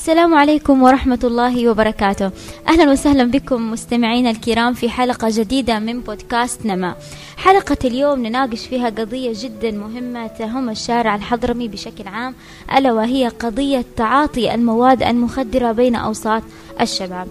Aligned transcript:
السلام 0.00 0.34
عليكم 0.34 0.82
ورحمة 0.82 1.18
الله 1.24 1.68
وبركاته. 1.68 2.30
أهلا 2.68 2.90
وسهلا 2.90 3.24
بكم 3.24 3.70
مستمعينا 3.70 4.30
الكرام 4.30 4.74
في 4.74 4.88
حلقة 4.88 5.28
جديدة 5.30 5.78
من 5.78 6.00
بودكاست 6.00 6.66
نما. 6.66 6.94
حلقة 7.36 7.76
اليوم 7.84 8.26
نناقش 8.26 8.66
فيها 8.66 8.88
قضية 8.88 9.32
جدا 9.34 9.70
مهمة 9.70 10.26
تهم 10.26 10.70
الشارع 10.70 11.14
الحضرمي 11.14 11.68
بشكل 11.68 12.08
عام 12.08 12.34
ألا 12.76 12.92
وهي 12.92 13.28
قضية 13.28 13.84
تعاطي 13.96 14.54
المواد 14.54 15.02
المخدرة 15.02 15.72
بين 15.72 15.96
أوساط 15.96 16.42
الشباب. 16.80 17.28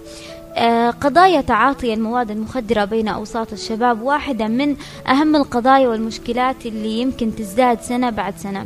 قضايا 1.02 1.42
تعاطي 1.42 1.94
المواد 1.94 2.32
المخدرة 2.32 2.86
بين 2.86 3.08
أوساط 3.08 3.54
الشباب 3.54 4.02
واحدة 4.02 4.48
من 4.48 4.76
أهم 5.08 5.36
القضايا 5.36 5.88
والمشكلات 5.88 6.66
اللي 6.66 7.02
يمكن 7.02 7.36
تزداد 7.36 7.82
سنة 7.82 8.10
بعد 8.10 8.38
سنة. 8.38 8.66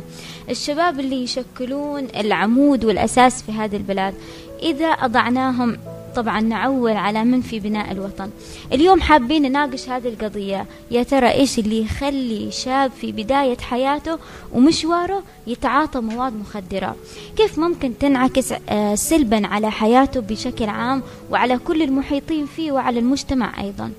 الشباب 0.50 1.00
اللي 1.00 1.22
يشكلون 1.22 2.08
العمود 2.16 2.84
والأساس 2.84 3.42
في 3.42 3.52
هذه 3.52 3.76
البلاد 3.76 4.14
إذا 4.62 4.86
أضعناهم 4.86 5.76
طبعا 6.16 6.40
نعول 6.40 6.92
على 6.92 7.24
من 7.24 7.40
في 7.40 7.60
بناء 7.60 7.92
الوطن. 7.92 8.30
اليوم 8.72 9.00
حابين 9.00 9.42
نناقش 9.42 9.88
هذه 9.88 10.08
القضية. 10.08 10.66
يا 10.90 11.02
ترى 11.02 11.30
إيش 11.30 11.58
اللي 11.58 11.82
يخلي 11.82 12.50
شاب 12.50 12.90
في 13.00 13.12
بداية 13.12 13.58
حياته 13.58 14.18
ومشواره 14.52 15.22
يتعاطى 15.46 16.00
مواد 16.00 16.32
مخدرة؟ 16.32 16.96
كيف 17.36 17.58
ممكن 17.58 17.98
تنعكس 17.98 18.54
آه، 18.68 18.94
سلبا 18.94 19.46
على 19.46 19.70
حياته 19.70 20.20
بشكل 20.20 20.64
عام 20.64 21.02
وعلى 21.30 21.58
كل 21.58 21.82
المحيطين 21.82 22.46
فيه 22.46 22.72
وعلى 22.72 22.98
المجتمع 22.98 23.60
أيضا؟ 23.60 23.92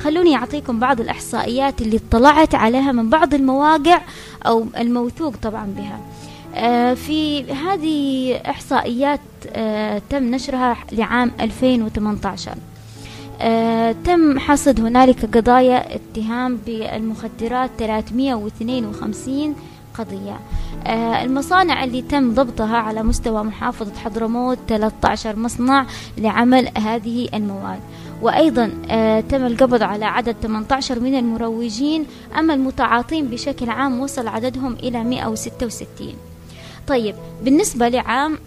خلوني 0.00 0.36
أعطيكم 0.36 0.78
بعض 0.80 1.00
الإحصائيات 1.00 1.82
اللي 1.82 2.00
اطلعت 2.08 2.54
عليها 2.54 2.92
من 2.92 3.10
بعض 3.10 3.34
المواقع 3.34 4.00
أو 4.46 4.66
الموثوق 4.78 5.36
طبعا 5.42 5.66
بها. 5.76 6.00
في 6.94 7.52
هذه 7.52 8.36
إحصائيات 8.36 9.20
آه، 9.52 10.02
تم 10.10 10.34
نشرها 10.34 10.76
لعام 10.92 11.30
2018 11.40 12.54
آه، 13.40 13.94
تم 14.04 14.38
حصد 14.38 14.80
هنالك 14.80 15.36
قضايا 15.36 15.94
اتهام 15.94 16.58
بالمخدرات 16.66 17.70
352 17.78 19.54
قضية. 19.98 20.40
المصانع 21.22 21.84
اللي 21.84 22.02
تم 22.02 22.34
ضبطها 22.34 22.76
على 22.76 23.02
مستوى 23.02 23.42
محافظة 23.42 23.94
حضرموت 23.94 24.58
13 24.68 25.36
مصنع 25.36 25.86
لعمل 26.18 26.68
هذه 26.78 27.28
المواد. 27.34 27.80
وأيضا 28.22 28.66
تم 29.28 29.46
القبض 29.46 29.82
على 29.82 30.04
عدد 30.04 30.36
18 30.42 31.00
من 31.00 31.14
المروجين 31.14 32.06
أما 32.38 32.54
المتعاطين 32.54 33.26
بشكل 33.28 33.70
عام 33.70 34.00
وصل 34.00 34.28
عددهم 34.28 34.72
إلى 34.72 35.04
166 35.04 36.31
طيب 36.88 37.14
بالنسبة 37.42 37.88
لعام 37.88 38.38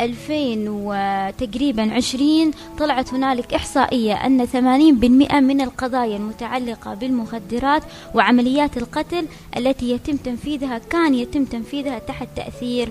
2000 0.00 0.64
وتقريبا 0.68 1.92
20 1.92 2.50
طلعت 2.78 3.14
هنالك 3.14 3.54
إحصائية 3.54 4.14
أن 4.26 4.46
80% 4.46 5.34
من 5.34 5.60
القضايا 5.60 6.16
المتعلقة 6.16 6.94
بالمخدرات 6.94 7.82
وعمليات 8.14 8.76
القتل 8.76 9.26
التي 9.56 9.90
يتم 9.90 10.16
تنفيذها 10.16 10.78
كان 10.78 11.14
يتم 11.14 11.44
تنفيذها 11.44 11.98
تحت 11.98 12.28
تأثير 12.36 12.88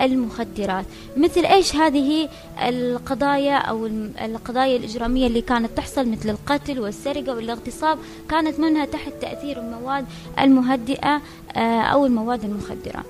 المخدرات. 0.00 0.84
مثل 1.16 1.46
إيش 1.46 1.76
هذه 1.76 2.28
القضايا 2.68 3.56
أو 3.56 3.86
القضايا 4.24 4.76
الإجرامية 4.76 5.26
اللي 5.26 5.40
كانت 5.40 5.76
تحصل؟ 5.76 6.08
مثل 6.08 6.30
القتل 6.30 6.80
والسرقة 6.80 7.34
والاغتصاب 7.34 7.98
كانت 8.30 8.60
منها 8.60 8.84
تحت 8.84 9.12
تأثير 9.20 9.60
المواد 9.60 10.06
المهدئة 10.40 11.20
آه، 11.56 11.80
أو 11.80 12.06
المواد 12.06 12.44
المخدرة. 12.44 13.04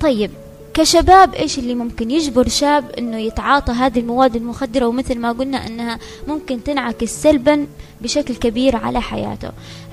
طيب 0.00 0.30
كشباب 0.74 1.34
إيش 1.34 1.58
اللي 1.58 1.74
ممكن 1.74 2.10
يجبر 2.10 2.48
شاب 2.48 2.90
إنه 2.90 3.18
يتعاطى 3.18 3.72
هذه 3.72 4.00
المواد 4.00 4.36
المخدرة؟ 4.36 4.86
ومثل 4.86 5.18
ما 5.18 5.32
قلنا 5.32 5.66
إنها 5.66 5.98
ممكن 6.28 6.64
تنعكس 6.64 7.22
سلبا 7.22 7.66
بشكل 8.00 8.34
كبير 8.34 8.76
على 8.76 9.00
حياته. 9.00 9.50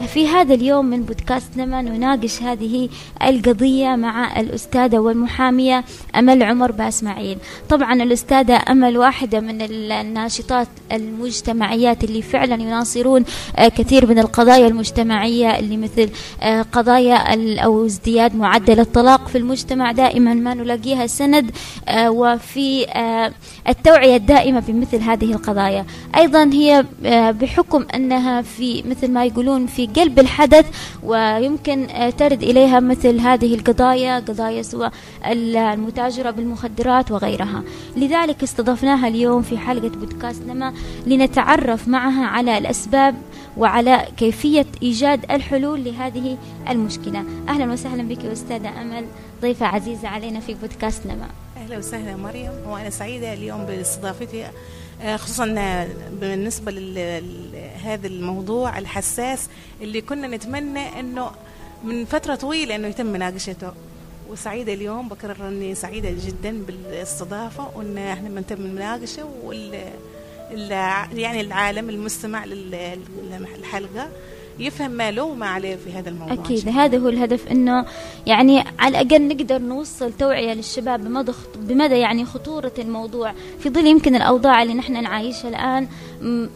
في 0.08 0.28
هذا 0.28 0.54
اليوم 0.54 0.86
من 0.86 1.04
بودكاست 1.04 1.58
نما 1.58 1.82
نناقش 1.82 2.42
هذه 2.44 2.90
القضية 3.24 3.96
مع 3.96 4.40
الأستاذة 4.40 5.00
والمحامية 5.00 5.84
أمل 6.16 6.44
عمر 6.44 6.72
باسماعيل. 6.72 7.38
طبعا 7.70 7.94
الأستاذة 7.94 8.62
أمل 8.70 8.98
واحدة 8.98 9.40
من 9.40 9.62
الناشطات 9.62 10.68
المجتمعيات 10.92 12.04
اللي 12.04 12.22
فعلا 12.22 12.62
يناصرون 12.62 13.24
آه، 13.56 13.68
كثير 13.68 14.08
من 14.08 14.20
القضايا 14.20 14.68
المجتمعية 14.68 15.60
اللي 15.60 15.78
مثل 15.78 16.10
آه، 16.42 16.62
قضايا 16.62 17.16
أو 17.64 17.86
ازدياد 17.86 18.36
معدل 18.36 18.80
الطلاق 18.80 19.28
في 19.28 19.38
المجتمع 19.38 19.92
دائما 19.92 20.34
ما 20.34 20.54
نلاقيها 20.54 21.08
سند 21.08 21.52
آه، 21.88 22.12
وفي 22.12 22.86
التوعية 23.70 24.16
الدائمة 24.16 24.64
بمثل 24.68 24.98
هذه 25.02 25.32
القضايا. 25.32 25.86
أيضا 26.16 26.50
هي 26.54 26.86
بحكم 27.32 27.86
أنها 27.96 28.42
في 28.42 28.84
مثل 28.84 29.12
ما 29.12 29.26
يقولون 29.26 29.66
في 29.68 29.88
قلب 29.88 30.20
الحدث 30.20 30.66
ويمكن 31.04 31.88
ترد 32.18 32.44
إليها 32.44 32.80
مثل 32.80 33.20
هذه 33.20 33.56
القضايا 33.56 34.20
قضايا 34.20 34.62
سواء 34.62 34.92
المتاجرة 35.26 36.32
بالمخدرات 36.32 37.12
وغيرها. 37.12 37.64
لذلك 37.98 38.44
استضفناها 38.44 39.08
اليوم 39.08 39.42
في 39.42 39.58
حلقة 39.58 39.90
بودكاست 39.90 40.42
نما 40.48 40.74
لنتعرف 41.08 41.88
معها 41.88 42.26
على 42.26 42.58
الأسباب 42.58 43.16
وعلى 43.58 44.08
كيفية 44.18 44.66
إيجاد 44.84 45.32
الحلول 45.32 45.84
لهذه 45.84 46.38
المشكلة. 46.70 47.24
أهلا 47.50 47.74
وسهلا 47.74 48.04
بك 48.04 48.26
أستاذة 48.26 48.82
أمل. 48.82 49.06
ضيفة 49.42 49.66
عزيزة 49.66 50.08
علينا 50.08 50.40
في 50.40 50.54
بودكاست 50.54 51.06
نما. 51.06 51.28
أهلا 51.58 51.78
وسهلا 51.78 52.16
مريم. 52.16 52.52
وأنا 52.68 52.90
سعيدة 52.90 53.34
اليوم 53.34 53.66
باستضافتي 53.66 54.46
آه، 54.46 54.52
خصوصا 55.16 55.46
بالنسبة 56.12 56.72
لهذا 56.72 58.08
الموضوع 58.08 58.78
الحساس 58.78 59.50
اللي 59.82 60.02
كنا 60.02 60.28
نتمنى 60.28 61.00
إنه 61.00 61.32
من 61.84 62.06
فترة 62.06 62.36
طويلة 62.36 62.76
إنه 62.76 62.88
يتم 62.88 63.06
مناقشته. 63.06 63.72
وسعيدة 64.30 64.74
اليوم 64.74 65.10
بكرر 65.10 65.48
اني 65.48 65.76
سعيدة 65.76 66.10
جدا 66.26 66.64
بالاستضافة 66.66 67.78
وإن 67.78 67.98
إحنا 67.98 68.30
بنتم 68.30 68.56
المناقشة 68.56 69.30
وال 69.44 69.92
يعني 71.14 71.42
العالم 71.42 71.90
المستمع 71.90 72.46
للحلقة. 72.46 74.10
يفهم 74.60 74.92
ما 74.92 75.12
له 75.12 75.24
وما 75.24 75.46
عليه 75.46 75.76
في 75.76 75.92
هذا 75.92 76.10
الموضوع. 76.10 76.34
أكيد 76.34 76.70
هذا 76.70 76.98
هو 76.98 77.10
الهدف 77.10 77.48
أنه 77.52 77.86
يعني 78.28 78.64
على 78.80 79.02
الأقل 79.02 79.28
نقدر 79.28 79.58
نوصل 79.58 80.14
توعية 80.14 80.54
للشباب 80.54 81.04
بمدى 81.04 81.32
بمدى 81.56 81.96
يعني 81.96 82.26
خطورة 82.26 82.74
الموضوع. 82.80 83.34
في 83.60 83.70
ظل 83.70 83.88
يمكن 83.88 84.16
الأوضاع 84.16 84.64
اللي 84.64 84.74
نحن 84.74 85.04
نعيشها 85.04 85.50
الآن 85.50 85.88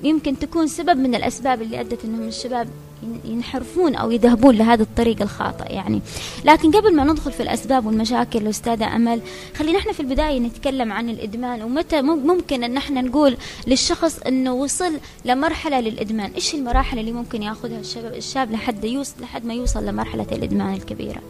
يمكن 0.04 0.40
تكون 0.40 0.68
سبب 0.68 0.98
من 0.98 1.16
الأسباب 1.16 1.62
اللي 1.62 1.80
أدت 1.80 2.06
أنهم 2.06 2.28
الشباب 2.28 2.68
ينحرفون 3.26 3.96
أو 3.96 4.12
يذهبون 4.12 4.56
لهذا 4.56 4.84
الطريق 4.84 5.22
الخاطئ 5.22 5.74
يعني. 5.74 6.02
لكن 6.46 6.72
قبل 6.72 6.96
ما 6.96 7.04
ندخل 7.04 7.32
في 7.32 7.44
الأسباب 7.44 7.86
والمشاكل 7.86 8.40
الأستاذة 8.40 8.96
أمل 8.96 9.22
خلينا 9.58 9.80
إحنا 9.80 9.92
في 9.94 10.00
البداية 10.00 10.40
نتكلم 10.40 10.92
عن 10.92 11.10
الإدمان 11.10 11.62
ومتى 11.64 12.02
ممكن 12.02 12.64
أن 12.64 12.78
إحنا 12.78 13.02
نقول 13.02 13.38
للشخص 13.68 14.20
أنه 14.20 14.54
وصل 14.54 14.94
لمرحلة 15.26 15.80
للإدمان. 15.80 16.32
إيش 16.36 16.56
المراحل 16.56 17.00
اللي 17.00 17.12
ممكن 17.12 17.44
يأخذها 17.44 17.80
الشباب 17.80 18.14
الشاب 18.14 18.52
لحد 18.52 18.84
يوصل 18.84 19.22
لحد 19.22 19.46
ما 19.46 19.54
يوصل 19.54 19.86
لمرحلة 19.86 20.28
الإدمان 20.32 20.74
الكبيرة؟ 20.74 21.22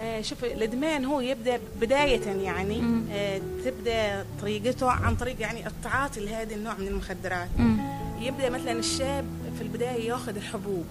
آه 0.00 0.20
شوف 0.20 0.44
الإدمان 0.44 1.04
هو 1.04 1.20
يبدأ 1.20 1.60
بداية 1.80 2.20
يعني 2.42 2.82
آه 3.12 3.40
تبدأ 3.64 4.24
طريقته 4.40 4.90
عن 4.90 5.16
طريق 5.16 5.40
يعني 5.40 5.66
التعاطي 5.66 6.20
لهذا 6.20 6.54
النوع 6.54 6.74
من 6.78 6.86
المخدرات. 6.86 7.48
مم. 7.58 7.76
يبدأ 8.20 8.50
مثلا 8.50 8.72
الشاب 8.72 9.24
في 9.56 9.62
البداية 9.62 10.08
ياخذ 10.08 10.36
الحبوب 10.36 10.84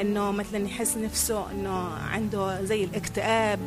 إنه 0.00 0.30
مثلا 0.30 0.66
يحس 0.66 0.96
نفسه 0.96 1.50
إنه 1.50 1.88
عنده 1.88 2.64
زي 2.64 2.84
الاكتئاب 2.84 3.58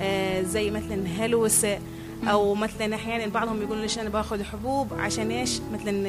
آه 0.00 0.42
زي 0.42 0.70
مثلا 0.70 1.06
هلوسة 1.18 1.78
أو 2.24 2.54
مثلا 2.54 2.94
أحيانا 2.94 3.26
بعضهم 3.26 3.62
يقولوا 3.62 3.82
ليش 3.82 3.98
أنا 3.98 4.08
باخذ 4.08 4.42
حبوب؟ 4.42 4.94
عشان 4.98 5.30
إيش؟ 5.30 5.60
مثلا 5.72 6.08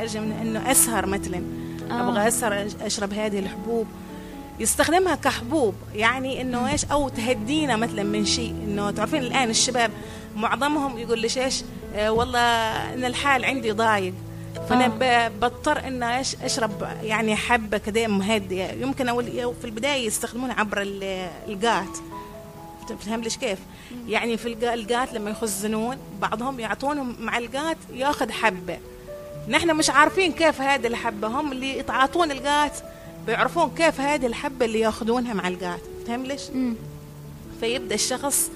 ارجع 0.00 0.20
من 0.20 0.32
إنه 0.32 0.70
أسهر 0.70 1.06
مثلا. 1.06 1.42
آه. 1.90 2.08
أبغى 2.08 2.28
أسهر 2.28 2.66
أشرب 2.82 3.12
هذه 3.12 3.38
الحبوب. 3.38 3.86
يستخدمها 4.60 5.14
كحبوب. 5.14 5.74
يعني 5.94 6.40
إنه 6.40 6.72
إيش؟ 6.72 6.84
أو 6.84 7.08
تهدينا 7.08 7.76
مثلا 7.76 8.02
من 8.02 8.24
شيء. 8.24 8.50
إنه 8.50 8.90
تعرفين 8.90 9.22
الآن 9.22 9.50
الشباب 9.50 9.90
معظمهم 10.36 10.98
يقول 10.98 11.18
ليش 11.18 11.38
إيش؟ 11.38 11.62
آه 11.94 12.10
والله 12.10 12.38
إن 12.94 13.04
الحال 13.04 13.44
عندي 13.44 13.70
ضايق. 13.70 14.14
فأنا 14.68 14.86
آه. 15.02 15.28
بضطر 15.28 15.86
ان 15.86 16.02
إيش؟ 16.02 16.34
أشرب 16.34 16.88
يعني 17.02 17.36
حبة 17.36 17.78
كده 17.78 18.06
مهدئه 18.06 18.72
يمكن 18.72 19.08
أول 19.08 19.24
في 19.60 19.64
البداية 19.64 20.06
يستخدمونها 20.06 20.60
عبر 20.60 20.78
الجات 21.48 21.98
تفهم 22.88 23.20
ليش 23.20 23.36
كيف؟ 23.36 23.58
يعني 24.08 24.36
في 24.36 24.72
الجات 24.74 25.12
لما 25.12 25.30
يخزنون 25.30 25.96
بعضهم 26.20 26.60
يعطونهم 26.60 27.16
مع 27.20 27.38
الجات 27.38 27.76
ياخذ 27.92 28.30
حبة. 28.30 28.78
نحن 29.48 29.76
مش 29.76 29.90
عارفين 29.90 30.32
كيف 30.32 30.60
هذه 30.60 30.86
الحبة. 30.86 31.28
هم 31.28 31.52
اللي 31.52 31.78
يتعاطون 31.78 32.30
الجات 32.30 32.78
بيعرفون 33.26 33.70
كيف 33.76 34.00
هذه 34.00 34.26
الحبة 34.26 34.64
اللي 34.64 34.80
ياخذونها 34.80 35.34
مع 35.34 35.48
الجات 35.48 35.80
فهم 36.06 36.22
ليش 36.22 36.42
فيبدأ 37.60 37.94
الشخص 37.94 38.50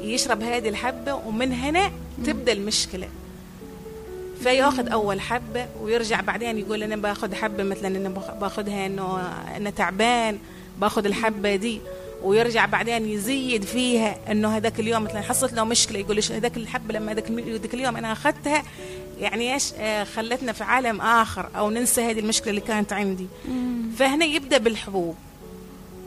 يشرب 0.00 0.42
هذه 0.42 0.68
الحبة 0.68 1.14
ومن 1.14 1.52
هنا 1.52 1.92
تبدأ 2.26 2.52
المشكلة. 2.52 3.08
فياخذ 4.42 4.88
أول 4.88 5.20
حبة 5.20 5.66
ويرجع 5.82 6.20
بعدين 6.20 6.58
يقول 6.58 6.82
أنا 6.82 6.96
باخذ 6.96 7.34
حبة 7.34 7.62
مثلا 7.62 7.88
أنا 7.88 8.08
باخذها 8.40 8.86
إنه 8.86 9.20
أنا 9.56 9.70
تعبان 9.70 10.38
باخذ 10.80 11.04
الحبة 11.04 11.56
دي. 11.56 11.80
ويرجع 12.22 12.66
بعدين 12.66 13.08
يزيد 13.08 13.64
فيها 13.64 14.16
إنه 14.30 14.56
هذاك 14.56 14.80
اليوم 14.80 15.02
مثلا 15.04 15.20
حصلت 15.20 15.52
له 15.52 15.64
مشكلة 15.64 15.98
يقول 15.98 16.16
ليش 16.16 16.32
هذاك 16.32 16.56
الحبة 16.56 16.94
لما 16.94 17.12
هذاك 17.12 17.74
اليوم 17.74 17.96
أنا 17.96 18.12
أخذتها 18.12 18.62
يعني 19.18 19.54
إيش 19.54 19.72
آه 19.78 20.04
خلتنا 20.04 20.52
في 20.52 20.64
عالم 20.64 21.00
آخر 21.00 21.48
أو 21.56 21.70
ننسى 21.70 22.00
هذه 22.00 22.20
المشكلة 22.20 22.50
اللي 22.50 22.60
كانت 22.60 22.92
عندي. 22.92 23.26
فهنا 23.98 24.24
يبدأ 24.24 24.58
بالحبوب. 24.58 25.16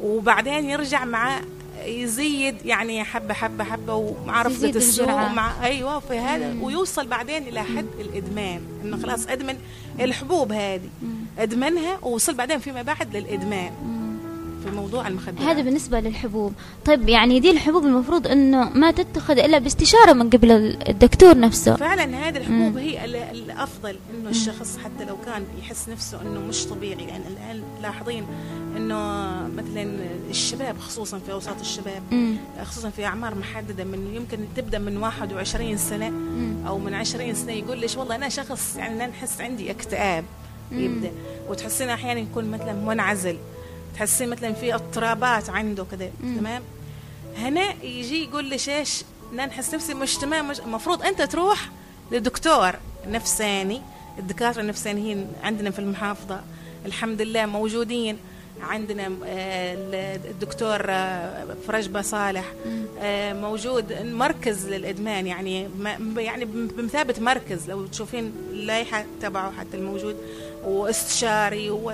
وبعدين 0.01 0.69
يرجع 0.69 1.05
مع 1.05 1.39
يزيد 1.85 2.65
يعني 2.65 3.03
حبة 3.03 3.33
حبة 3.33 3.63
حبة 3.63 3.93
ومع 3.93 4.41
رفضه 4.41 4.69
السوق 4.69 5.09
مع 5.09 5.65
أيوه 5.65 5.99
في 5.99 6.17
هذا. 6.17 6.55
ويوصل 6.61 7.07
بعدين 7.07 7.47
إلى 7.47 7.63
حد 7.63 7.87
الإدمان. 7.99 8.61
إنه 8.83 8.97
خلاص 8.97 9.27
أدمن 9.27 9.57
الحبوب 9.99 10.51
هذه. 10.51 10.89
أدمنها 11.39 11.99
ووصل 12.01 12.33
بعدين 12.33 12.59
فيما 12.59 12.81
بعد 12.81 13.15
للإدمان. 13.15 13.71
في 14.63 14.71
موضوع 14.75 15.07
المخدرات. 15.07 15.41
هذا 15.41 15.61
بالنسبة 15.61 15.99
للحبوب. 15.99 16.53
طيب 16.85 17.09
يعني 17.09 17.39
دي 17.39 17.51
الحبوب 17.51 17.85
المفروض 17.85 18.27
أنه 18.27 18.69
ما 18.69 18.91
تتخذ 18.91 19.37
إلا 19.39 19.57
باستشارة 19.57 20.13
من 20.13 20.29
قبل 20.29 20.51
الدكتور 20.89 21.37
نفسه. 21.39 21.75
فعلا 21.75 22.27
هذه 22.27 22.37
الحبوب 22.37 22.57
مم. 22.71 22.77
هي 22.77 23.05
الأفضل 23.31 23.95
أنه 24.13 24.29
الشخص 24.29 24.77
حتى 24.77 25.05
لو 25.05 25.17
كان 25.25 25.43
يحس 25.59 25.89
نفسه 25.89 26.21
أنه 26.21 26.39
مش 26.39 26.65
طبيعي. 26.65 27.03
يعني 27.03 27.23
الآن 27.27 27.63
لاحظين 27.81 28.25
أنه 28.77 28.97
مثلا 29.57 29.97
الشباب 30.29 30.79
خصوصا 30.79 31.19
في 31.19 31.31
أوساط 31.31 31.59
الشباب 31.59 32.03
مم. 32.11 32.35
خصوصا 32.63 32.89
في 32.89 33.05
أعمار 33.05 33.35
محددة 33.35 33.83
من 33.83 34.15
يمكن 34.15 34.37
تبدأ 34.55 34.79
من 34.79 34.97
21 34.97 35.77
سنة 35.77 36.09
مم. 36.09 36.55
أو 36.67 36.77
من 36.77 36.93
20 36.93 37.33
سنة 37.35 37.51
يقول 37.51 37.79
ليش 37.79 37.97
والله 37.97 38.15
أنا 38.15 38.29
شخص 38.29 38.75
يعني 38.77 38.95
أنا 38.95 39.07
نحس 39.07 39.41
عندي 39.41 39.71
اكتئاب. 39.71 40.25
يبدأ. 40.71 41.11
وتحسين 41.49 41.89
أحيانا 41.89 42.19
يكون 42.19 42.51
مثلا 42.51 42.73
منعزل. 42.73 43.37
تحسين 43.97 44.29
مثلا 44.29 44.53
في 44.53 44.75
اضطرابات 44.75 45.49
عنده 45.49 45.85
كده 45.91 46.11
تمام؟ 46.21 46.63
هنا 47.37 47.83
يجي 47.83 48.23
يقول 48.23 48.45
لي 48.45 48.57
إيش 48.67 49.03
أنا 49.33 49.45
نحس 49.45 49.73
نفسي 49.73 49.93
مش 49.93 50.15
تمام 50.15 50.49
مش 50.49 50.59
المفروض 50.59 51.01
أنت 51.03 51.21
تروح 51.21 51.69
لدكتور 52.11 52.71
نفساني 53.07 53.81
الدكاترة 54.19 54.61
النفسانيين 54.61 55.27
عندنا 55.43 55.71
في 55.71 55.79
المحافظة 55.79 56.41
الحمد 56.85 57.21
لله 57.21 57.45
موجودين 57.45 58.17
عندنا 58.61 59.11
آه، 59.25 59.75
الدكتور 60.29 60.85
آه، 60.89 61.55
فرجبة 61.67 62.01
صالح 62.01 62.53
آه، 63.01 63.33
موجود 63.33 63.93
مركز 64.01 64.67
للإدمان 64.69 65.27
يعني 65.27 65.69
يعني 66.17 66.45
بمثابة 66.45 67.15
مركز 67.19 67.69
لو 67.69 67.85
تشوفين 67.85 68.33
اللائحة 68.51 69.05
تبعه 69.21 69.51
حتى 69.51 69.77
الموجود 69.77 70.17
واستشاري 70.65 71.69
و 71.69 71.93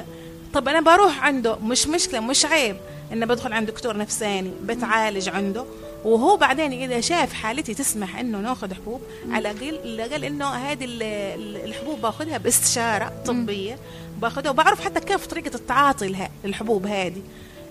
طب 0.54 0.68
أنا 0.68 0.82
بروح 0.82 1.26
عنده 1.26 1.56
مش 1.56 1.88
مشكلة 1.88 2.20
مش 2.20 2.46
عيب 2.46 2.76
إنه 3.14 3.26
بدخل 3.26 3.54
عند 3.54 3.68
دكتور 3.68 3.98
نفساني 3.98 4.52
بتعالج 4.64 5.30
عنده. 5.30 5.66
وهو 6.04 6.38
بعدين 6.38 6.72
إذا 6.72 7.02
شاف 7.02 7.34
حالتي 7.34 7.74
تسمح 7.74 8.20
إنه 8.20 8.38
ناخذ 8.38 8.74
حبوب 8.74 9.02
على 9.30 9.52
الأقل 9.52 9.76
الأقل 9.84 10.26
إنه 10.26 10.46
هذه 10.46 10.86
الحبوب 11.66 12.02
باخذها 12.02 12.38
باستشارة 12.38 13.14
طبية 13.26 13.78
باخذها. 14.22 14.50
وبعرف 14.50 14.86
حتى 14.86 15.00
كيف 15.00 15.26
طريقة 15.26 15.56
التعاطي 15.56 16.08
لها 16.08 16.30
الحبوب 16.46 16.86
هذه. 16.86 17.22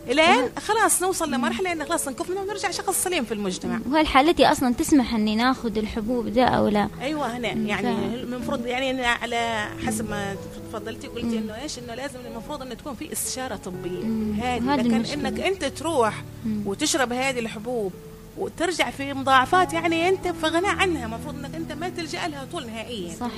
الين 0.09 0.51
خلاص 0.59 1.03
نوصل 1.03 1.31
لمرحلة 1.31 1.73
انه 1.73 1.85
خلاص 1.85 2.09
نكف 2.09 2.31
منها 2.31 2.43
ونرجع 2.43 2.71
شخص 2.71 3.05
سليم 3.05 3.25
في 3.25 3.35
المجتمع. 3.35 3.81
وهل 3.91 4.07
حالتي 4.07 4.47
أصلا 4.47 4.75
تسمح 4.75 5.15
إني 5.15 5.37
ناخذ 5.37 5.79
الحبوب 5.79 6.29
ده 6.29 6.45
أو 6.45 6.69
لا. 6.69 6.89
أيوه 7.01 7.37
هنا. 7.37 7.49
يعني 7.49 8.15
المفروض 8.15 8.67
يعني 8.67 9.07
على 9.07 9.69
حسب 9.87 10.11
ما 10.11 10.37
تفضلتي 10.71 11.07
قلتي 11.07 11.39
إنه 11.39 11.63
إيش 11.63 11.79
إنه 11.79 11.95
لازم 11.95 12.19
المفروض 12.31 12.63
انه 12.63 12.75
تكون 12.75 12.95
في 12.95 13.13
استشارة 13.13 13.57
طبية. 13.57 14.03
هذه 14.43 14.77
لكن 14.77 14.95
إنك 14.95 15.41
أنت 15.41 15.65
تروح 15.65 16.25
وتشرب 16.67 17.13
هذه 17.13 17.39
الحبوب 17.39 17.93
وترجع 18.39 18.91
في 18.91 19.15
مضاعفات 19.15 19.73
يعني 19.73 20.09
أنت 20.09 20.29
في 20.29 20.47
غناء 20.47 20.77
عنها 20.77 21.07
المفروض 21.07 21.35
إنك 21.35 21.55
أنت 21.55 21.73
ما 21.73 21.89
تلجأ 21.89 22.29
لها 22.29 22.47
طول 22.53 22.67
نهائيا. 22.67 23.15
صح. 23.21 23.31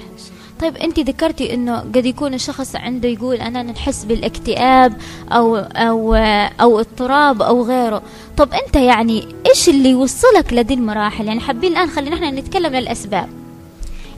طيب 0.60 0.76
أنت 0.76 1.00
ذكرتي 1.00 1.54
إنه 1.54 1.78
قد 1.78 2.06
يكون 2.06 2.34
الشخص 2.34 2.76
عنده 2.76 3.08
يقول 3.08 3.36
أنا 3.36 3.62
نحس 3.62 4.04
بالاكتئاب 4.04 4.96
أو 5.32 5.56
أو 5.56 6.14
أو 6.60 6.80
اضطراب 6.80 7.42
أو 7.42 7.62
غيره. 7.62 8.02
طب 8.36 8.52
أنت 8.52 8.76
يعني 8.76 9.28
إيش 9.46 9.68
اللي 9.68 9.90
يوصلك 9.90 10.52
لدي 10.52 10.74
المراحل؟ 10.74 11.26
يعني 11.26 11.40
حابين 11.40 11.72
الآن 11.72 11.90
خلينا 11.90 12.16
إحنا 12.16 12.30
نتكلم 12.30 12.74
للأسباب. 12.74 13.28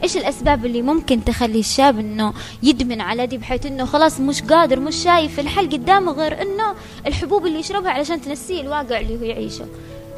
إيش 0.03 0.17
الأسباب 0.17 0.67
اللي 0.67 0.83
ممكن 0.83 1.25
تخلي 1.25 1.61
الشاب 1.61 1.99
إنه 1.99 2.33
يدمن 2.63 3.01
على 3.01 3.27
دي 3.27 3.39
بحيث 3.39 3.67
إنه 3.67 3.85
خلاص 3.85 4.21
مش 4.21 4.43
قادر 4.43 4.81
مش 4.81 4.97
شايف 4.97 5.41
الحل 5.41 5.71
قدامه 5.71 6.13
غير 6.13 6.43
إنه 6.43 6.75
الحبوب 7.07 7.47
اللي 7.47 7.59
يشربها 7.59 7.91
علشان 7.91 8.21
تنسيه 8.21 8.61
الواقع 8.61 9.01
اللي 9.01 9.21
هو 9.21 9.25
يعيشه؟ 9.25 9.67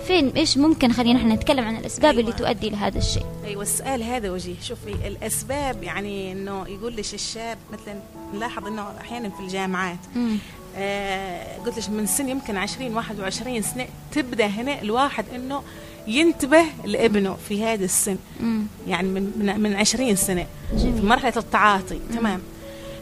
فين 0.09 0.29
إيش 0.29 0.59
ممكن 0.59 0.93
خلينا 0.93 1.19
إحنا 1.19 1.35
نتكلم 1.35 1.65
عن 1.65 1.77
الأسباب 1.77 2.11
أيوة. 2.11 2.21
اللي 2.21 2.33
تؤدي 2.33 2.71
لهذا 2.71 2.99
الشيء 2.99 3.27
أيوه 3.45 3.63
السؤال 3.63 4.03
هذا 4.03 4.31
وجيه 4.31 4.55
شوفي 4.63 4.93
الأسباب 5.07 5.83
يعني 5.83 6.33
إنه 6.33 6.69
يقول 6.69 6.93
ليش 6.93 7.15
الشاب 7.15 7.59
مثلا 7.73 8.01
نلاحظ 8.35 8.67
إنه 8.67 8.87
أحيانا 9.01 9.29
في 9.29 9.41
الجامعات 9.41 9.99
آه 10.77 11.59
قلت 11.59 11.79
لك 11.79 11.91
من 11.91 12.07
سن 12.07 12.29
يمكن 12.29 12.57
20 12.57 12.95
21 12.95 13.63
سنة 13.63 13.87
تبدأ 14.13 14.47
هنا 14.47 14.83
الواحد 14.83 15.25
إنه 15.35 15.63
ينتبه 16.07 16.65
لابنه 16.85 17.37
في 17.49 17.65
هذا 17.65 17.85
السن 17.85 18.17
مم. 18.41 18.63
يعني 18.87 19.09
من 19.09 19.33
من, 19.39 19.61
من 19.61 19.77
20 19.77 20.17
سنة 20.17 20.47
جميل. 20.75 21.01
في 21.01 21.07
مرحلة 21.07 21.33
التعاطي 21.37 21.95
مم. 22.11 22.17
تمام 22.19 22.41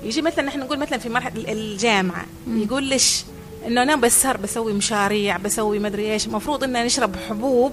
يجي 0.02 0.22
مثلا 0.22 0.44
نحن 0.44 0.60
نقول 0.60 0.78
مثلا 0.78 0.98
في 0.98 1.08
مرحلة 1.08 1.52
الجامعة 1.52 2.26
مم. 2.46 2.62
يقول 2.62 2.84
ليش 2.84 3.24
إنه 3.66 3.82
أنا 3.82 3.96
بسهر 3.96 4.36
بسوي 4.36 4.72
مشاريع 4.72 5.36
بسوي 5.36 5.78
مدري 5.78 6.12
إيش. 6.12 6.26
المفروض 6.26 6.64
ان 6.64 6.86
نشرب 6.86 7.16
حبوب. 7.28 7.72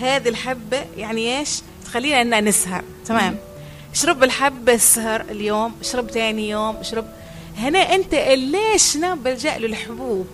هذه 0.00 0.28
الحبة 0.28 0.84
يعني 0.96 1.38
إيش؟ 1.38 1.60
تخلينا 1.84 2.38
ان 2.38 2.44
نسهر. 2.44 2.84
تمام؟ 3.06 3.36
اشرب 3.94 4.22
الحبة 4.24 4.74
السهر 4.74 5.20
اليوم 5.20 5.72
اشرب 5.80 6.10
ثاني 6.10 6.50
يوم 6.50 6.76
اشرب. 6.76 7.06
هنا 7.58 7.78
أنت 7.78 8.14
ليش 8.14 8.96
بلجأ 8.96 9.58
للحبوب 9.58 10.26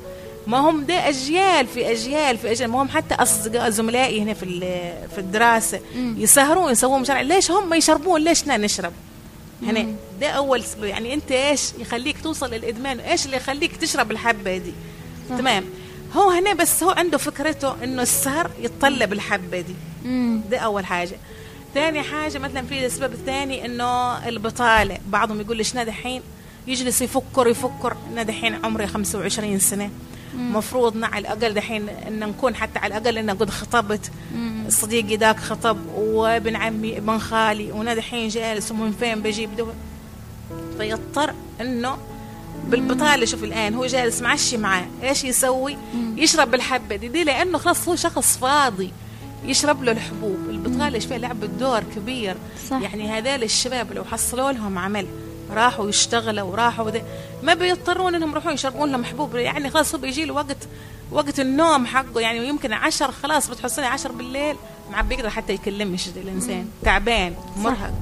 ما 0.46 0.58
هم 0.58 0.84
ده 0.84 1.08
أجيال 1.08 1.66
في 1.66 1.90
أجيال 1.92 2.38
في 2.38 2.52
أجيال. 2.52 2.70
ما 2.70 2.82
هم 2.82 2.88
حتى 2.88 3.14
أصدقاء 3.14 3.70
زملائي 3.70 4.22
هنا 4.22 4.34
في 4.34 4.60
في 5.14 5.18
الدراسة. 5.18 5.80
يسهرون 5.96 6.72
يسوون 6.72 7.00
مشاريع. 7.00 7.22
ليش 7.22 7.50
هم 7.50 7.74
يشربون؟ 7.74 8.20
ليش 8.20 8.48
نشرب؟ 8.48 8.92
هنا 9.64 9.94
ده 10.20 10.28
أول 10.28 10.64
سبب 10.64 10.84
يعني 10.84 11.14
أنت 11.14 11.32
إيش 11.32 11.72
يخليك 11.78 12.16
توصل 12.22 12.50
للإدمان؟ 12.50 13.00
إيش 13.00 13.26
اللي 13.26 13.36
يخليك 13.36 13.76
تشرب 13.76 14.10
الحبة 14.10 14.56
دي؟ 14.56 14.72
صح. 15.30 15.36
تمام. 15.38 15.64
هو 16.12 16.30
هنا 16.30 16.52
بس 16.54 16.82
هو 16.82 16.90
عنده 16.90 17.18
فكرته 17.18 17.84
إنه 17.84 18.02
السهر 18.02 18.50
يتطلب 18.60 19.12
الحبة 19.12 19.60
دي. 19.60 19.74
مم. 20.04 20.40
ده 20.50 20.58
أول 20.58 20.86
حاجة. 20.86 21.16
ثاني 21.74 22.02
حاجة 22.02 22.38
مثلا 22.38 22.62
في 22.66 22.86
السبب 22.86 23.12
الثاني 23.12 23.64
إنه 23.64 24.18
البطالة. 24.28 24.98
بعضهم 25.06 25.40
يقول 25.40 25.56
ليش 25.56 25.76
دحين 25.76 26.22
يجلس 26.66 27.02
يفكر 27.02 27.48
يفكر. 27.48 27.96
أنا 28.12 28.22
دحين 28.22 28.64
عمري 28.64 28.86
25 28.86 29.58
سنة. 29.58 29.90
مفروض 30.36 31.04
على 31.04 31.18
الأقل 31.18 31.54
دحين 31.54 31.88
إن 31.88 32.18
نكون 32.18 32.56
حتى 32.56 32.78
على 32.78 32.98
الأقل 32.98 33.18
إن 33.18 33.30
قد 33.30 33.50
خطبت 33.50 34.10
صديقي 34.68 35.16
ذاك 35.16 35.40
خطب 35.40 35.78
وابن 35.96 36.56
عمي 36.56 36.98
ابن 36.98 37.18
خالي 37.18 37.72
وأنا 37.72 37.94
دحين 37.94 38.28
جالس 38.28 38.70
ومن 38.70 38.92
فين 38.92 39.22
بجيب 39.22 39.56
دواء. 39.56 39.74
فيضطر 40.78 41.34
إنه 41.60 41.98
بالبطالة 42.66 43.26
شوف 43.26 43.44
الآن 43.44 43.74
هو 43.74 43.86
جالس 43.86 44.22
معشي 44.22 44.56
معاه 44.56 44.86
إيش 45.02 45.24
يسوي؟ 45.24 45.76
يشرب 46.16 46.54
الحبة 46.54 46.96
دي, 46.96 47.08
دي 47.08 47.24
لأنه 47.24 47.58
خلاص 47.58 47.88
هو 47.88 47.96
شخص 47.96 48.36
فاضي 48.38 48.90
يشرب 49.44 49.82
له 49.82 49.92
الحبوب. 49.92 50.38
البطالة 50.48 50.98
فيها 50.98 51.18
لعبة 51.18 51.46
دور 51.46 51.82
كبير. 51.96 52.36
صح. 52.70 52.80
يعني 52.80 53.10
هذول 53.10 53.42
الشباب 53.42 53.92
لو 53.92 54.04
حصلوا 54.04 54.52
لهم 54.52 54.78
عمل 54.78 55.06
راحوا 55.50 55.88
يشتغلوا 55.88 56.50
وراحوا 56.50 56.90
ده 56.90 57.02
ما 57.42 57.54
بيضطرون 57.54 58.14
إنهم 58.14 58.30
يروحون 58.30 58.52
يشربون 58.52 58.92
لهم 58.92 59.04
حبوب. 59.04 59.34
يعني 59.34 59.70
خلاص 59.70 59.94
هو 59.94 60.00
بيجي 60.00 60.24
له 60.24 60.34
وقت 60.34 60.68
وقت 61.12 61.40
النوم 61.40 61.86
حقه. 61.86 62.20
يعني 62.20 62.48
يمكن 62.48 62.72
عشر 62.72 63.12
خلاص 63.12 63.50
بتحصلي 63.50 63.86
عشر 63.86 64.12
بالليل 64.12 64.56
ما 64.92 65.02
بيقدر 65.02 65.30
حتى 65.30 65.52
يكلمش 65.52 66.08
الإنسان. 66.08 66.68
تعبان 66.82 67.34
مرهق. 67.56 67.92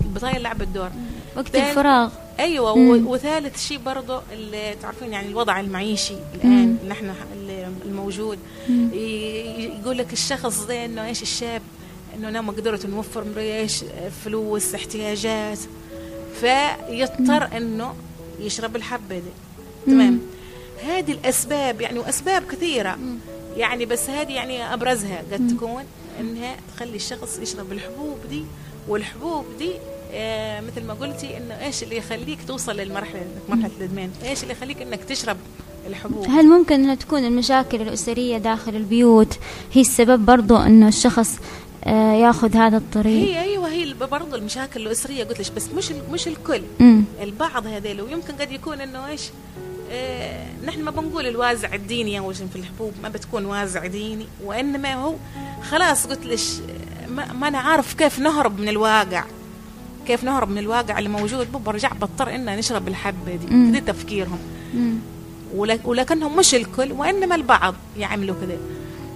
بطايل 0.00 0.42
لعب 0.42 0.62
الدور. 0.62 0.90
وقت 1.36 1.54
الفراغ. 1.56 2.10
أيوه 2.40 2.76
مم. 2.76 3.06
وثالث 3.06 3.66
شيء 3.66 3.78
برضه 3.78 4.22
اللي 4.32 4.76
تعرفين 4.82 5.12
يعني 5.12 5.28
الوضع 5.28 5.60
المعيشي 5.60 6.14
الآن 6.34 6.78
اللي 6.82 6.92
إحنا 6.92 7.14
الموجود. 7.84 8.38
يقول 9.80 9.98
لك 9.98 10.12
الشخص 10.12 10.60
ده 10.64 10.84
إنه 10.84 11.06
إيش 11.06 11.22
الشاب؟ 11.22 11.62
إنه 12.14 12.28
أنا 12.28 12.40
ما 12.40 12.52
قدرت 12.52 12.86
نوفر 12.86 13.24
إيش؟ 13.36 13.84
فلوس 14.24 14.74
احتياجات. 14.74 15.58
فيضطر 16.40 17.56
إنه 17.56 17.94
يشرب 18.40 18.76
الحبة 18.76 19.14
دي. 19.14 19.32
تمام؟ 19.86 20.20
هذه 20.86 21.12
الأسباب 21.12 21.80
يعني 21.80 21.98
واسباب 21.98 22.42
كثيرة. 22.42 22.98
يعني 23.56 23.86
بس 23.86 24.10
هذه 24.10 24.32
يعني 24.32 24.74
أبرزها 24.74 25.22
قد 25.32 25.56
تكون 25.56 25.84
إنها 26.20 26.56
تخلي 26.76 26.96
الشخص 26.96 27.38
يشرب 27.38 27.72
الحبوب 27.72 28.18
دي. 28.30 28.44
والحبوب 28.88 29.44
دي 29.58 29.70
آه 30.12 30.60
مثل 30.60 30.86
ما 30.86 30.94
قلتي 30.94 31.36
إنه 31.36 31.66
إيش 31.66 31.82
اللي 31.82 31.96
يخليك 31.96 32.38
توصل 32.48 32.76
للمرحلة 32.76 33.26
مرحلة 33.48 33.70
الإدمان؟ 33.78 34.10
إيش 34.24 34.42
اللي 34.42 34.52
يخليك 34.52 34.82
إنك 34.82 35.04
تشرب 35.04 35.36
الحبوب؟ 35.86 36.26
هل 36.26 36.46
ممكن 36.48 36.74
انها 36.74 36.94
تكون 36.94 37.24
المشاكل 37.24 37.80
الأسرية 37.82 38.38
داخل 38.38 38.76
البيوت 38.76 39.38
هي 39.72 39.80
السبب 39.80 40.26
برضو 40.26 40.56
إنه 40.56 40.88
الشخص 40.88 41.38
آه 41.84 42.12
ياخذ 42.12 42.56
هذا 42.56 42.76
الطريق؟ 42.76 43.28
هي 43.28 43.40
هي 43.40 43.51
برضه 44.06 44.36
المشاكل 44.36 44.86
الأسرية. 44.86 45.24
قلت 45.24 45.40
لك 45.40 45.52
بس 45.56 45.68
مش 45.76 45.92
مش 46.12 46.28
الكل. 46.28 46.62
مم. 46.80 47.04
البعض 47.22 47.66
هذيل 47.66 48.00
ويمكن 48.02 48.34
قد 48.40 48.52
يكون 48.52 48.80
إنه 48.80 49.06
إيش 49.06 49.22
آه 49.90 50.46
نحن 50.66 50.82
ما 50.82 50.90
بنقول 50.90 51.26
الوازع 51.26 51.74
الديني 51.74 52.18
أول 52.18 52.36
شيء 52.36 52.46
في 52.46 52.56
الحبوب 52.56 52.92
ما 53.02 53.08
بتكون 53.08 53.44
وازع 53.44 53.86
ديني 53.86 54.26
وإنما 54.44 54.94
هو 54.94 55.14
خلاص 55.70 56.06
قلت 56.06 56.26
لك 56.26 56.38
ما, 57.08 57.32
ما 57.32 57.48
أنا 57.48 57.58
عارف 57.58 57.94
كيف 57.94 58.18
نهرب 58.18 58.60
من 58.60 58.68
الواقع. 58.68 59.24
كيف 60.06 60.24
نهرب 60.24 60.50
من 60.50 60.58
الواقع 60.58 60.98
اللي 60.98 61.08
موجود. 61.08 61.52
برجع 61.52 61.92
بضطر 61.92 62.34
ان 62.34 62.56
نشرب 62.56 62.88
الحبة 62.88 63.34
دي. 63.36 63.70
كده 63.80 63.92
تفكيرهم. 63.92 64.38
مم. 64.74 64.94
ولكنهم 65.84 66.36
مش 66.36 66.54
الكل 66.54 66.92
وإنما 66.92 67.34
البعض 67.34 67.74
يعملوا 67.98 68.36
كده. 68.42 68.56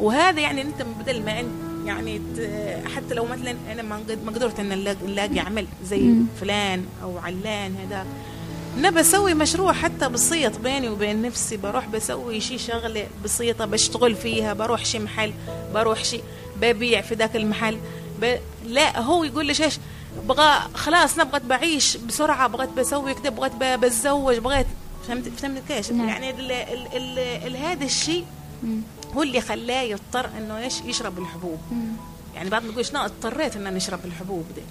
وهذا 0.00 0.40
يعني 0.40 0.62
أنت 0.62 0.82
بدل 1.00 1.22
ما 1.24 1.40
أنت 1.40 1.48
يعني 1.86 2.20
حتى 2.96 3.14
لو 3.14 3.24
مثلا 3.24 3.54
أنا 3.72 3.82
ما 3.82 3.96
قد- 3.96 4.24
ما 4.24 4.30
قدرت 4.32 4.60
إن 4.60 4.68
نلاقي 5.06 5.38
عمل 5.40 5.66
زي. 5.84 6.10
فلان 6.40 6.84
أو 7.02 7.18
علان 7.18 7.76
هذا 7.76 8.06
أنا 8.78 8.90
بسوي 8.90 9.34
مشروع 9.34 9.72
حتى 9.72 10.08
بسيط 10.08 10.58
بيني 10.58 10.88
وبين 10.88 11.22
نفسي 11.22 11.56
بروح 11.56 11.86
بسوي 11.88 12.40
شي 12.40 12.58
شغلة 12.58 13.06
بسيطة 13.24 13.64
بشتغل 13.64 14.14
فيها 14.14 14.52
بروح 14.52 14.84
شي 14.84 14.98
محل 14.98 15.32
بروح 15.74 16.04
شي 16.04 16.20
ببيع 16.60 17.00
في 17.00 17.14
ذاك 17.14 17.36
المحل 17.36 17.78
ب... 18.22 18.36
لا 18.66 19.00
هو 19.00 19.24
يقول 19.24 19.46
لي 19.46 19.52
إيش 19.64 19.78
بغى 20.28 20.58
خلاص 20.74 21.14
أنا 21.14 21.24
بغيت 21.24 21.42
بعيش 21.44 21.96
بسرعة 21.96 22.48
بغيت 22.48 22.70
بسوي 22.70 23.14
كده 23.14 23.30
بغيت 23.30 23.52
بتزوج 23.60 24.38
بغيت 24.38 24.66
فهمت 25.08 25.28
فهمت 25.28 25.62
كيف 25.68 25.92
نعم. 25.92 26.08
يعني 26.08 26.30
ال... 26.30 26.52
ال... 26.52 26.86
ال... 26.96 27.18
ال... 27.18 27.56
هذا 27.56 27.84
الشيء. 27.84 28.24
هو 29.16 29.22
اللي 29.22 29.40
خلاه 29.40 29.82
يضطر 29.82 30.30
إنه 30.38 30.58
إيش؟ 30.58 30.80
يشرب 30.80 31.18
الحبوب. 31.18 31.58
يعني 32.34 32.50
بعد 32.50 32.64
ما 32.64 32.72
يقولش 32.72 32.92
لا 32.92 33.04
اضطريت 33.04 33.56
إن 33.56 33.66
أنا 33.66 33.76
أشرب 33.76 34.00
الحبوب 34.04 34.44
دي. 34.54 34.62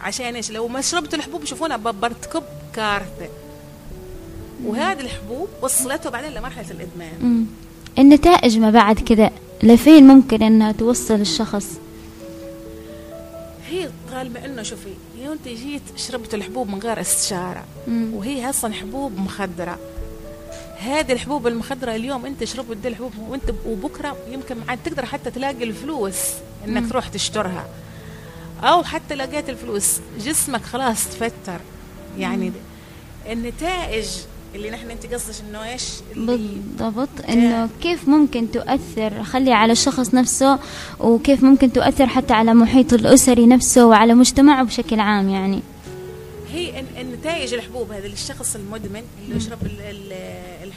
عشان 0.00 0.34
إيش؟ 0.34 0.50
لو 0.50 0.68
ما 0.68 0.80
شربت 0.80 1.14
الحبوب 1.14 1.44
شوفونا 1.44 1.76
برتكب 1.76 2.42
كارثة. 2.74 3.28
وهذه 4.64 5.00
الحبوب 5.00 5.48
وصلته 5.62 6.10
بعدين 6.10 6.30
لمرحلة 6.30 6.70
الإدمان. 6.70 7.12
مم. 7.22 7.46
النتائج 7.98 8.58
ما 8.58 8.70
بعد 8.70 8.98
كذا 9.00 9.30
لفين 9.62 10.06
ممكن 10.06 10.42
إنها 10.42 10.72
توصل 10.72 11.14
الشخص؟ 11.14 11.66
هي 13.70 13.90
طالبة 14.12 14.44
إنه 14.44 14.62
شوفي 14.62 14.94
هي 15.18 15.32
انت 15.32 15.48
جيت 15.48 15.82
شربت 15.96 16.34
الحبوب 16.34 16.68
من 16.68 16.78
غير 16.78 17.00
استشارة 17.00 17.64
مم. 17.88 18.14
وهي 18.14 18.50
أصلا 18.50 18.74
حبوب 18.74 19.18
مخدرة. 19.18 19.78
هذه 20.82 21.12
الحبوب 21.12 21.46
المخدرة 21.46 21.94
اليوم 21.94 22.26
انت 22.26 22.44
شربت 22.44 22.76
دي 22.76 22.88
الحبوب 22.88 23.12
وانت 23.28 23.52
وبكرة 23.66 24.16
يمكن 24.32 24.56
عاد 24.68 24.78
تقدر 24.84 25.06
حتى 25.06 25.30
تلاقي 25.30 25.64
الفلوس 25.64 26.16
انك 26.68 26.82
مم. 26.82 26.88
تروح 26.88 27.08
تشترها. 27.08 27.66
أو 28.62 28.82
حتى 28.84 29.14
لقيت 29.14 29.48
الفلوس 29.48 30.00
جسمك 30.20 30.62
خلاص 30.62 31.04
تفتر 31.08 31.60
يعني 32.18 32.46
مم. 32.50 33.32
النتائج 33.32 34.06
اللي 34.54 34.70
نحن 34.70 34.90
انت 34.90 35.06
قصدك 35.14 35.34
إنه 35.48 35.64
إيش؟ 35.72 35.84
بالضبط. 36.16 37.08
إنه 37.28 37.68
كيف 37.82 38.08
ممكن 38.08 38.50
تؤثر 38.50 39.22
خلي 39.24 39.52
على 39.52 39.72
الشخص 39.72 40.14
نفسه 40.14 40.58
وكيف 41.00 41.42
ممكن 41.42 41.72
تؤثر 41.72 42.06
حتى 42.06 42.32
على 42.34 42.54
محيطه 42.54 42.94
الأسري 42.94 43.46
نفسه 43.46 43.86
وعلى 43.86 44.14
مجتمعه 44.14 44.64
بشكل 44.64 45.00
عام 45.00 45.28
يعني. 45.28 45.62
هي 46.52 46.80
الن- 46.80 47.00
النتائج 47.00 47.54
الحبوب 47.54 47.92
هذه 47.92 48.06
للشخص 48.06 48.56
المدمن 48.56 49.02
اللي 49.24 49.36
يشرب 49.36 49.58
ال- 49.62 49.80
ال- 49.80 50.12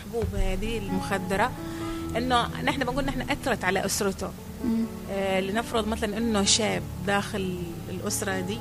الحبوب 0.06 0.36
هذه 0.36 0.78
المخدرة 0.78 1.52
إنه 2.18 2.48
نحن 2.64 2.80
بنقول 2.80 3.06
نحن 3.06 3.22
أثرت 3.22 3.64
على 3.64 3.86
أسرته. 3.86 4.30
آه، 5.12 5.40
لنفرض 5.40 5.88
مثلا 5.88 6.18
إنه 6.18 6.44
شاب 6.44 6.84
داخل 7.08 7.58
الأسرة 7.90 8.40
دي 8.40 8.58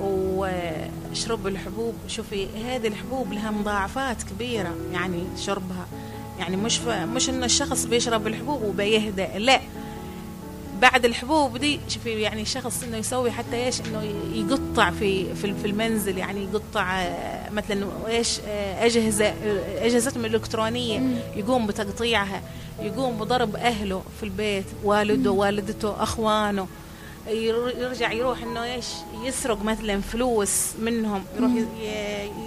وشرب 0.00 1.46
الحبوب 1.46 1.94
شوفي 2.08 2.46
هذه 2.64 2.88
الحبوب 2.88 3.32
لها 3.32 3.50
مضاعفات 3.50 4.22
كبيرة 4.22 4.74
يعني 4.92 5.24
شربها 5.36 5.86
يعني 6.38 6.56
مش. 6.56 6.80
مش 6.86 7.28
إنه 7.30 7.44
الشخص 7.46 7.84
بيشرب 7.84 8.26
الحبوب 8.26 8.62
وبيهدأ 8.62 9.38
لا 9.38 9.60
بعد 10.80 11.04
الحبوب 11.04 11.56
دي 11.56 11.80
شوفي 11.88 12.10
يعني 12.20 12.42
الشخص 12.42 12.82
إنه 12.82 12.96
يسوي 12.96 13.30
حتى 13.30 13.56
إيش؟ 13.64 13.80
إنه 13.80 14.02
يقطع 14.34 14.90
في 14.90 15.34
في 15.34 15.66
المنزل 15.66 16.18
يعني 16.18 16.44
يقطع 16.44 16.98
آه، 17.00 17.50
مثلا 17.50 17.86
إيش؟ 18.08 18.40
آه، 18.48 18.84
أجهزة 18.86 19.26
آه، 19.26 19.86
أجهزتهم 19.86 20.24
الإلكترونية. 20.24 21.00
يقوم 21.36 21.66
بتقطيعها 21.66 22.42
يقوم 22.82 23.16
بضرب 23.18 23.56
أهله 23.56 24.02
في 24.20 24.22
البيت 24.22 24.64
والده 24.84 25.30
والدته 25.30 26.02
أخوانه 26.02 26.66
ير- 27.28 27.74
يرجع 27.78 28.12
يروح 28.12 28.42
إنه 28.42 28.64
إيش؟ 28.64 28.86
يسرق 29.24 29.62
مثلا 29.62 30.00
فلوس 30.00 30.66
منهم 30.80 31.24
يروح 31.36 31.50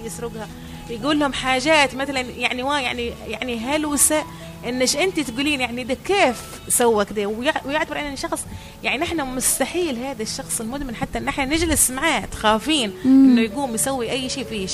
يسرقها 0.04 0.48
يقول 0.90 1.20
لهم 1.20 1.32
حاجات 1.32 1.94
مثلا 1.94 2.20
يعني 2.20 2.62
وا 2.62 2.78
يعني 2.78 3.12
يعني 3.28 3.58
هلوسة 3.58 4.24
إنش 4.68 4.96
أنت 4.96 5.20
تقولين 5.20 5.60
يعني 5.60 5.84
ده 5.84 5.94
كيف 6.04 6.60
سوى 6.68 7.04
كده؟ 7.04 7.26
ويع- 7.26 7.66
ويعتبر 7.66 7.98
إن 8.00 8.12
الشخص 8.12 8.44
يعني 8.84 8.98
نحن 9.02 9.20
مستحيل 9.20 9.96
هذا 9.98 10.22
الشخص 10.22 10.60
المدمن 10.60 10.94
حتى 10.96 11.18
إن 11.18 11.28
إحنا 11.28 11.44
نجلس 11.44 11.90
معاه 11.90 12.28
خافين 12.32 12.92
مم. 13.04 13.24
إنه 13.30 13.40
يقوم 13.40 13.74
يسوي 13.74 14.10
أي 14.10 14.28
شيء 14.28 14.44
فيش 14.44 14.72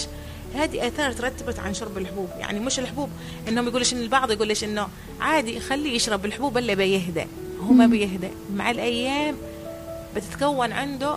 هذه 0.54 0.86
آثار 0.88 1.12
ترتبت 1.12 1.58
عن 1.58 1.74
شرب 1.74 1.98
الحبوب. 1.98 2.28
يعني 2.38 2.60
مش 2.60 2.78
الحبوب 2.78 3.08
إنهم 3.48 3.68
يقولش 3.68 3.92
إن 3.92 3.98
البعض 4.00 4.30
يقولش 4.30 4.64
إنه 4.64 4.88
عادي 5.20 5.60
خليه 5.60 5.94
يشرب 5.96 6.24
الحبوب 6.24 6.58
إلا 6.58 6.74
بيهدى 6.74 7.24
هو 7.62 7.72
ما. 7.72 7.86
بيهدى 7.86 8.28
مع 8.54 8.70
الأيام 8.70 9.36
بتتكون 10.16 10.72
عنده 10.72 11.16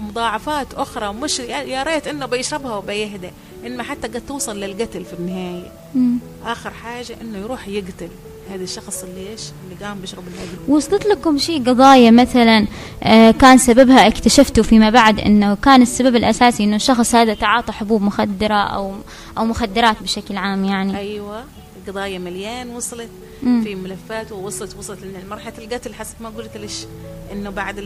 مضاعفات 0.00 0.74
أخرى 0.74 1.12
مش 1.12 1.38
يا 1.38 1.82
ريت 1.82 2.06
إنه 2.06 2.26
بيشربها 2.26 2.76
وبيهدى. 2.76 3.30
إنما 3.66 3.82
حتى 3.82 4.08
قد 4.08 4.22
توصل 4.28 4.60
للقتل 4.60 5.04
في 5.04 5.12
النهاية. 5.18 5.72
مم. 5.94 6.18
آخر 6.44 6.70
حاجة 6.70 7.16
إنه 7.20 7.38
يروح 7.38 7.68
يقتل 7.68 8.08
هذا 8.50 8.62
الشخص 8.62 9.02
اللي 9.02 9.30
إيش؟ 9.30 9.40
اللي 9.64 9.86
قام 9.86 10.00
بيشرب 10.00 10.24
الهدم 10.28 10.74
وصلت 10.74 11.06
لكم 11.06 11.38
شيء 11.38 11.64
قضايا 11.64 12.10
مثلا 12.10 12.66
آه، 13.02 13.30
كان 13.30 13.58
سببها 13.58 14.06
اكتشفتوا 14.06 14.64
فيما 14.64 14.90
بعد 14.90 15.20
إنه 15.20 15.54
كان 15.54 15.82
السبب 15.82 16.16
الأساسي 16.16 16.64
إنه 16.64 16.76
الشخص 16.76 17.14
هذا 17.14 17.34
تعاطى 17.34 17.72
حبوب 17.72 18.02
مخدرة 18.02 18.54
أو 18.54 18.94
أو 19.38 19.44
مخدرات 19.44 20.02
بشكل 20.02 20.36
عام 20.36 20.64
يعني. 20.64 20.98
أيوه. 20.98 21.44
قضايا 21.86 22.18
مليان 22.18 22.68
وصلت 22.70 23.08
مم. 23.42 23.64
في 23.64 23.74
ملفات 23.74 24.32
ووصلت 24.32 24.76
وصلت 24.76 24.98
لمرحله 25.02 25.52
القتل 25.58 25.94
حسب 25.94 26.14
ما 26.20 26.28
قلت 26.28 26.56
ليش 26.56 26.84
إنه 27.32 27.50
بعد 27.50 27.76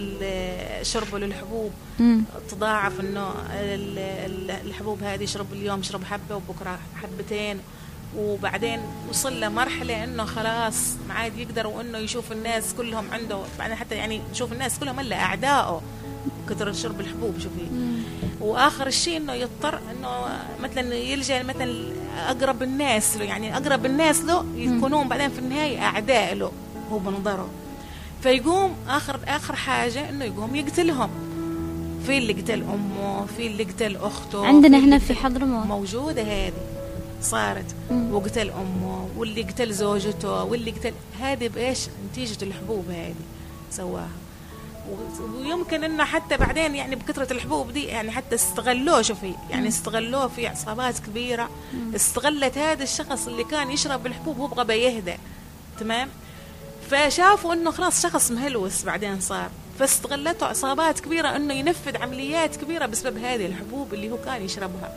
شربه 0.82 1.18
للحبوب 1.18 1.70
مم. 2.00 2.22
تضاعف 2.50 3.00
إنه 3.00 3.30
ال- 3.52 3.98
ال- 3.98 4.50
الحبوب 4.50 5.02
هذه 5.02 5.22
يشرب 5.22 5.46
اليوم 5.52 5.80
يشرب 5.80 6.04
حبة 6.04 6.36
وبكرة 6.36 6.78
حبتين 7.02 7.58
وبعدين 8.16 8.80
وصل 9.10 9.40
لمرحله 9.40 10.04
إنه 10.04 10.24
خلاص 10.24 10.76
ما 11.08 11.14
عاد 11.14 11.38
يقدر 11.38 11.66
وإنه 11.66 11.98
يشوف 11.98 12.32
الناس 12.32 12.74
كلهم 12.74 13.10
عنده 13.10 13.38
بعدين 13.58 13.76
حتى 13.76 13.94
يعني 13.94 14.20
يشوف 14.32 14.52
الناس 14.52 14.78
كلهم 14.78 15.00
إلا 15.00 15.16
أعدائه 15.16 15.82
كثر 16.48 16.72
شرب 16.72 17.00
الحبوب 17.00 17.34
شوفي. 17.38 17.66
وآخر 18.40 18.86
الشيء 18.86 19.16
إنه 19.16 19.32
يضطر 19.32 19.78
إنه 19.90 20.08
مثلا 20.62 20.94
يلجأ 20.94 21.42
مثلا 21.42 21.84
أقرب 22.28 22.62
الناس 22.62 23.16
له 23.16 23.24
يعني 23.24 23.56
أقرب 23.56 23.86
الناس 23.86 24.20
له 24.20 24.44
يكونون 24.54 25.08
بعدين 25.08 25.30
في 25.30 25.38
النهاية 25.38 25.78
أعداء 25.78 26.34
له 26.34 26.52
هو 26.92 26.98
بنظره. 26.98 27.48
فيقوم 28.22 28.74
آخر 28.88 29.20
آخر 29.28 29.56
حاجة 29.56 30.08
إنه 30.08 30.24
يقوم 30.24 30.54
يقتلهم. 30.54 31.10
في 32.06 32.18
اللي 32.18 32.32
قتل 32.32 32.62
أمه 32.62 33.26
في 33.36 33.46
اللي 33.46 33.64
قتل 33.64 33.96
أخته 33.96 34.46
عندنا 34.46 34.78
هنا 34.78 34.98
في 34.98 35.14
حضرموت. 35.14 35.66
موجودة 35.66 36.22
هذه 36.22 36.52
صارت. 37.22 37.74
مم. 37.90 38.14
وقتل 38.14 38.50
أمه 38.50 39.08
واللي 39.16 39.42
قتل 39.42 39.72
زوجته 39.72 40.44
واللي 40.44 40.70
قتل 40.70 40.92
هذه 41.20 41.48
بإيش؟ 41.48 41.78
نتيجة 42.10 42.44
الحبوب 42.44 42.84
هذه 42.90 43.14
سواها. 43.70 44.08
ويمكن 45.34 45.84
انه 45.84 46.04
حتى 46.04 46.36
بعدين 46.36 46.74
يعني 46.74 46.96
بكثرة 46.96 47.32
الحبوب 47.32 47.72
دي 47.72 47.84
يعني 47.84 48.10
حتى 48.10 48.34
استغلوه 48.34 49.02
شوفي 49.02 49.34
يعني 49.50 49.68
استغلوه 49.68 50.28
في 50.28 50.46
عصابات 50.46 50.98
كبيرة. 50.98 51.50
استغلت 51.96 52.58
هذا 52.58 52.82
الشخص 52.82 53.26
اللي 53.26 53.44
كان 53.44 53.70
يشرب 53.70 54.06
الحبوب 54.06 54.38
هو 54.38 54.46
بغى 54.46 54.64
بيهدى 54.64 55.14
تمام؟ 55.80 56.08
فشافوا 56.90 57.54
إنه 57.54 57.70
خلاص 57.70 58.02
شخص 58.02 58.30
مهلوس 58.30 58.84
بعدين 58.84 59.20
صار. 59.20 59.50
فاستغلته 59.78 60.46
عصابات 60.46 61.00
كبيرة 61.00 61.36
إنه 61.36 61.54
ينفذ 61.54 61.96
عمليات 62.02 62.56
كبيرة 62.56 62.86
بسبب 62.86 63.18
هذه 63.18 63.46
الحبوب 63.46 63.94
اللي 63.94 64.10
هو 64.10 64.16
كان 64.16 64.42
يشربها. 64.42 64.92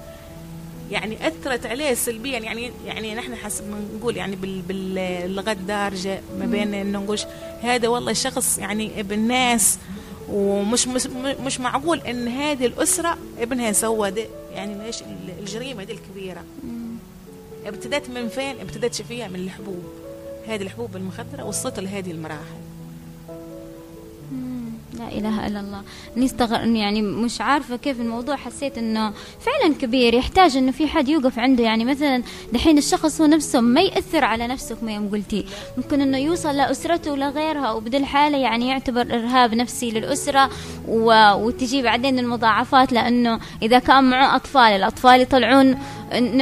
يعني 0.93 1.27
أثرت 1.27 1.65
عليه 1.65 1.93
سلبيا. 1.93 2.39
يعني 2.39 2.71
يعني 2.85 3.15
نحن 3.15 3.35
حسب 3.35 3.69
ما 3.69 3.81
نقول 3.97 4.17
يعني 4.17 4.35
بال 4.35 4.61
باللغة 4.61 5.51
الدارجه 5.51 6.21
ما 6.39 6.45
بين 6.45 6.73
انه 6.73 6.99
نقول 6.99 7.19
هذا 7.61 7.87
والله 7.87 8.13
شخص 8.13 8.57
يعني 8.57 8.99
ابن 8.99 9.19
ناس 9.19 9.77
ومش 10.29 10.87
مش, 10.87 11.07
مش 11.45 11.59
معقول 11.59 11.99
إن 11.99 12.27
هذه 12.27 12.65
الأسرة 12.65 13.17
ابنها 13.39 13.71
سوى 13.71 14.11
ده. 14.11 14.25
يعني 14.53 14.85
ليش 14.85 15.03
الجريمة 15.39 15.83
دي 15.83 15.93
الكبيرة. 15.93 16.43
ابتدت 17.65 18.09
من 18.09 18.29
فين؟ 18.29 18.59
ابتدت 18.59 19.01
فيها 19.01 19.27
من 19.27 19.35
الحبوب. 19.35 19.83
هذه 20.47 20.61
الحبوب 20.61 20.95
المخدرة 20.95 21.43
وصلت 21.43 21.79
لهذه 21.79 22.11
المراحل. 22.11 22.72
لا 24.99 25.07
إله 25.11 25.47
إلا 25.47 25.59
الله. 25.59 25.81
نستغر 26.17 26.65
يعني 26.65 27.01
مش 27.01 27.41
عارفة 27.41 27.75
كيف 27.75 28.01
الموضوع. 28.01 28.35
حسيت 28.35 28.77
إنه 28.77 29.13
فعلا 29.39 29.75
كبير. 29.75 30.13
يحتاج 30.13 30.57
إنه 30.57 30.71
في 30.71 30.87
حد 30.87 31.07
يوقف 31.09 31.39
عنده. 31.39 31.63
يعني 31.63 31.85
مثلا 31.85 32.23
دحين 32.53 32.77
الشخص 32.77 33.21
هو 33.21 33.27
نفسه 33.27 33.61
ما 33.61 33.81
يأثر 33.81 34.23
على 34.23 34.47
نفسه 34.47 34.75
كما 34.75 34.91
يوم 34.91 35.09
قلتي. 35.09 35.45
ممكن 35.77 36.01
إنه 36.01 36.17
يوصل 36.17 36.57
لاسرته 36.57 37.11
ولغيرها 37.11 37.71
وبدل 37.71 37.99
الحاله 37.99 38.37
يعني 38.37 38.67
يعتبر 38.67 39.01
إرهاب 39.01 39.53
نفسي 39.53 39.91
للأسرة 39.91 40.49
و... 40.87 41.33
وتجي 41.33 41.81
بعدين 41.81 42.19
المضاعفات. 42.19 42.91
لأنه 42.91 43.39
إذا 43.61 43.79
كان 43.79 44.03
معه 44.03 44.35
أطفال 44.35 44.71
الأطفال 44.71 45.21
يطلعون 45.21 45.77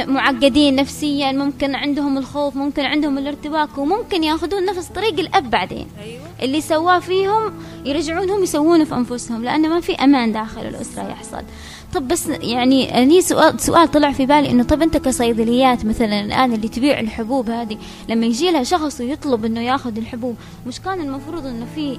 معقدين 0.06 0.74
نفسيا 0.76 1.32
ممكن 1.32 1.74
عندهم 1.74 2.18
الخوف 2.18 2.56
ممكن 2.56 2.82
عندهم 2.84 3.18
الارتباك 3.18 3.78
وممكن 3.78 4.24
ياخذون 4.24 4.64
نفس 4.64 4.86
طريق 4.86 5.18
الأب 5.20 5.50
بعدين 5.50 5.86
أيوة. 6.04 6.22
اللي 6.42 6.60
سواه 6.60 6.98
فيهم 6.98 7.52
يرجعون 7.84 8.30
هم 8.30 8.42
يسوونه 8.42 8.84
في 8.84 8.94
أنفسهم 8.94 9.44
لأنه 9.44 9.68
ما 9.68 9.80
في 9.80 9.94
أمان 9.94 10.32
داخل 10.32 10.60
الأسرة 10.60 11.08
يحصل 11.08 11.42
طب 11.92 12.08
بس 12.08 12.28
يعني 12.28 13.04
لي 13.06 13.20
سؤال 13.22 13.60
سؤال 13.60 13.90
طلع 13.90 14.12
في 14.12 14.26
بالي 14.26 14.50
إنه 14.50 14.62
طب 14.62 14.82
أنت 14.82 14.96
كصيدليات 14.96 15.84
مثلا 15.84 16.20
الآن 16.20 16.52
اللي 16.52 16.68
تبيع 16.68 17.00
الحبوب 17.00 17.50
هذه 17.50 17.78
لما 18.08 18.26
يجي 18.26 18.50
لها 18.50 18.62
شخص 18.62 19.00
ويطلب 19.00 19.44
إنه 19.44 19.60
ياخذ 19.60 19.96
الحبوب 19.96 20.36
مش 20.66 20.80
كان 20.80 21.00
المفروض 21.00 21.46
إنه 21.46 21.66
في 21.74 21.98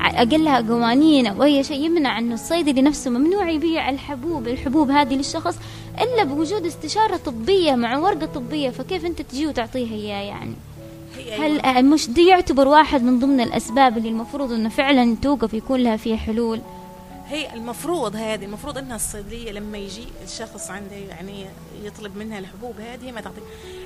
أقلها 0.00 0.60
قوانين 0.60 1.26
أو 1.26 1.42
أي 1.42 1.64
شيء 1.64 1.84
يمنع 1.86 2.18
إنه 2.18 2.34
الصيدلي 2.34 2.82
نفسه 2.82 3.10
ممنوع 3.10 3.50
يبيع 3.50 3.90
الحبوب 3.90 4.48
الحبوب 4.48 4.90
هذه 4.90 5.14
للشخص 5.14 5.56
إلا 6.00 6.24
بوجود 6.24 6.66
استشارة 6.66 7.16
طبية 7.16 7.72
مع 7.74 7.98
ورقة 7.98 8.26
طبية 8.26 8.70
فكيف 8.70 9.06
أنت 9.06 9.22
تجي 9.22 9.46
وتعطيها 9.46 9.94
إياه 9.94 10.22
يعني؟ 10.22 10.54
هل 11.64 11.84
مش 11.84 12.10
دي 12.10 12.26
يعتبر 12.26 12.68
واحد 12.68 13.02
من 13.02 13.18
ضمن 13.18 13.40
الأسباب 13.40 13.98
اللي 13.98 14.08
المفروض 14.08 14.52
إنه 14.52 14.68
فعلا 14.68 15.16
توقف 15.22 15.54
يكون 15.54 15.80
لها 15.80 15.96
فيها 15.96 16.16
حلول؟ 16.16 16.60
هي 17.26 17.54
المفروض 17.54 18.16
هذه 18.16 18.44
المفروض 18.44 18.78
إنها 18.78 18.96
الصيدلية 18.96 19.52
لما 19.52 19.78
يجي 19.78 20.04
الشخص 20.24 20.70
عنده 20.70 20.96
يعني 20.96 21.46
يطلب 21.82 22.16
منها 22.16 22.38
الحبوب 22.38 22.80
هذه 22.80 23.12
ما 23.12 23.20
تعطي. 23.20 23.40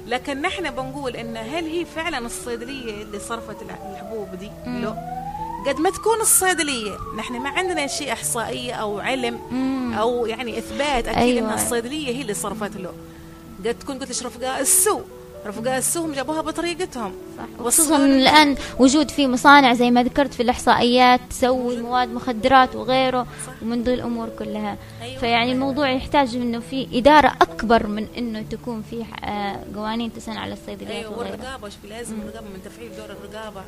لكن 0.06 0.42
نحن 0.42 0.70
بنقول 0.70 1.16
إن 1.16 1.36
هل 1.36 1.64
هي 1.64 1.84
فعلا 1.84 2.18
الصيدلية 2.26 3.02
اللي 3.02 3.18
صرفت 3.18 3.56
الحبوب 3.62 4.28
دي؟ 4.34 4.50
لو 4.66 4.94
قد 5.66 5.80
ما 5.80 5.90
تكون 5.90 6.20
الصيدلية 6.20 6.96
نحن 7.18 7.40
ما 7.40 7.48
عندنا 7.48 7.86
شيء 7.86 8.12
إحصائية 8.12 8.72
أو 8.72 8.98
علم 9.00 9.40
مم. 9.50 9.92
أو 9.98 10.26
يعني 10.26 10.58
إثبات 10.58 11.08
أكيد 11.08 11.18
أيوة. 11.18 11.48
ان 11.48 11.54
الصيدلية 11.54 12.16
هي 12.16 12.22
اللي 12.22 12.34
صرفت 12.34 12.76
له. 12.76 12.92
قد 13.66 13.74
تكون 13.78 13.98
قلت 13.98 14.20
لك 14.20 14.26
رفقاء 14.26 14.60
السوق 14.60 15.04
رفقاء 15.46 15.78
السوق 15.78 16.10
جابوها 16.10 16.40
بطريقتهم. 16.40 17.12
صح. 17.38 17.64
خصوصا 17.64 17.96
الآن 18.06 18.56
وجود 18.78 19.10
في 19.10 19.26
مصانع 19.26 19.74
زي 19.74 19.90
ما 19.90 20.02
ذكرت 20.02 20.34
في 20.34 20.42
الإحصائيات 20.42 21.20
تسوي 21.30 21.76
مواد 21.82 22.08
مخدرات 22.08 22.76
وغيره 22.76 23.26
صح. 23.46 23.52
ومن 23.62 23.82
ذي 23.82 23.94
الأمور 23.94 24.28
كلها. 24.38 24.76
أيوة. 25.02 25.18
فيعني 25.20 25.52
الموضوع 25.52 25.90
يحتاج 25.90 26.36
إنه 26.36 26.60
في 26.60 26.88
إدارة 26.92 27.28
أكبر 27.42 27.86
من 27.86 28.06
إنه 28.18 28.42
تكون 28.50 28.82
في 28.90 29.04
آه، 29.24 29.56
قوانين 29.74 30.12
تسن 30.12 30.32
على 30.32 30.52
الصيدليات 30.52 30.90
أيوه 31.04 31.18
وغيرها 31.18 31.30
والرقابة 31.32 31.68
شوفي 31.68 31.88
لازم 31.88 32.20
الرقابة 32.20 32.46
من 32.46 32.62
تفعيل 32.64 32.90
دور 32.96 33.10
الرقابة. 33.10 33.62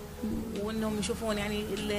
وإنهم 0.64 0.98
يشوفون 0.98 1.38
يعني 1.38 1.60
ال 1.78 1.92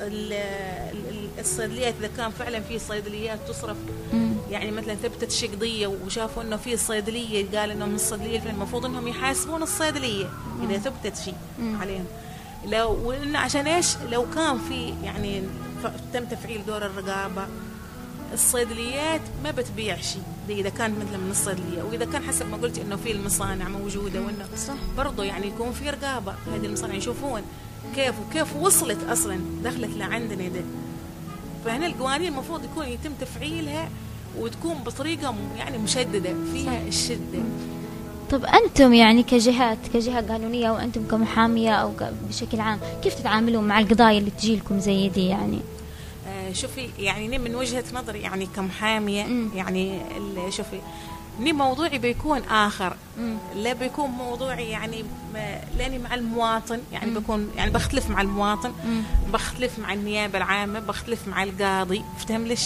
ال 0.00 0.32
ال 0.32 1.28
الصيدليات 1.38 1.94
إذا 2.00 2.10
كان 2.16 2.30
فعلا 2.30 2.60
في 2.60 2.78
صيدليات 2.78 3.38
تصرف 3.48 3.76
مم. 4.12 4.32
يعني 4.50 4.70
مثلا 4.70 4.94
ثبتت 4.94 5.30
شي 5.30 5.46
قضيه 5.46 5.86
وشافوا 5.86 6.42
إنه 6.42 6.56
في 6.56 6.76
صيدلية 6.76 7.58
قال 7.58 7.70
انه 7.70 7.86
من 7.86 7.94
الصيدليه 7.94 8.42
المفروض 8.50 8.86
إنهم 8.86 9.08
يحاسبون 9.08 9.62
الصيدلية 9.62 10.30
إذا 10.62 10.78
ثبتت 10.78 11.16
شيء. 11.24 11.34
عليهم. 11.80 12.04
لو 12.66 13.08
وانه 13.08 13.38
عشان 13.38 13.66
إيش؟ 13.66 13.96
لو 14.10 14.26
كان 14.34 14.58
في 14.58 14.94
يعني 15.04 15.42
تم 16.12 16.24
تفعيل 16.24 16.66
دور 16.66 16.86
الرقابة 16.86 17.46
الصيدليات 18.32 19.20
ما 19.44 19.50
بتبيع 19.50 19.96
شيء 19.96 20.22
إذا 20.48 20.68
كانت 20.68 20.98
مثلا 20.98 21.18
من 21.18 21.30
الصيدلية 21.30 21.82
وإذا 21.82 22.04
كان 22.04 22.22
حسب 22.22 22.50
ما 22.50 22.56
قلتي 22.56 22.82
إنه 22.82 22.96
في 22.96 23.12
المصانع 23.12 23.68
موجودة 23.68 24.20
وإنه 24.20 24.48
صح. 24.56 24.74
برضه 24.96 25.24
يعني 25.24 25.46
يكون 25.46 25.72
في 25.72 25.90
رقابة 25.90 26.34
هذه 26.54 26.66
المصانع 26.66 26.94
يشوفون 26.94 27.42
كيف 27.94 28.14
وكيف 28.26 28.56
وصلت 28.56 28.98
أصلا 29.08 29.40
دخلت 29.64 29.96
لعندنا 29.96 30.48
ده. 30.48 30.60
فهنا 31.64 31.86
القوانين 31.86 32.32
المفروض 32.32 32.64
يكون 32.64 32.86
يتم 32.86 33.12
تفعيلها 33.20 33.88
وتكون 34.38 34.74
بطريقة 34.74 35.32
م- 35.32 35.56
يعني 35.58 35.78
مشددة 35.78 36.34
فيها 36.52 36.82
الشدة 36.88 37.38
طب 38.30 38.44
أنتم 38.44 38.94
يعني 38.94 39.22
كجهات 39.22 39.78
كجهة 39.94 40.32
قانونية 40.32 40.70
وأنتم 40.70 41.06
كمحامية 41.10 41.70
أو 41.74 41.92
ك- 41.92 42.12
بشكل 42.28 42.60
عام 42.60 42.78
كيف 43.02 43.14
تتعاملون 43.14 43.64
مع 43.64 43.78
القضايا 43.78 44.18
اللي 44.18 44.30
تجيلكم 44.30 44.78
زي 44.78 45.08
دي 45.08 45.26
يعني 45.26 45.58
آه، 46.28 46.52
شوفي 46.52 46.88
يعني 46.98 47.28
ني 47.28 47.38
من 47.38 47.54
وجهة 47.54 47.84
نظري 47.94 48.20
يعني 48.20 48.46
كمحامية 48.56 49.24
مم. 49.24 49.48
يعني 49.54 50.00
شوفي 50.50 50.80
ني 51.40 51.52
موضوعي 51.52 51.98
بيكون 51.98 52.38
آخر 52.42 52.96
مم. 53.18 53.36
لا 53.56 53.72
بيكون 53.72 54.10
موضوعي 54.10 54.68
يعني 54.70 55.04
لأني 55.78 55.98
مع 55.98 56.14
المواطن 56.14 56.78
يعني. 56.92 57.10
بكون 57.10 57.48
يعني 57.56 57.70
بختلف 57.70 58.10
مع 58.10 58.20
المواطن. 58.20 58.72
بختلف 59.32 59.78
مع 59.78 59.92
النيابة 59.92 60.38
العامة 60.38 60.80
بختلف 60.80 61.28
مع 61.28 61.42
القاضي 61.42 62.02
فهم 62.28 62.46
ليش؟ 62.46 62.62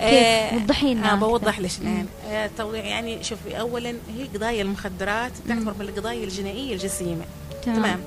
كيف؟ 0.00 0.62
وضحي 0.62 0.94
لنا 0.94 1.12
آه. 1.12 1.16
بوضح 1.16 1.58
مم. 1.58 1.66
الان 1.80 2.06
آه 2.26 2.50
توضيح 2.58 2.84
يعني 2.84 3.24
شوفي 3.24 3.60
اولا 3.60 3.90
هي 3.90 4.24
قضايا 4.34 4.62
المخدرات 4.62 5.32
تعتبر 5.48 5.74
من 5.78 5.88
القضايا 5.88 6.24
الجنائية 6.24 6.72
الجسيمة 6.72 7.24
تمام, 7.62 7.76
تمام 7.76 8.00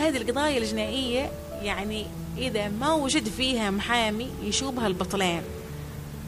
هذه 0.00 0.16
القضايا 0.16 0.58
الجنائية 0.58 1.30
يعني 1.62 2.06
إذا 2.38 2.68
ما 2.68 2.92
وجد 2.92 3.28
فيها 3.28 3.70
محامي 3.70 4.30
يشوبها 4.42 4.86
البطلان 4.86 5.42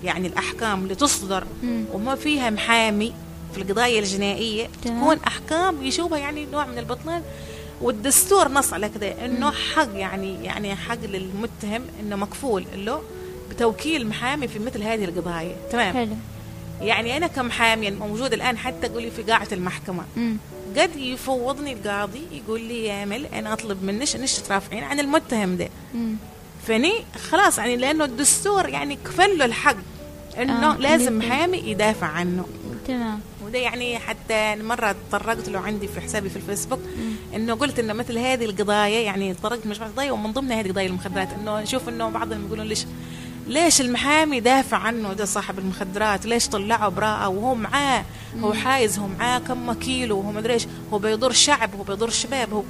يعني 0.05 0.29
الأحكام 0.29 0.83
اللي 0.83 0.95
تصدر 0.95 1.45
مم. 1.63 1.85
وما 1.93 2.15
فيها 2.15 2.51
محامي 2.51 3.13
في 3.53 3.63
القضايا 3.63 4.01
الجنائية 4.01 4.69
تمام. 4.85 5.01
تكون 5.01 5.19
أحكام 5.27 5.85
يشوبها 5.85 6.19
يعني 6.19 6.47
نوع 6.47 6.67
من 6.67 6.79
البطلان 6.79 7.23
والدستور 7.81 8.49
نص 8.49 8.73
على 8.73 8.89
كذا 8.89 9.25
إنه 9.25 9.51
حق 9.51 9.89
يعني 9.95 10.45
يعني 10.45 10.77
حق 10.77 10.99
للمتهم 11.05 11.83
إنه 12.01 12.17
مكفول 12.17 12.65
له 12.75 13.03
بتوكيل 13.51 14.07
محامي 14.07 14.49
في 14.49 14.59
مثل 14.59 14.83
هذه 14.83 15.05
القضايا. 15.05 15.57
تمام؟ 15.73 15.95
حلو. 15.95 16.17
يعني 16.81 17.17
أنا 17.17 17.27
كمحامي 17.27 17.91
موجود 17.91 18.33
الآن 18.33 18.59
حتى 18.59 18.89
قولي 18.89 19.11
في 19.11 19.23
قاعة 19.23 19.49
المحكمة. 19.53 20.05
مم. 20.17 20.37
قد 20.77 20.97
يفوضني 20.97 21.73
القاضي 21.73 22.23
يقول 22.33 22.61
لي 22.61 22.85
يا 22.85 23.05
مل 23.05 23.27
أنا 23.27 23.53
أطلب 23.53 23.85
منك 23.85 24.17
أنك 24.17 24.31
ترافعين 24.49 24.85
عن 24.85 25.01
المتهم 25.01 25.57
ده. 25.57 25.69
فني 26.67 26.93
خلاص 27.31 27.59
يعني 27.59 27.77
لأنه 27.77 28.05
الدستور 28.05 28.69
يعني 28.69 28.99
كفل 29.05 29.39
له 29.39 29.45
الحق 29.45 29.77
إنه 30.39 30.75
آه، 30.75 30.77
لازم 30.77 31.19
محامي 31.19 31.59
يدافع 31.59 32.07
عنه. 32.07 32.45
تمام. 32.89 33.21
وده 33.45 33.59
يعني 33.59 33.99
حتى 33.99 34.57
مرة 34.57 34.97
تطرقت 35.11 35.49
له 35.49 35.59
عندي 35.59 35.89
في 35.89 36.01
حسابي 36.01 36.29
في 36.29 36.37
الفيسبوك 36.37 36.81
إنه 37.35 37.55
قلت 37.55 37.79
إنه 37.79 37.93
مثل 37.93 38.19
هذه 38.19 38.45
القضايا 38.45 39.01
يعني 39.01 39.35
تطرقت 39.35 39.67
مجموعة 39.67 39.91
قضايا 39.91 40.13
ومن 40.13 40.33
ضمنها 40.33 40.61
هذه 40.61 40.69
قضايا 40.69 40.87
المخدرات 40.87 41.29
إنه 41.33 41.61
نشوف 41.61 41.89
إنه 41.89 42.11
بعضهم 42.11 42.47
يقولون 42.47 42.67
ليش 42.67 42.87
ليش 43.49 43.81
المحامي 43.81 44.41
دافع 44.41 44.77
عنه 44.77 45.13
ده 45.13 45.25
صاحب 45.25 45.59
المخدرات؟ 45.59 46.27
ليش 46.27 46.49
طلعه 46.49 46.89
براءة 46.89 47.29
وهو 47.29 47.55
معاه؟ 47.55 48.05
هو 48.41 48.53
حايز 48.53 48.99
هو 48.99 49.07
معاه 49.07 49.39
كم 49.39 49.73
كيلو 49.73 50.19
وهو 50.19 50.33
مدري 50.33 50.53
إيش. 50.53 50.67
هو 50.93 50.99
بيضر 50.99 51.33
شعب 51.33 51.75
هو 51.75 51.83
بيضر 51.83 52.11
شباب. 52.11 52.53
هو 52.53 52.63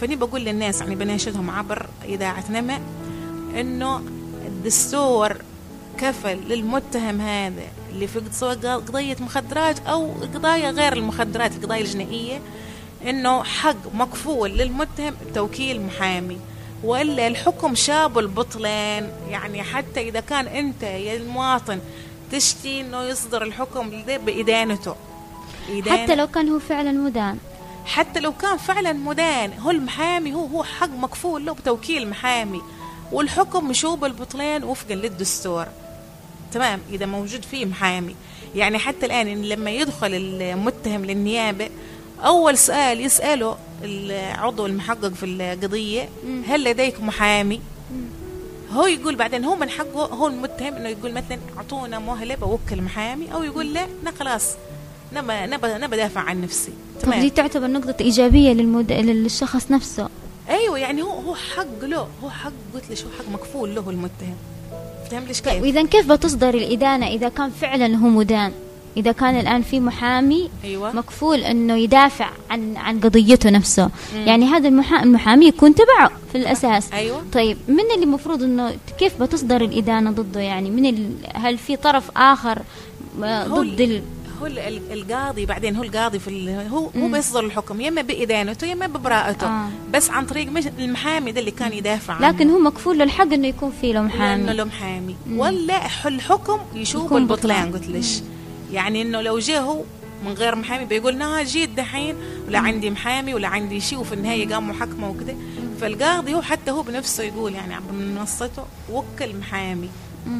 فني 0.00 0.16
بقول 0.16 0.40
للناس 0.40 0.80
يعني 0.80 0.94
بناشدهم 0.94 1.50
عبر 1.50 1.86
إذاعة 2.04 2.44
نما 2.50 2.80
إنه 3.60 3.96
الدستور 4.46 5.36
كفل 5.98 6.38
للمتهم 6.48 7.20
هذا 7.20 7.62
اللي 7.92 8.06
في 8.06 8.20
سواء 8.32 8.56
قضية 8.56 9.16
مخدرات 9.20 9.78
أو 9.86 10.10
قضايا 10.34 10.70
غير 10.70 10.92
المخدرات 10.92 11.52
القضايا 11.56 11.80
الجنائية 11.80 12.40
إنه 13.06 13.42
حق 13.42 13.94
مكفول 13.94 14.50
للمتهم 14.50 15.14
بتوكيل 15.30 15.80
محامي. 15.82 16.38
وإلا 16.84 17.26
الحكم 17.26 17.74
شاب 17.74 18.18
البطلان 18.18 19.12
يعني 19.30 19.62
حتى 19.62 20.00
إذا 20.00 20.20
كان 20.20 20.46
أنت 20.46 20.82
يا 20.82 21.16
المواطن 21.16 21.80
تشتي 22.32 22.80
إنه 22.80 23.02
يصدر 23.02 23.42
الحكم 23.42 23.90
بإدانته 24.06 24.94
إدانة 25.70 26.02
حتى 26.02 26.14
لو 26.14 26.26
كان 26.26 26.48
هو 26.48 26.58
فعلا 26.58 26.92
مدان. 26.92 27.38
حتى 27.84 28.20
لو 28.20 28.32
كان 28.32 28.56
فعلا 28.56 28.92
مدان. 28.92 29.52
هو 29.58 29.70
المحامي 29.70 30.34
هو 30.34 30.46
هو 30.46 30.64
حق 30.64 30.90
مكفول 30.90 31.46
له 31.46 31.52
بتوكيل 31.52 32.10
محامي. 32.10 32.62
والحكم 33.12 33.68
مشوب 33.68 34.04
البطلان 34.04 34.64
وفقا 34.64 34.94
للدستور. 34.94 35.66
تمام؟ 36.52 36.80
إذا 36.92 37.06
موجود 37.06 37.44
فيه 37.44 37.66
محامي. 37.66 38.14
يعني 38.54 38.78
حتى 38.78 39.06
الآن 39.06 39.28
إن 39.28 39.42
لما 39.42 39.70
يدخل 39.70 40.14
المتهم 40.14 41.04
للنيابة 41.04 41.68
أول 42.24 42.58
سؤال 42.58 43.00
يسأله 43.00 43.56
العضو 43.82 44.66
المحقق 44.66 45.08
في 45.08 45.26
القضية. 45.26 46.08
هل 46.48 46.64
لديك 46.64 47.00
محامي؟ 47.00 47.60
هو 48.72 48.86
يقول 48.86 49.16
بعدين 49.16 49.44
هو 49.44 49.56
من 49.56 49.70
حقه 49.70 50.04
هو 50.06 50.26
المتهم 50.26 50.74
إنه 50.74 50.88
يقول 50.88 51.12
مثلا 51.12 51.38
أعطونا 51.56 51.98
مهلة 51.98 52.34
بوكل 52.34 52.82
محامي 52.82 53.32
أو 53.34 53.42
يقول 53.42 53.74
لا 53.74 53.86
أنا 54.02 54.12
خلاص 54.20 54.54
نبى 55.12 55.46
نبى 55.46 55.68
نبى 55.68 55.96
دافع 55.96 56.20
عن 56.20 56.40
نفسي. 56.40 56.72
طب 57.02 57.12
دي 57.12 57.30
تعتبر 57.30 57.66
نقطة 57.66 58.02
إيجابية 58.02 58.52
للمد... 58.52 58.92
للشخص 58.92 59.70
نفسه. 59.70 60.08
أيوه 60.48 60.78
يعني 60.78 61.02
هو 61.02 61.10
هو 61.10 61.34
حق 61.34 61.84
له 61.84 62.08
هو 62.24 62.30
حق 62.30 62.52
قلت 62.74 62.90
ليش 62.90 63.02
هو 63.02 63.10
حق 63.18 63.28
مكفول 63.32 63.74
له 63.74 63.90
المتهم. 63.90 64.36
فاهم 65.10 65.24
ليش 65.24 65.40
طيب 65.40 65.52
كيف؟ 65.52 65.62
وإذا 65.62 65.86
كيف 65.86 66.12
بتصدر 66.12 66.54
الإدانة 66.54 67.06
إذا 67.06 67.28
كان 67.28 67.50
فعلا 67.50 67.96
هو 67.96 68.08
مدان؟ 68.08 68.52
إذا 68.96 69.12
كان 69.12 69.40
الآن 69.40 69.62
في 69.62 69.80
محامي 69.80 70.50
أيوه. 70.64 70.92
مكفول 70.92 71.38
إنه 71.38 71.76
يدافع 71.76 72.28
عن 72.50 72.76
عن 72.76 73.00
قضيته 73.00 73.50
نفسه. 73.50 73.84
مم. 74.16 74.26
يعني 74.26 74.44
هذا 74.46 74.68
المحا... 74.68 75.02
المحامي 75.02 75.46
يكون 75.46 75.74
تبعه 75.74 76.10
في 76.32 76.38
الأساس. 76.38 76.92
أيوه. 76.92 77.22
طيب 77.32 77.56
من 77.68 77.80
اللي 77.94 78.04
المفروض 78.04 78.42
إنه 78.42 78.74
كيف 78.98 79.22
بتصدر 79.22 79.60
الإدانة 79.60 80.10
ضده؟ 80.10 80.40
يعني 80.40 80.70
من 80.70 80.86
ال... 80.86 81.10
هل 81.34 81.58
في 81.58 81.76
طرف 81.76 82.10
آخر 82.16 82.58
ضد 83.20 83.80
ال... 83.80 84.02
هو 84.42 84.46
ال- 84.46 84.58
ال- 84.58 84.92
القاضي 84.92 85.46
بعدين 85.46 85.76
هو 85.76 85.82
القاضي 85.82 86.18
في 86.18 86.56
هو 86.70 86.90
هو. 86.96 87.08
بيصدر 87.08 87.44
الحكم. 87.44 87.80
يا 87.80 87.88
إما 87.88 88.02
بإدانته 88.02 88.66
يا 88.66 88.72
إما 88.72 88.86
ببراءته. 88.86 89.46
آه. 89.46 89.68
بس 89.92 90.10
عن 90.10 90.26
طريق 90.26 90.48
المحامي 90.78 91.32
ده 91.32 91.40
اللي 91.40 91.50
كان 91.50 91.72
يدافع 91.72 92.14
عنه. 92.14 92.28
لكن 92.28 92.50
هو 92.50 92.58
مكفول 92.58 92.98
له 92.98 93.04
الحق 93.04 93.32
إنه 93.32 93.48
يكون 93.48 93.72
في 93.80 93.92
له 93.92 94.00
لأنه 94.00 94.14
محامي 94.14 94.52
له 94.52 94.64
محامي. 94.64 95.16
ولا 95.36 95.86
الحكم 96.06 96.58
يشوف 96.74 97.12
البطلان. 97.12 97.26
بطلان. 97.26 97.72
قلت 97.72 97.86
ليش؟ 97.88 98.20
يعني 98.72 99.02
إنه 99.02 99.20
لو 99.20 99.38
جه 99.38 99.60
هو 99.60 99.82
من 100.24 100.32
غير 100.32 100.54
محامي 100.54 100.84
بيقول 100.84 101.16
نا 101.18 101.42
جيت 101.42 101.70
دحين 101.70 102.16
ولا 102.48 102.58
عندي 102.58 102.90
محامي 102.90 103.34
ولا 103.34 103.48
عندي 103.48 103.80
شيء 103.80 103.98
وفي 103.98 104.12
النهاية 104.12 104.54
قام 104.54 104.68
محاكمة 104.68 105.10
وكده. 105.10 105.36
فالقاضي 105.80 106.34
هو 106.34 106.42
حتى 106.42 106.70
هو 106.70 106.82
بنفسه 106.82 107.24
يقول 107.24 107.54
يعني 107.54 107.74
عبر 107.74 107.92
منصته 107.92 108.64
وكل 108.92 109.36
محامي 109.36 109.88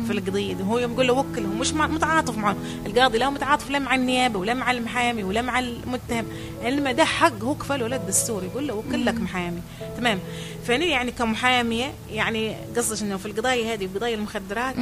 في 0.07 0.12
القضية. 0.12 0.55
دي 0.55 0.62
هو 0.62 0.79
يوم 0.79 0.93
يقول 0.93 1.07
له 1.07 1.12
وكل 1.12 1.45
هو 1.45 1.53
مش 1.53 1.73
متعاطف 1.73 2.39
معه 2.39 2.57
القاضي 2.87 3.19
لا 3.19 3.31
متعاطف 3.31 3.71
لا 3.71 3.79
مع 3.79 3.95
النيابة 3.95 4.39
ولا 4.39 4.55
مع 4.55 4.71
المحامي 4.71 5.25
ولا 5.25 5.43
مع 5.43 5.59
المتهم. 5.59 6.27
انما 6.67 6.93
ده 6.93 7.05
حق 7.05 7.43
هو 7.43 7.55
كفله 7.55 7.87
له 7.87 7.97
الدستور 7.97 8.45
يقول 8.45 8.69
له 8.69 8.75
وكل 8.75 9.07
لك 9.07 9.15
محامي. 9.15 9.61
تمام. 9.97 10.19
فانا 10.67 10.85
يعني 10.85 11.12
كمحامية 11.12 11.93
يعني 12.12 12.57
قصدي 12.77 13.05
إنه 13.05 13.17
في 13.17 13.27
القضايا 13.27 13.75
هذه 13.75 13.89
قضايا 13.95 14.15
المخدرات 14.15 14.75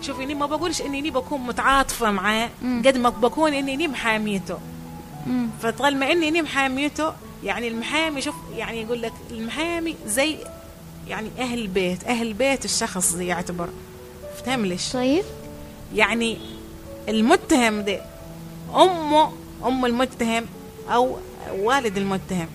مم. 0.00 0.06
شوفي 0.06 0.22
إني 0.22 0.34
ما 0.34 0.46
بقولش 0.46 0.80
إني 0.82 1.10
بكون 1.10 1.40
متعاطفة 1.40 2.10
معاه. 2.10 2.50
قد 2.62 2.96
ما 2.96 3.08
بكون 3.08 3.54
إني 3.54 3.88
محاميته. 3.88 4.58
فطالما 5.62 6.12
إني 6.12 6.28
إني 6.28 6.42
محاميته 6.42 7.12
يعني 7.44 7.68
المحامي 7.68 8.20
شوف 8.22 8.34
يعني 8.56 8.82
يقول 8.82 9.02
لك 9.02 9.12
المحامي 9.30 9.96
زي 10.06 10.36
يعني 11.08 11.30
أهل 11.38 11.58
البيت 11.58 12.04
أهل 12.04 12.26
البيت 12.26 12.64
الشخص 12.64 13.12
زي 13.12 13.26
يعتبر 13.26 13.68
فهم 14.44 14.66
ليش 14.66 14.92
طيب 14.92 15.24
يعني 15.94 16.38
المتهم 17.08 17.80
ده 17.80 18.00
أمه 18.74 19.32
أم 19.66 19.86
المتهم 19.86 20.46
أو 20.88 21.16
والد 21.52 21.96
المتهم 21.96 22.48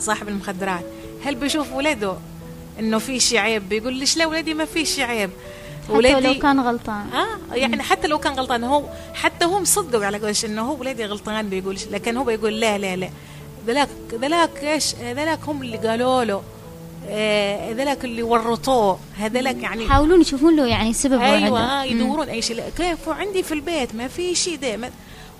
صاحب 0.00 0.28
المخدرات 0.28 0.84
هل 1.24 1.34
بيشوف 1.34 1.72
ولده 1.72 2.14
إنه 2.78 2.98
في 2.98 3.20
شي 3.20 3.38
عيب 3.38 3.68
بيقول 3.68 3.94
ليش 3.94 4.16
لا 4.16 4.26
ولدي 4.26 4.54
ما 4.54 4.64
في 4.64 4.84
شي 4.84 5.02
عيب 5.02 5.30
حتى 5.88 6.20
لو 6.20 6.34
كان 6.40 6.60
غلطان. 6.60 7.06
آه 7.12 7.54
يعني 7.54 7.82
حتى 7.82 8.08
لو 8.08 8.18
كان 8.18 8.32
غلطان 8.32 8.64
هو 8.64 8.82
حتى 9.14 9.44
هو 9.44 9.60
مصدق 9.60 10.02
على 10.06 10.18
قولش 10.18 10.44
إنه 10.44 10.62
هو 10.62 10.80
ولادي 10.80 11.04
غلطان 11.04 11.48
بيقولش 11.48 11.84
لكن 11.86 12.16
هو 12.16 12.24
بيقول 12.24 12.60
لا 12.60 12.78
لا 12.78 12.96
لا. 12.96 13.10
ذلاك 13.66 13.88
ذلاك 14.12 14.64
إيش؟ 14.64 14.94
ذلاك 14.94 15.38
هم 15.48 15.62
اللي 15.62 15.76
قالوا 15.76 16.24
له 16.24 16.42
آه، 17.10 17.72
ذلاك 17.72 18.04
اللي 18.04 18.22
ورطوه. 18.22 18.98
هذلاك 19.18 19.56
يعني 19.62 19.84
يحاولون 19.84 20.20
يشوفون 20.20 20.56
له 20.56 20.66
يعني 20.66 20.92
سبب 20.92 21.20
أيوه. 21.20 21.60
آه 21.60 21.84
يدورون 21.84 22.28
أي 22.28 22.42
شيء. 22.42 22.62
كيف؟ 22.76 23.08
عندي 23.08 23.42
في 23.42 23.54
البيت 23.54 23.94
ما 23.94 24.08
في 24.08 24.34
شيء 24.34 24.56
ده 24.58 24.76
ما- 24.76 24.90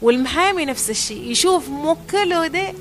والمحامي 0.03 0.65
نفس 0.65 0.91
الشيء 0.91 1.23
يشوف 1.31 1.69
موكله 1.69 2.47
ده 2.47 2.73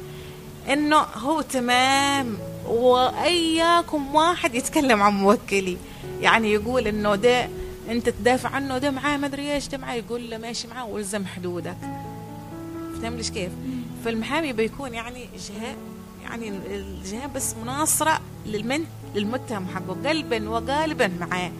إنه 0.73 0.97
هو 0.97 1.41
تمام 1.41 2.37
وإياكم 2.67 4.15
واحد 4.15 4.55
يتكلم 4.55 5.01
عن 5.01 5.13
موكلي. 5.13 5.77
يعني 6.21 6.53
يقول 6.53 6.87
إنه 6.87 7.15
ده 7.15 7.49
أنت 7.89 8.09
تدافع 8.09 8.49
عنه 8.49 8.77
ده 8.77 8.91
معاه 8.91 9.17
ما 9.17 9.27
أدري 9.27 9.53
إيش 9.53 9.67
ده 9.67 9.77
معاه 9.77 9.95
يقول 9.95 10.29
له 10.29 10.37
ماشي 10.37 10.67
معاه 10.67 10.85
والزم 10.85 11.25
حدودك. 11.25 11.77
فاهم 13.01 13.15
ليش 13.15 13.31
كيف؟ 13.31 13.51
فالمحامي 14.05 14.53
بيكون 14.53 14.93
يعني 14.93 15.25
جهه 15.49 15.75
يعني 16.23 16.49
الجهه 16.49 17.27
بس 17.27 17.55
مناصرة 17.63 18.19
للمن 18.45 18.83
للمتهم 19.15 19.67
حقه 19.67 20.09
قلبا 20.09 20.49
وقالبا 20.49 21.07
معاه. 21.19 21.51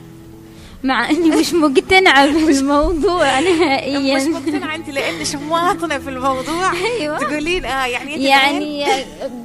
مع 0.84 1.10
إني 1.10 1.30
مش 1.30 1.54
مقتنعة 1.54 2.46
بالموضوع 2.46 3.40
مش 3.40 3.46
نهائيا. 3.48 4.30
مقتنعة 4.30 4.76
أنت 4.76 4.90
لانك 4.90 5.36
مواطنه 5.36 5.98
في 5.98 6.10
الموضوع. 6.10 6.72
أيوة. 6.74 7.18
تقولين 7.18 7.66
آه 7.66 7.86
يعني 7.86 8.14
أنت 8.16 8.24
يعني 8.24 8.86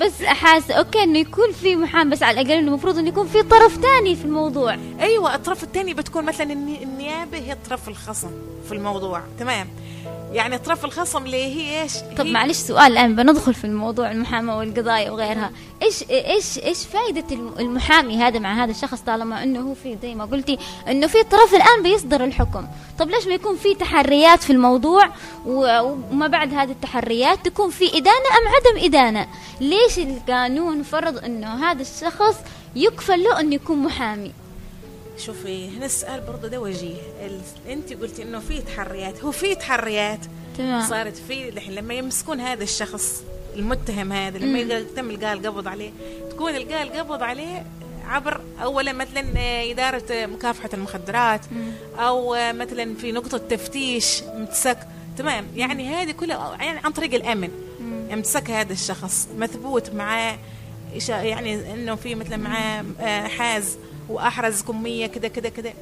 بس 0.00 0.22
أحاس 0.22 0.70
أوكي 0.70 1.02
إنه 1.02 1.18
يكون 1.18 1.52
في 1.62 1.76
محامي 1.76 2.10
بس 2.10 2.22
على 2.22 2.40
الأقل 2.40 2.58
إنه 2.58 2.68
المفروض 2.68 2.98
إنه 2.98 3.08
يكون 3.08 3.26
في 3.28 3.42
طرف 3.42 3.78
ثاني 3.82 4.16
في 4.16 4.24
الموضوع. 4.24 4.76
أيوه 5.00 5.34
الطرف 5.34 5.62
الثاني 5.62 5.94
بتكون 5.94 6.24
مثلا 6.24 6.52
الني- 6.52 6.82
النيابة 6.82 7.38
هي 7.38 7.52
الطرف 7.52 7.88
الخصم 7.88 8.30
في 8.68 8.72
الموضوع 8.72 9.22
تمام. 9.38 9.68
يعني 10.32 10.58
طرف 10.58 10.84
الخصم 10.84 11.24
اللي 11.24 11.36
هي 11.44 11.82
إيش؟ 11.82 11.92
طب 12.18 12.26
هي 12.26 12.32
معلش 12.32 12.56
سؤال 12.58 12.92
الآن 12.92 13.16
بندخل 13.16 13.54
في 13.54 13.64
الموضوع 13.64 14.10
المحاماة 14.10 14.58
والقضايا 14.58 15.10
وغيرها. 15.10 15.50
إيش 15.82 16.04
إيش 16.10 16.58
إيش 16.58 16.78
فائده 16.86 17.24
الم- 17.32 17.54
المحامي 17.58 18.16
هذا 18.16 18.38
مع 18.38 18.64
هذا 18.64 18.70
الشخص 18.70 19.00
طالما 19.00 19.42
إنه 19.42 19.60
هو 19.60 19.74
في 19.74 19.98
زي 20.02 20.14
ما 20.14 20.24
قلتي 20.24 20.58
إنه 20.88 21.06
في 21.06 21.22
طرف 21.22 21.54
الآن 21.54 21.82
بيصدر 21.82 22.24
الحكم؟ 22.24 22.66
طب 22.98 23.10
ليش 23.10 23.26
ما 23.26 23.34
يكون 23.34 23.56
في 23.56 23.74
تحريات 23.74 24.42
في 24.42 24.50
الموضوع 24.52 25.08
وما 25.46 26.26
بعد 26.26 26.54
هذه 26.54 26.70
التحريات 26.70 27.44
تكون 27.46 27.70
في 27.70 27.84
إدانة 27.88 28.06
أم 28.38 28.48
عدم 28.78 28.84
إدانة؟ 28.84 29.26
ليش 29.60 29.98
القانون 29.98 30.82
فرض 30.82 31.24
إنه 31.24 31.64
هذا 31.70 31.82
الشخص 31.82 32.36
يكفل 32.76 33.22
له 33.22 33.40
إنه 33.40 33.54
يكون 33.54 33.78
محامي؟ 33.78 34.32
شوفي 35.18 35.68
هنا 35.68 35.86
السؤال 35.86 36.20
برضه 36.20 36.48
ده 36.48 36.60
وجيه 36.60 36.96
انت 37.68 37.92
قلتي 37.92 38.22
إنه 38.22 38.38
في 38.38 38.60
تحريات 38.60 39.24
هو 39.24 39.30
في 39.30 39.54
تحريات 39.54 40.20
تمام 40.58 40.88
صارت 40.88 41.16
في 41.16 41.48
الحين 41.48 41.74
لما 41.74 41.94
يمسكون 41.94 42.40
هذا 42.40 42.62
الشخص 42.62 43.22
المتهم 43.56 44.12
هذا 44.12 44.38
لما. 44.38 44.58
يتم 44.58 45.10
القاء 45.10 45.32
القبض 45.32 45.68
عليه 45.68 45.90
تكون 46.30 46.56
القاء 46.56 46.82
القبض 46.82 47.22
عليه 47.22 47.66
عبر 48.06 48.40
اولا 48.62 48.92
مثلا 48.92 49.24
آه، 49.36 49.70
إدارة 49.70 50.26
مكافحة 50.26 50.70
المخدرات 50.74 51.40
مم. 51.52 51.72
أو 51.98 52.34
آه، 52.34 52.52
مثلا 52.52 52.94
في 52.94 53.12
نقطة 53.12 53.38
تفتيش 53.38 54.22
امتسك 54.22 54.78
تمام 55.18 55.46
يعني 55.56 55.88
هذه 55.88 56.10
كلها 56.10 56.56
يعني 56.60 56.78
عن 56.84 56.92
طريق 56.92 57.14
الأمن 57.14 57.50
مم. 57.80 58.12
امسك 58.12 58.50
هذا 58.50 58.72
الشخص 58.72 59.28
مثبوت 59.38 59.90
معاه 59.90 60.38
يعني 61.08 61.72
إنه 61.74 61.94
في 61.94 62.14
مثلا 62.14 62.36
معاه 62.36 62.84
آه، 63.00 63.26
حاز 63.26 63.78
واحرز 64.08 64.62
كميه 64.62 65.06
كده 65.06 65.28
كده 65.28 65.48
كده 65.48 65.72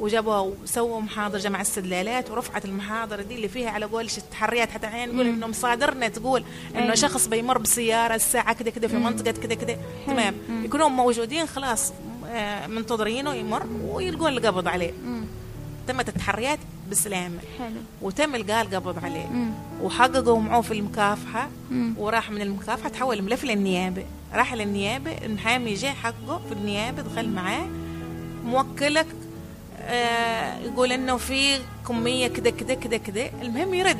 وجابوا 0.00 0.52
وسووا 0.62 1.00
محاضر 1.00 1.38
جمع 1.38 1.60
استدلالات 1.60 2.30
ورفعت 2.30 2.64
المحاضر 2.64 3.22
دي 3.22 3.34
اللي 3.34 3.48
فيها 3.48 3.70
على 3.70 3.84
قولش 3.84 4.18
التحريات 4.18 4.70
حتى 4.70 4.86
أحيانا 4.86 5.12
نقول. 5.12 5.26
انه 5.26 5.46
مصادرنا 5.46 6.08
تقول 6.08 6.44
إنه 6.74 6.82
أيوة. 6.82 6.94
شخص 6.94 7.26
بيمر 7.26 7.58
بسيارة 7.58 8.14
الساعة 8.14 8.52
كده 8.54 8.70
كده 8.70 8.88
في. 8.88 8.96
منطقة 8.96 9.32
كده 9.32 9.54
كده 9.54 9.72
حلو. 10.06 10.14
تمام. 10.14 10.34
يكونوا 10.64 10.88
موجودين 10.88 11.46
خلاص 11.46 11.92
آه، 12.28 12.66
منتظرينه 12.66 13.34
يمر 13.34 13.66
ويلقون 13.84 14.32
القبض 14.32 14.68
عليه 14.68 14.92
مم. 15.04 15.24
تمت 15.88 16.08
التحريات 16.08 16.58
بسلامه 16.90 17.38
حلو 17.58 17.80
وتم 18.02 18.34
إلقاء 18.34 18.62
القبض 18.62 19.04
عليه 19.04 19.26
مم. 19.26 19.50
وحققوا 19.82 20.40
معه 20.40 20.60
في 20.60 20.74
المكافحة 20.74 21.48
مم. 21.70 21.94
وراح 21.98 22.30
من 22.30 22.42
المكافحة 22.42 22.88
تحول 22.88 23.18
الملف 23.18 23.44
للنيابة 23.44 24.04
راح 24.34 24.54
للنيابة 24.54 25.10
المحامي 25.12 25.74
جاء 25.74 25.92
حقه 25.94 26.40
في 26.48 26.52
النيابة 26.52 27.02
دخل 27.02 27.28
معاه. 27.28 27.66
موكلك 28.44 29.06
آه 29.80 30.58
يقول 30.58 30.92
إنه 30.92 31.16
في 31.16 31.58
كمية 31.88 32.26
كده 32.26 32.50
كده 32.50 32.74
كده 32.74 32.96
كده. 32.96 33.30
المهم 33.42 33.74
يرد 33.74 33.96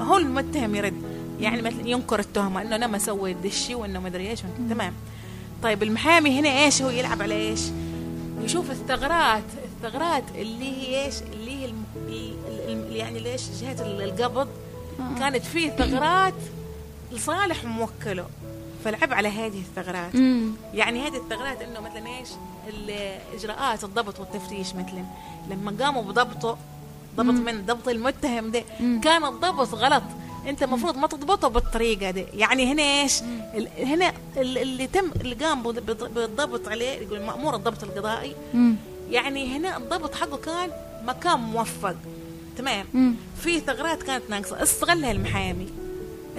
هو 0.00 0.16
المتهم 0.16 0.74
يرد. 0.74 1.02
يعني 1.40 1.62
مثلا 1.62 1.88
ينكر 1.88 2.18
التهمة 2.20 2.62
إنه 2.62 2.76
أنا 2.76 2.86
ما 2.86 2.98
سويت 2.98 3.36
الشيء 3.44 3.76
وإنه 3.76 4.00
ما 4.00 4.08
أدري 4.08 4.30
إيش. 4.30 4.40
تمام. 4.70 4.92
طيب 5.62 5.82
المحامي 5.82 6.40
هنا 6.40 6.48
إيش 6.64 6.82
هو 6.82 6.90
يلعب 6.90 7.22
على 7.22 7.34
إيش؟ 7.34 7.60
يشوف 8.42 8.70
الثغرات 8.70 9.42
الثغرات 9.64 10.24
اللي 10.34 10.64
هي 10.64 11.04
إيش؟ 11.04 11.14
اللي 11.32 11.50
هي 11.50 11.64
الم... 11.64 11.84
ال- 12.08 12.34
ال- 12.68 12.96
يعني 12.96 13.20
ليش 13.20 13.42
جهة 13.60 13.82
ال- 13.86 14.02
القبض. 14.02 14.48
كانت 15.18 15.44
فيه 15.44 15.70
ثغرات 15.70 16.34
لصالح 17.12 17.64
موكله. 17.64 18.26
فلعب 18.88 19.12
على 19.12 19.28
هذه 19.28 19.60
الثغرات. 19.60 20.16
مم. 20.16 20.52
يعني 20.74 21.06
هذه 21.06 21.16
الثغرات 21.16 21.62
إنه 21.62 21.80
مثلا 21.80 22.06
إيش؟ 22.18 22.28
الاجراءات 22.68 23.84
الضبط 23.84 24.20
والتفتيش 24.20 24.74
مثلا. 24.74 25.04
لما 25.50 25.76
قاموا 25.84 26.02
بضبطه 26.02 26.58
ضبط 27.16 27.34
من؟ 27.34 27.66
ضبط 27.66 27.88
المتهم 27.88 28.50
ده. 28.50 28.64
كان 29.02 29.24
الضبط 29.24 29.74
غلط. 29.74 30.02
أنت 30.46 30.62
المفروض 30.62 30.96
ما 30.96 31.06
تضبطه 31.06 31.48
بالطريقة 31.48 32.10
دي. 32.10 32.24
يعني 32.34 32.72
هنا 32.72 32.82
إيش؟ 32.82 33.20
هنا 33.78 34.12
ال- 34.36 34.58
اللي 34.58 34.86
تم 34.86 35.10
اللي 35.20 35.34
قام 35.34 35.62
بالضبط 35.62 36.68
عليه 36.68 36.90
يقول 36.90 37.22
مأمور 37.22 37.54
الضبط 37.54 37.82
القضائي. 37.84 38.36
مم. 38.54 38.76
يعني 39.10 39.56
هنا 39.56 39.76
الضبط 39.76 40.14
حقه 40.14 40.36
كان 40.36 40.70
مكان 41.04 41.38
موفق. 41.40 41.96
تمام؟ 42.56 42.86
مم. 42.94 43.14
في 43.42 43.60
ثغرات 43.60 44.02
كانت 44.02 44.30
ناقصة. 44.30 44.62
استغلها 44.62 45.10
المحامي. 45.12 45.68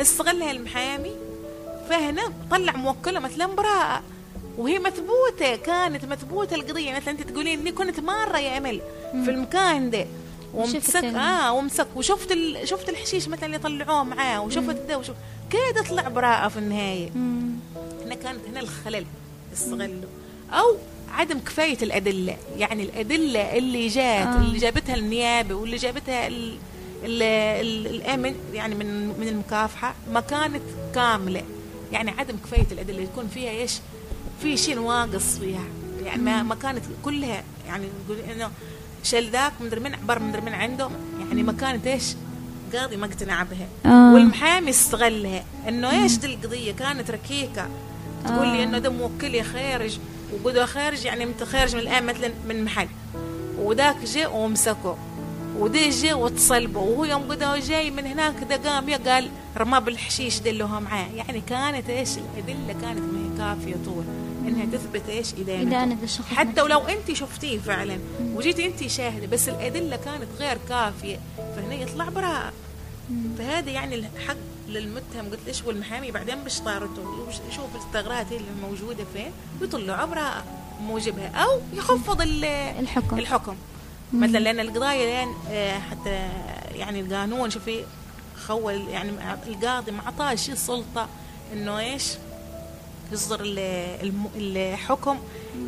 استغلها 0.02 0.52
المحامي. 0.52 1.12
فهنا 1.90 2.22
طلع 2.52 2.76
موكلة 2.76 3.20
مثلا 3.20 3.46
براءة 3.46 4.04
وهي 4.58 4.80
مثبوتة 4.80 5.56
كانت 5.56 6.06
مثبوتة 6.06 6.56
القضية. 6.56 6.94
مثلا 6.96 7.10
أنت 7.10 7.22
تقولين 7.22 7.60
إني 7.60 7.72
كنت 7.72 8.00
مره 8.00 8.38
يا 8.40 8.58
امل 8.58 8.82
في 9.26 9.32
المكان 9.32 9.90
ده. 9.90 10.06
وشفت 10.54 10.76
ومسك 10.96 11.04
آه 11.04 11.54
ومسك. 11.54 11.88
وشفت 11.96 12.32
ال... 12.32 12.68
شفت 12.68 12.90
الحشيش 12.90 13.28
مثلا 13.28 13.46
اللي 13.46 13.58
طلعوه 13.58 14.04
معاه 14.04 14.42
وشفت 14.42 14.76
ده 14.88 14.98
وشوف 14.98 15.16
كده 15.50 15.82
تطلع 15.84 16.08
براءة 16.08 16.48
في 16.48 16.58
النهاية؟ 16.58 17.10
مم. 17.16 17.50
هنا 18.06 18.16
كانت 18.16 18.40
هنا 18.52 18.60
الخلل 18.60 19.06
استغله 19.54 20.08
أو 20.52 20.76
عدم 21.12 21.40
كفاية 21.40 21.78
الأدلة. 21.82 22.38
يعني 22.58 22.84
الأدلة 22.84 23.58
اللي 23.58 23.88
جات 23.88 24.28
آه. 24.28 24.38
اللي 24.38 24.58
جابتها 24.58 24.96
النيابة 24.96 25.56
واللي 25.56 25.78
جابتها 25.78 26.28
ال 26.28 26.58
الامن 27.06 28.36
يعني 28.54 28.76
من 28.76 29.08
من 29.20 29.28
المكافحة 29.28 29.96
ما 30.12 30.20
كانت 30.20 30.62
كاملة. 30.96 31.42
يعني 31.92 32.12
عدم 32.12 32.36
كفاية 32.38 32.68
الأدلة 32.72 33.02
يكون 33.02 33.28
فيها 33.28 33.50
إيش؟ 33.50 33.80
في 34.42 34.58
شيء 34.58 34.80
ناقص 34.80 35.38
فيها. 35.38 35.64
يعني 36.06 36.22
ما, 36.22 36.44
ما 36.44 36.56
كانت 36.56 36.84
كلها 37.06 37.44
يعني 37.68 37.88
نقول 38.06 38.20
إنه 38.20 38.52
شال 39.04 39.30
ذاك 39.30 39.54
مدري 39.62 39.80
من 39.80 39.94
عبر 39.94 40.20
مدري 40.20 40.42
من 40.42 40.54
عنده. 40.54 40.90
يعني 41.20 41.44
ما 41.44 41.54
كانت 41.54 41.88
إيش؟ 41.88 42.16
قاضي 42.74 42.98
ما 42.98 43.06
اقتنع 43.06 43.44
بها. 43.44 43.68
آه. 43.86 44.14
والمحامي 44.14 44.70
استغلها. 44.70 45.44
إنه 45.68 46.04
إيش 46.04 46.18
دي 46.18 46.28
القضية؟ 46.28 46.72
كانت 46.72 47.12
ركيكة. 47.12 47.70
تقول 48.26 48.48
لي 48.48 48.64
إنه 48.64 48.80
ده 48.80 48.90
موكلي 48.90 49.44
خارج 49.44 50.00
وقدوا 50.34 50.66
خارج 50.66 51.06
يعني 51.06 51.28
خارج 51.52 51.76
من 51.76 51.82
الآن 51.82 52.06
مثلا 52.06 52.32
من 52.48 52.64
محل. 52.64 52.88
وذاك 53.58 54.04
جاء 54.04 54.36
ومسكه. 54.36 54.98
وده 55.60 55.90
جاء 55.90 56.18
واتصلبه 56.18 56.80
وهو 56.80 57.06
يوم 57.06 57.32
قدوا 57.32 57.58
جاي 57.60 57.92
من 57.92 58.06
هناك 58.06 58.36
ده 58.50 58.56
قام 58.70 58.90
يا 58.90 58.98
قال 58.98 59.30
رماه 59.58 59.80
بالحشيش 59.80 60.40
ده 60.40 60.50
اللي 60.50 60.64
هو 60.64 60.80
معاه. 60.80 61.08
يعني 61.16 61.42
كانت 61.42 61.90
إيش 61.90 62.10
الأدلة 62.18 62.74
كانت 62.82 63.00
ما 63.00 63.20
هي 63.20 63.38
كافية 63.38 63.76
طول 63.86 64.04
إنها 64.48 64.66
تثبت 64.66 65.10
إيش 65.10 65.34
ادانته 65.34 65.68
إدانة 65.68 65.98
الشخص 66.04 66.26
حتى 66.28 66.62
ولو 66.62 66.80
أنت 66.80 67.14
شفتيه 67.14 67.60
فعلا 67.60 68.00
وجيتي 68.34 68.66
أنت 68.66 68.88
شاهدة 68.88 69.28
بس 69.28 69.50
الأدلة 69.50 69.96
كانت 69.96 70.28
غير 70.40 70.58
كافية 70.70 71.20
فهنا 71.56 71.76
يطلع 71.76 72.10
براءة. 72.10 72.54
فهذا 73.38 73.70
يعني 73.72 73.96
الحق 73.96 74.36
للمتهم. 74.70 75.30
قلت 75.32 75.40
ليش 75.48 75.64
والمحامي 75.64 76.12
بعدين 76.12 76.36
بشطارته 76.44 77.28
يشوف 77.50 77.76
الثغرات 77.76 78.32
اللي 78.32 78.52
موجودة 78.62 79.04
فين 79.14 79.32
ويطلعوا 79.62 80.06
براءة 80.06 80.44
موجبها 80.88 81.28
أو 81.28 81.60
يخفض 81.74 82.22
ال- 82.22 82.46
الحكم. 82.80 83.20
الحكم. 83.20 83.56
مثلا 84.14 84.40
لأن 84.40 84.60
القضايا 84.60 85.04
الان 85.04 85.34
آه، 85.52 85.80
حتى 85.80 86.30
يعني 86.76 87.00
القانون 87.00 87.50
شوفي 87.50 87.84
خول 88.48 88.88
يعني 88.88 89.12
القاضي 89.48 89.92
ما 89.92 90.02
اعطاش 90.06 90.52
سلطة 90.52 91.08
إنه 91.54 91.80
إيش؟ 91.80 92.04
يصدر 93.12 93.40
الحكم. 94.36 95.20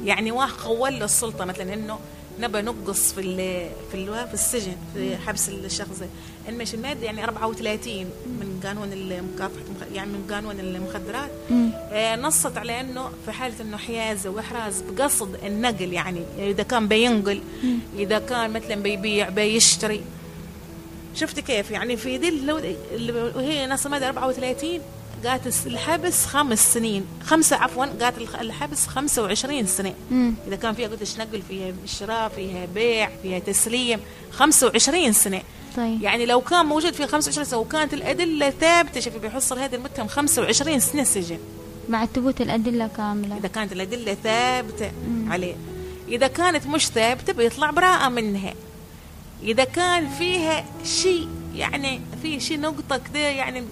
يعني 0.04 0.32
واحد 0.32 0.52
خول 0.52 1.00
له 1.00 1.06
السلطة 1.06 1.46
مثلا 1.46 1.74
إنه 1.74 2.00
نبى 2.40 2.62
نقص 2.62 3.14
في 3.14 3.22
في 3.92 3.98
ال 3.98 4.28
في 4.28 4.34
السجن 4.34 4.76
في 4.94 5.18
حبس 5.18 5.50
الشخص. 5.50 6.04
المش 6.52 6.74
الماده 6.74 7.06
يعني 7.06 7.24
34 7.24 8.06
من 8.26 8.60
قانون 8.64 8.94
المكافحة 8.94 9.86
يعني 9.94 10.12
من 10.12 10.28
قانون 10.32 10.60
المخدرات. 10.60 11.32
مم. 11.50 11.72
آه، 11.92 12.16
نصت 12.16 12.58
على 12.58 12.80
إنه 12.82 13.10
في 13.26 13.32
حالة 13.32 13.62
إنه 13.62 13.78
حيازه 13.78 14.30
وإحراز 14.30 14.82
بقصد 14.82 15.36
النقل 15.46 15.94
يعني 15.94 16.22
إذا 16.40 16.64
كان 16.64 16.88
بينقل 16.88 17.42
إذا 17.98 18.20
كان 18.20 18.52
مثلا 18.52 18.76
بيبيع 18.76 19.30
بيشتري. 19.30 20.02
شفت 21.16 21.40
كيف؟ 21.40 21.72
يعني 21.72 21.98
في 21.98 22.18
دي 22.18 22.52
وهي 23.36 23.68
نص 23.68 23.86
الماده 23.86 24.10
34 24.10 24.80
قالت 25.26 25.68
الحبس 25.68 26.26
خمس 26.26 26.74
سنين. 26.74 27.06
خمسة 27.26 27.56
عفوا 27.56 27.86
قالت 27.86 28.18
الحبس 28.42 28.88
25 28.88 29.66
سنة. 29.66 29.94
مم. 30.12 30.34
إذا 30.48 30.56
كان 30.56 30.74
فيها 30.74 30.88
قلت 30.88 31.20
نقل؟ 31.20 31.42
فيها 31.42 31.74
شراء 31.86 32.30
فيها 32.30 32.66
بيع 32.66 33.10
فيها 33.22 33.40
تسليم. 33.40 34.00
25 34.32 35.14
سنة. 35.14 35.42
طيب. 35.78 36.02
يعني 36.02 36.26
لو 36.26 36.42
كان 36.42 36.66
موجود 36.66 36.94
في 36.94 37.08
25 37.08 37.46
سنة 37.46 37.60
وكانت 37.60 37.94
الأدلة 37.94 38.50
ثابتة 38.50 39.00
شوفي 39.00 39.20
بيحصل 39.20 39.60
هذا 39.60 39.76
المتهم 39.76 40.08
25 40.08 40.80
سنة 40.80 41.04
سجن. 41.04 41.40
مع 41.90 42.06
ثبوت 42.06 42.42
الأدلة 42.42 42.90
كاملة. 42.98 43.38
إذا 43.38 43.48
كانت 43.48 43.72
الأدلة 43.72 44.18
ثابتة 44.24 44.92
عليه. 45.28 45.56
إذا 46.08 46.28
كانت 46.28 46.68
مش 46.68 46.88
ثابتة 46.88 47.34
بيطلع 47.34 47.70
براءة 47.70 48.10
منها. 48.10 48.54
إذا 49.44 49.64
كان 49.64 50.10
فيها 50.10 50.66
شيء 50.86 51.28
يعني 51.56 52.02
في 52.22 52.40
شيء 52.40 52.60
نقطة 52.60 52.98
كده 52.98 53.20
يعني 53.20 53.64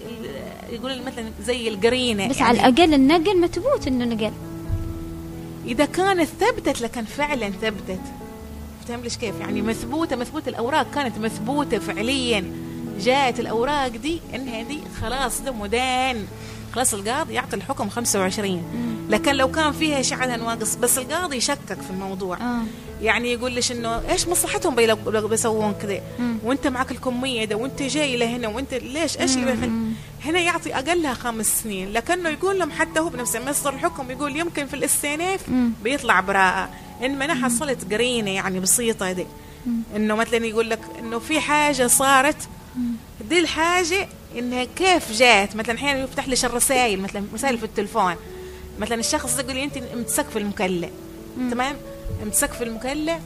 يقول 0.72 1.02
مثلا 1.02 1.32
زي 1.42 1.68
القرينة 1.68 2.28
بس 2.28 2.38
يعني. 2.38 2.60
على 2.60 2.70
الأقل 2.70 2.94
النقل 2.94 3.42
متبوت 3.42 3.88
إنه 3.88 4.06
نقل. 4.06 4.32
إذا 5.66 5.86
كانت 5.86 6.30
ثبتت 6.40 6.82
لكن 6.82 7.06
فعلا 7.06 7.50
ثبتت. 7.50 8.00
فاهم 8.88 9.02
ليش 9.02 9.18
كيف؟ 9.18 9.40
يعني 9.40 9.62
مثبوتة 9.62 10.16
مثبوتة 10.16 10.50
الأوراق 10.50 10.92
كانت 10.96 11.18
مثبوتة 11.18 11.80
فعليا. 11.80 12.52
جاءت 13.00 13.40
الأوراق 13.40 13.88
دي 13.88 14.20
إنها 14.36 14.64
دي 14.64 14.80
خلاص 15.02 15.42
ده 15.42 15.52
مدان 15.52 16.26
خلاص 16.76 16.94
القاضي 16.94 17.34
يعطي 17.34 17.56
الحكم 17.56 17.90
25 17.90 18.64
لكن 19.10 19.36
لو 19.36 19.52
كان 19.52 19.72
فيها 19.72 20.02
شيء 20.02 20.18
عنها 20.18 20.38
نواقص 20.38 20.76
بس 20.76 20.98
القاضي 20.98 21.38
يشكك 21.38 21.82
في 21.82 21.90
الموضوع. 21.90 22.38
آه. 22.38 22.64
يعني 23.02 23.34
يقول 23.34 23.52
ليش 23.52 23.72
إنه 23.72 24.02
إيش 24.12 24.28
مصلحتهم 24.28 24.76
بيسوون 25.28 25.74
كذا. 25.82 26.02
وأنت 26.44 26.68
معك 26.68 26.92
الكمية 26.92 27.46
ده 27.46 27.56
وأنت 27.56 27.82
جاي 27.84 28.18
لهنا 28.18 28.48
وأنت 28.48 28.74
ليش 28.74 29.18
إيش 29.18 29.38
اللي 29.38 29.52
هنا 30.26 30.40
يعطي 30.40 30.76
أقلها 30.76 31.14
خمس 31.14 31.62
سنين 31.64 31.94
لكنه 31.94 32.30
يقول 32.30 32.60
لهم 32.60 32.72
حتى 32.72 33.00
هو 33.00 33.10
بنفسه 33.10 33.40
لما 33.40 33.52
يصدر 33.52 33.74
الحكم 33.74 34.12
يقول 34.12 34.36
يمكن 34.36 34.68
في 34.68 34.74
الاستئناف. 34.74 35.50
بيطلع 35.84 36.20
براءة 36.20 36.70
انما 37.04 37.26
أنا 37.26 37.46
حصلت 37.46 37.94
قرينة 37.94 38.32
يعني 38.32 38.60
بسيطة 38.60 39.12
دي. 39.12 39.26
إنه 39.96 40.16
مثلا 40.16 40.46
يقول 40.46 40.70
لك 40.70 40.80
إنه 41.00 41.20
في 41.20 41.40
حاجة 41.40 41.88
صارت 41.88 42.50
دي 43.30 43.40
الحاجة 43.40 44.08
إنها 44.38 44.64
كيف 44.64 45.12
جات؟ 45.12 45.56
مثلا 45.56 45.76
أحيانا 45.76 46.04
يفتح 46.04 46.28
لي 46.28 46.36
الرسائل 46.44 47.02
مثلا 47.02 47.24
رسائل 47.34 47.58
في 47.58 47.64
التلفون. 47.64 48.16
مثلا 48.80 49.00
الشخص 49.00 49.40
يقول 49.40 49.56
لي 49.56 49.64
أنت 49.64 49.78
امتسك 49.78 50.26
في 50.30 50.40
المكلة 50.40 50.90
تمام؟ 51.52 51.76
امتسك 52.24 52.52
في 52.54 52.64
المكلة 52.64 53.20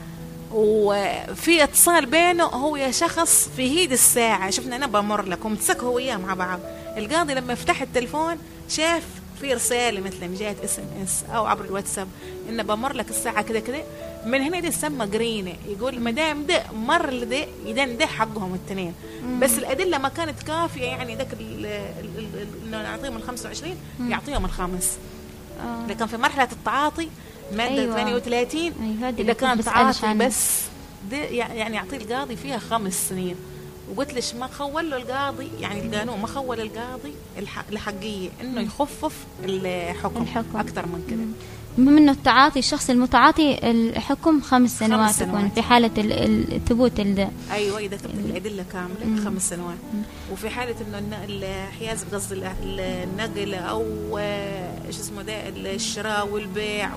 وفي 0.52 1.64
اتصال 1.64 2.06
بينه 2.06 2.44
هو 2.44 2.76
يا 2.76 2.90
شخص 2.90 3.48
في 3.56 3.62
هيد 3.80 3.92
الساعة. 3.92 4.50
شفنا 4.50 4.76
أنا 4.76 4.86
بمر 4.86 5.22
لك 5.22 5.44
ومتسك 5.44 5.76
هو 5.80 5.94
وياه 5.94 6.16
مع 6.16 6.34
بعض. 6.34 6.60
القاضي 6.96 7.34
لما 7.34 7.54
فتح 7.54 7.82
التلفون 7.82 8.36
شاف 8.68 9.02
في 9.40 9.54
رسالة 9.54 10.00
مثلا 10.00 10.36
جات 10.38 10.56
اس 10.64 10.78
ام 10.78 10.84
اس 11.04 11.24
أو 11.34 11.46
عبر 11.46 11.64
الواتساب 11.64 12.08
إنه 12.48 12.62
بمر 12.62 12.92
لك 12.92 13.10
الساعة 13.10 13.42
كده 13.42 13.60
كده. 13.60 13.82
من 14.26 14.40
هنا 14.40 14.60
دي 14.60 14.70
تسمى 14.70 15.04
قرينة 15.06 15.52
يقول 15.68 16.00
ما 16.00 16.10
دام 16.10 16.46
ده 16.46 16.62
مر 16.72 17.10
لده 17.10 17.44
اذا 17.66 17.84
ده 17.86 18.06
حقهم 18.06 18.54
الاثنين 18.54 18.94
بس 19.40 19.58
الأدلة 19.58 19.98
ما 19.98 20.08
كانت 20.08 20.42
كافية 20.42 20.82
يعني 20.84 21.16
ذاك 21.16 21.28
إنه 22.66 22.82
نعطيهم 22.82 23.16
ال 23.16 23.22
25 23.22 23.76
يعطيهم 24.08 24.44
الخمس 24.44 24.96
آه. 25.60 25.86
لكن 25.88 26.06
في 26.06 26.16
مرحلة 26.16 26.48
التعاطي 26.52 27.08
مادة 27.56 27.74
أيوة. 27.82 27.96
أيوة. 27.96 28.18
38 28.20 28.60
أيوة، 28.60 29.08
هذه 29.08 29.20
اللي 29.20 29.22
إذا 29.22 29.32
كنت 29.32 29.40
كان 29.40 29.58
بسألش 29.58 29.98
تعاطي. 30.00 30.18
بس 30.18 30.60
ده 31.10 31.16
يعني 31.16 31.76
يعطي 31.76 31.96
القاضي 31.96 32.36
فيها 32.36 32.58
خمس 32.58 33.08
سنين 33.08 33.36
وقلت 33.94 34.14
ليش 34.14 34.34
ما 34.34 34.46
خول 34.46 34.90
له 34.90 34.96
القاضي 34.96 35.48
يعني 35.60 35.80
القانون 35.86 36.20
ما 36.20 36.26
خول 36.26 36.60
القاضي 36.60 37.12
الح- 37.38 37.64
الحقية 37.72 38.28
إنه 38.40 38.60
يخفف 38.60 39.12
الحكم, 39.44 40.22
الحكم. 40.22 40.56
أكثر 40.56 40.86
من 40.86 41.04
كده 41.10 41.20
بما 41.78 41.98
انه 41.98 42.12
التعاطي 42.12 42.58
الشخص 42.58 42.90
المتعاطي 42.90 43.70
الحكم 43.70 44.40
خمس 44.40 44.78
سنوات 44.78 45.10
سنوات. 45.14 45.34
يكون 45.34 45.50
في 45.50 45.62
ال- 45.98 46.52
الثبوت 46.54 47.00
ال- 47.00 47.28
أيوه 47.52 47.78
إذا 47.78 47.96
كتبت 47.96 48.14
الادله 48.14 48.64
كاملة 48.72 49.24
خمس 49.24 49.48
سنوات 49.48 49.76
وفي 50.32 50.50
حالة 50.50 50.74
إنه 50.98 51.24
الحياز 51.28 52.04
قصد 52.12 52.32
ال- 52.32 52.44
ال- 52.44 52.80
النقل 52.80 53.54
أو 53.54 53.84
آه، 54.18 54.86
إيش 54.86 54.98
اسمه 55.00 55.22
ده 55.22 55.48
الشراء 55.48 56.28
والبيع 56.28 56.90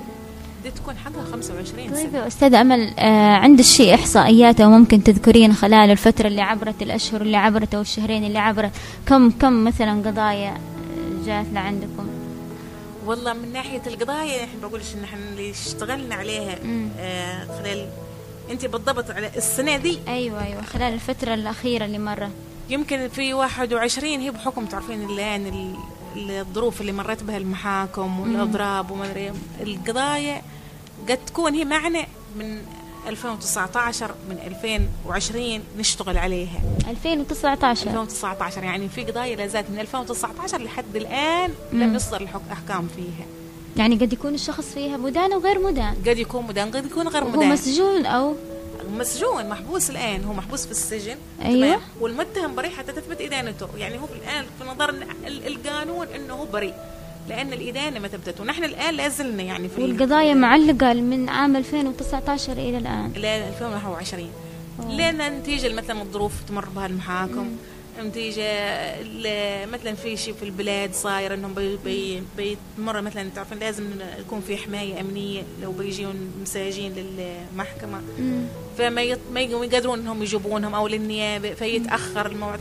دي 0.69 0.75
تكون 0.75 0.97
حقها 0.97 1.23
25 1.32 1.88
طيب 1.89 1.95
سنة. 2.10 2.17
يا 2.19 2.27
أستاذة 2.27 2.62
أمل 2.62 2.93
آه 2.99 3.36
عند 3.36 3.60
الشيء 3.60 3.95
إحصائيات 3.95 4.62
أو 4.62 4.69
ممكن 4.69 5.03
تذكرين 5.03 5.53
خلال 5.53 5.91
الفترة 5.91 6.27
اللي 6.27 6.41
عبرت 6.41 6.82
الأشهر 6.82 7.21
اللي 7.21 7.38
عبرت 7.38 7.75
أو 7.75 7.82
الشهرين 7.82 8.23
اللي 8.23 8.39
عبرت؟ 8.39 8.71
كم 9.06 9.30
كم 9.32 9.63
مثلا 9.63 10.10
قضايا 10.10 10.58
جات 11.25 11.45
لعندكم؟ 11.53 12.08
والله 13.06 13.34
من 13.34 13.53
ناحية 13.53 13.82
القضايا 13.88 14.43
إحنا 14.43 14.67
بقولش 14.67 14.93
إن 14.95 15.03
إحنا 15.03 15.19
اللي 15.30 15.51
اشتغلنا 15.51 16.15
عليها 16.15 16.56
مم. 16.63 16.89
آه 16.99 17.45
خلال 17.45 17.88
أنت 18.51 18.65
بالضبط 18.65 19.12
على 19.12 19.32
السنة 19.38 19.77
دي. 19.77 19.99
أيوه 20.08 20.43
أيوه 20.45 20.62
خلال 20.62 20.93
الفترة 20.93 21.34
الأخيرة 21.34 21.86
اللي 21.86 21.99
مره 21.99 22.30
يمكن 22.69 23.08
في 23.08 23.34
21 23.34 24.19
هي 24.19 24.32
بحكم 24.32 24.65
تعرفين 24.65 25.10
الآن 25.10 25.45
ال- 25.47 25.75
الظروف 26.39 26.82
اللي 26.82 26.91
مرت 26.91 27.23
بها 27.23 27.38
المحاكم 27.38 28.19
والأضراب 28.19 28.91
وما 28.91 29.06
أدري. 29.12 29.32
القضايا 29.62 30.41
قد 31.10 31.17
تكون 31.26 31.54
هي 31.54 31.65
معنا 31.65 32.06
من 32.36 32.62
2019 33.08 34.12
من 34.30 34.38
2020 34.46 35.63
نشتغل 35.78 36.17
عليها. 36.17 36.60
2019 36.88 37.82
2019 37.88 38.63
يعني 38.63 38.89
في 38.89 39.04
قضايا 39.04 39.36
لا 39.36 39.48
زالت 39.48 39.70
من 39.70 39.80
2019 39.80 40.62
لحد 40.62 40.96
الآن 40.96 41.54
لم 41.74 41.96
يصدر 41.96 42.22
الحكم 42.22 42.43
أحكام 42.52 42.88
فيها. 42.96 43.26
يعني 43.78 43.96
قد 43.96 44.13
يكون 44.13 44.34
الشخص 44.34 44.65
فيها 44.74 44.98
مدان 44.98 45.34
وغير 45.34 45.60
مدان. 45.60 45.96
قد 46.08 46.17
يكون 46.17 46.46
مدان 46.48 46.72
قد 46.72 46.86
يكون 46.86 47.08
غير 47.08 47.24
هو 47.24 47.30
مدان. 47.30 47.50
مسجون 47.50 48.06
أو 48.06 48.36
مسجون 48.98 49.50
محبوس 49.50 49.89
الآن 49.89 50.24
هو 50.24 50.34
محبوس 50.34 50.65
في 50.65 50.72
السجن. 50.72 51.15
أيوة. 51.46 51.67
تمام؟ 51.67 51.82
والمتهم 52.02 52.56
بريء 52.56 52.72
حتى 52.72 52.91
تثبت 52.91 53.22
إدانته. 53.22 53.67
يعني 53.78 53.98
هو 54.00 54.06
الآن 54.15 54.46
في 54.60 54.67
نظر 54.70 54.89
ال- 54.89 55.48
القانون 55.48 56.08
إنه 56.08 56.34
هو 56.34 56.46
بريء. 56.46 56.74
لأن 57.30 57.54
الادانه 57.54 58.00
ما 58.00 58.08
ثبتت 58.08 58.40
ونحن 58.42 58.63
الآن 58.63 58.94
لا 58.96 59.08
زلنا 59.10 59.44
يعني 59.44 59.70
في 59.70 59.82
والقضايا 59.82 60.34
معلقة 60.34 60.94
من 60.94 61.30
عام 61.30 61.56
2019 61.56 62.52
إلى 62.54 62.78
الآن. 62.78 63.12
إلى 63.16 63.48
2021 63.48 64.30
لأن 64.90 65.40
نتيجه 65.40 65.74
مثلا 65.74 66.02
الظروف 66.02 66.34
تمر 66.48 66.66
بها 66.70 66.86
المحاكم. 66.86 67.48
نتيجة 68.04 69.02
ل- 69.02 69.70
مثلا 69.74 69.94
في 69.96 70.18
شيء 70.18 70.34
في 70.34 70.44
البلاد 70.44 70.94
صاير 70.94 71.34
إنهم 71.34 71.54
بي 71.54 71.78
بي 71.86 72.24
بيتمر 72.38 73.02
مثلا 73.02 73.30
تعرفين 73.36 73.60
لازم 73.60 73.84
يكون 74.20 74.42
في 74.42 74.58
حماية 74.58 75.02
أمنية 75.02 75.42
لو 75.62 75.72
بيجيون 75.72 76.16
مساجين 76.42 76.94
للمحكمة. 76.94 78.02
مم. 78.20 78.42
فما. 78.78 79.18
ما 79.34 79.42
يقدرون 79.42 79.63
يقدرون 79.63 80.00
إنهم 80.00 80.22
يجيبونهم 80.24 80.76
أو 80.76 80.88
للنيابة 80.88 81.54
فيتأخر 81.54 82.26
الموعد 82.26 82.60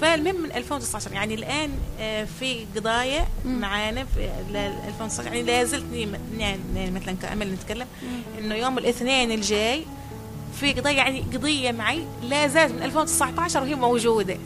فالمهم 0.00 0.40
من 0.42 0.52
2019 0.52 1.12
يعني 1.12 1.34
الآن 1.34 1.70
آه، 2.00 2.24
في 2.40 2.66
قضايا 2.76 3.26
معانا 3.44 4.04
في 4.04 4.20
ل 4.52 4.56
2019 4.56 5.24
يعني 5.26 5.42
لا 5.42 5.64
زلت 5.64 5.84
ني- 5.92 6.08
يعني 6.38 6.90
مثلا 6.90 7.16
كامل 7.22 7.52
نتكلم 7.52 7.86
إنه 8.38 8.54
يوم 8.54 8.78
الاثنين 8.78 9.32
الجاي 9.32 9.84
في 10.60 10.72
قضايا 10.72 10.96
يعني 10.96 11.20
قضية 11.20 11.72
معي 11.72 12.04
لا 12.22 12.46
زالت 12.46 12.72
من 12.72 12.82
2019 12.82 13.60
وهي 13.62 13.74
موجودة. 13.74 14.36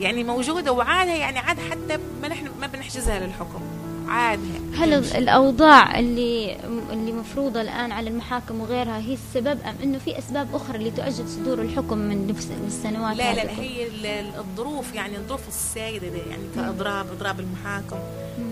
يعني 0.00 0.24
موجودة 0.24 0.72
وعادها 0.72 1.14
يعني 1.14 1.38
عاد 1.38 1.56
حتى 1.70 1.98
ما 2.22 2.28
نحن 2.28 2.48
ما 2.60 2.66
بنحجزها 2.66 3.18
للحكم. 3.26 3.60
عادها. 4.08 4.60
هل 4.76 4.92
ال- 4.94 5.16
الأوضاع 5.16 5.98
اللي 5.98 6.56
اللي 6.92 7.12
مفروضة 7.12 7.60
الآن 7.60 7.92
على 7.92 8.10
المحاكم 8.10 8.60
وغيرها 8.60 8.98
هي 8.98 9.14
السبب 9.14 9.60
أم 9.66 9.74
إنه 9.82 9.98
في 9.98 10.18
أسباب 10.18 10.54
أخرى 10.54 10.76
اللي 10.78 10.90
تؤجل 10.90 11.28
صدور 11.28 11.62
الحكم 11.62 11.98
من 11.98 12.26
نفس 12.26 12.48
السنوات 12.66 13.16
لا 13.16 13.34
لا 13.34 13.50
هي 13.50 13.86
ال- 13.86 14.06
ال- 14.06 14.38
الظروف 14.38 14.94
يعني 14.94 15.16
الظروف 15.16 15.48
السائدة 15.48 16.06
يعني 16.06 16.42
كاضراب 16.54 17.06
اضراب 17.12 17.40
المحاكم. 17.40 17.96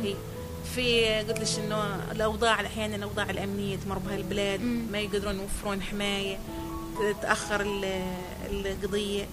هي 0.03 0.15
في 0.75 1.05
قلت 1.19 1.39
لك 1.59 1.65
إنه 1.65 1.85
الأوضاع 2.13 2.61
أحيانا 2.61 2.97
الأوضاع 2.97 3.31
الأمنية 3.31 3.77
تمر 3.77 3.99
بها 3.99 4.17
البلاد 4.17 4.61
ما 4.93 4.99
يقدرون 4.99 5.35
يوفرون 5.41 5.83
حماية 5.83 6.37
تاخر 7.23 7.61
ال- 7.61 8.03
القضية 8.51 9.25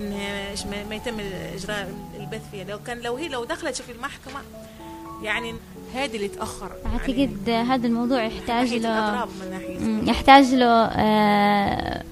إنها 0.00 0.54
ما 0.88 0.94
يتم 0.94 1.20
إجراء 1.54 1.94
البث 2.20 2.50
فيها. 2.50 2.64
لو 2.64 2.78
كان 2.86 2.98
لو 3.00 3.16
هي 3.16 3.28
لو 3.28 3.44
دخلت 3.44 3.82
في 3.82 3.92
المحكمة 3.92 4.40
يعني 5.22 5.54
هذه 5.94 6.16
اللي 6.16 6.28
تأخر. 6.28 6.70
اعتقد 6.86 7.50
هذا 7.50 7.86
الموضوع 7.86 8.18
يعني 8.22 8.34
يحتاج 8.36 8.74
ناحية 8.74 8.78
له 8.78 9.26
من 9.44 9.50
ناحية 9.50 9.78
مم، 9.78 10.08
يحتاج 10.08 10.54
له 10.54 10.66
آه، 10.84 12.02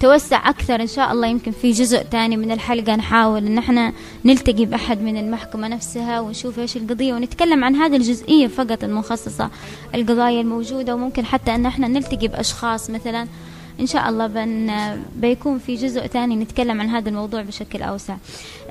توسع 0.00 0.48
أكثر. 0.48 0.80
إن 0.82 0.86
شاء 0.86 1.12
الله 1.12 1.26
يمكن 1.26 1.52
في 1.52 1.70
جزء 1.72 2.02
تاني 2.02 2.36
من 2.36 2.50
الحلقة 2.52 2.96
نحاول 2.96 3.46
إن 3.46 3.58
إحنا 3.58 3.92
نلتقي 4.24 4.64
بأحد 4.64 5.00
من 5.00 5.16
المحكمة 5.16 5.68
نفسها 5.68 6.20
ونشوف 6.20 6.58
إيش 6.58 6.76
القضية 6.76 7.14
ونتكلم 7.14 7.64
عن 7.64 7.74
هذه 7.76 7.96
الجزئية 7.96 8.46
فقط 8.46 8.84
المخصصة 8.84 9.50
القضايا 9.94 10.40
الموجودة 10.40 10.94
وممكن 10.94 11.24
حتى 11.24 11.54
إن 11.54 11.66
إحنا 11.66 11.88
نلتقي 11.88 12.28
بأشخاص 12.28 12.90
مثلا 12.90 13.26
إن 13.80 13.86
شاء 13.86 14.08
الله 14.08 14.26
بن 14.26 14.72
بيكون 15.16 15.58
في 15.58 15.74
جزء 15.74 16.06
تاني 16.06 16.36
نتكلم 16.36 16.80
عن 16.80 16.88
هذا 16.88 17.08
الموضوع 17.08 17.42
بشكل 17.42 17.82
أوسع. 17.82 18.16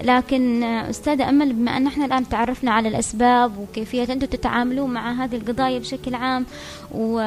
لكن 0.04 0.64
أستاذة 0.64 1.30
أمل 1.30 1.54
بما 1.54 1.78
أن 1.78 1.88
إحنا 1.88 2.06
الآن 2.06 2.30
تعرفنا 2.30 2.72
على 2.72 2.90
الأسباب 2.90 3.58
وكيفية 3.58 4.04
أنتم 4.04 4.28
تتعاملون 4.28 4.90
مع 4.90 5.24
هذه 5.24 5.36
القضايا 5.36 5.80
بشكل 5.80 6.16
عام 6.16 6.46
و 6.92 7.20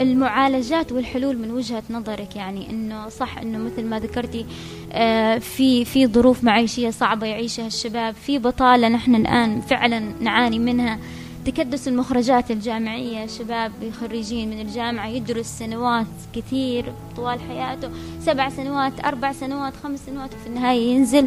المعالجات 0.00 0.92
والحلول 0.92 1.38
من 1.38 1.50
وجهة 1.50 1.82
نظرك 1.90 2.36
يعني 2.36 2.70
إنه 2.70 3.08
صح 3.08 3.38
إنه 3.38 3.58
مثل 3.58 3.84
ما 3.84 4.00
ذكرتي 4.00 4.46
آه، 4.92 5.38
في 5.38 5.84
في 5.84 6.06
ظروف 6.06 6.44
معيشية 6.44 6.90
صعبة 6.90 7.26
يعيشها 7.26 7.66
الشباب 7.66 8.14
في 8.14 8.38
بطالة 8.38 8.88
نحن 8.88 9.14
الآن 9.14 9.60
فعلا 9.60 10.12
نعاني 10.20 10.58
منها. 10.58 10.98
تكدس 11.44 11.88
المخرجات 11.88 12.50
الجامعية 12.50 13.26
شباب 13.26 13.72
خريجين 14.00 14.50
من 14.50 14.60
الجامعة 14.60 15.08
يدرس 15.08 15.46
سنوات 15.46 16.06
كثير 16.34 16.92
طوال 17.16 17.40
حياته 17.40 17.90
سبع 18.20 18.48
سنوات 18.48 19.04
أربع 19.04 19.32
سنوات 19.32 19.72
خمس 19.82 20.00
سنوات 20.06 20.34
وفي 20.34 20.46
النهاية 20.46 20.94
ينزل 20.94 21.26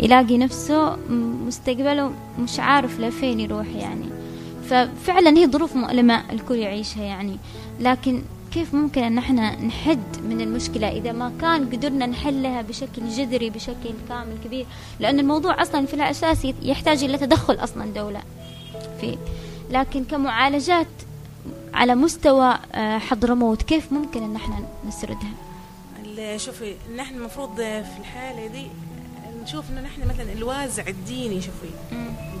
يلاقي 0.00 0.38
نفسه 0.38 0.96
مستقبله 1.46 2.12
مش 2.38 2.60
عارف 2.60 3.00
لفين 3.00 3.40
يروح 3.40 3.66
يعني. 3.66 4.06
ففعلا 4.68 5.38
هي 5.38 5.46
ظروف 5.46 5.76
مؤلمة 5.76 6.32
الكل 6.32 6.56
يعيشها 6.56 7.04
يعني. 7.04 7.36
لكن 7.80 8.22
كيف 8.52 8.74
ممكن 8.74 9.02
إن 9.02 9.18
إحنا 9.18 9.60
نحد 9.60 10.02
من 10.28 10.40
المشكلة 10.40 10.88
إذا 10.88 11.12
ما 11.12 11.32
كان 11.40 11.70
قدرنا 11.70 12.06
نحلها 12.06 12.62
بشكل 12.62 13.08
جذري 13.08 13.50
بشكل 13.50 13.90
كامل 14.08 14.34
كبير؟ 14.44 14.66
لأن 15.00 15.18
الموضوع 15.20 15.62
أصلا 15.62 15.86
في 15.86 15.94
الأساس 15.94 16.46
يحتاج 16.62 17.04
إلى 17.04 17.18
تدخل 17.18 17.54
أصلا 17.54 17.86
دولة. 17.86 18.20
فيه 19.00 19.16
لكن 19.70 20.04
كمعالجات 20.04 20.86
على 21.74 21.94
مستوى 21.94 22.58
آه، 22.74 22.98
حضرموت 22.98 23.62
كيف 23.62 23.92
ممكن 23.92 24.22
إن 24.22 24.36
إحنا 24.36 24.58
نسردها؟ 24.88 25.32
شوفي 26.36 26.74
نحن 26.96 27.14
المفروض 27.14 27.56
في 27.56 27.98
الحالة 28.00 28.46
دي 28.46 28.66
نشوف 29.42 29.70
انه 29.70 29.80
نحن 29.80 30.00
مثلا 30.08 30.32
الوازع 30.32 30.86
الديني 30.88 31.40
شوفي. 31.40 31.70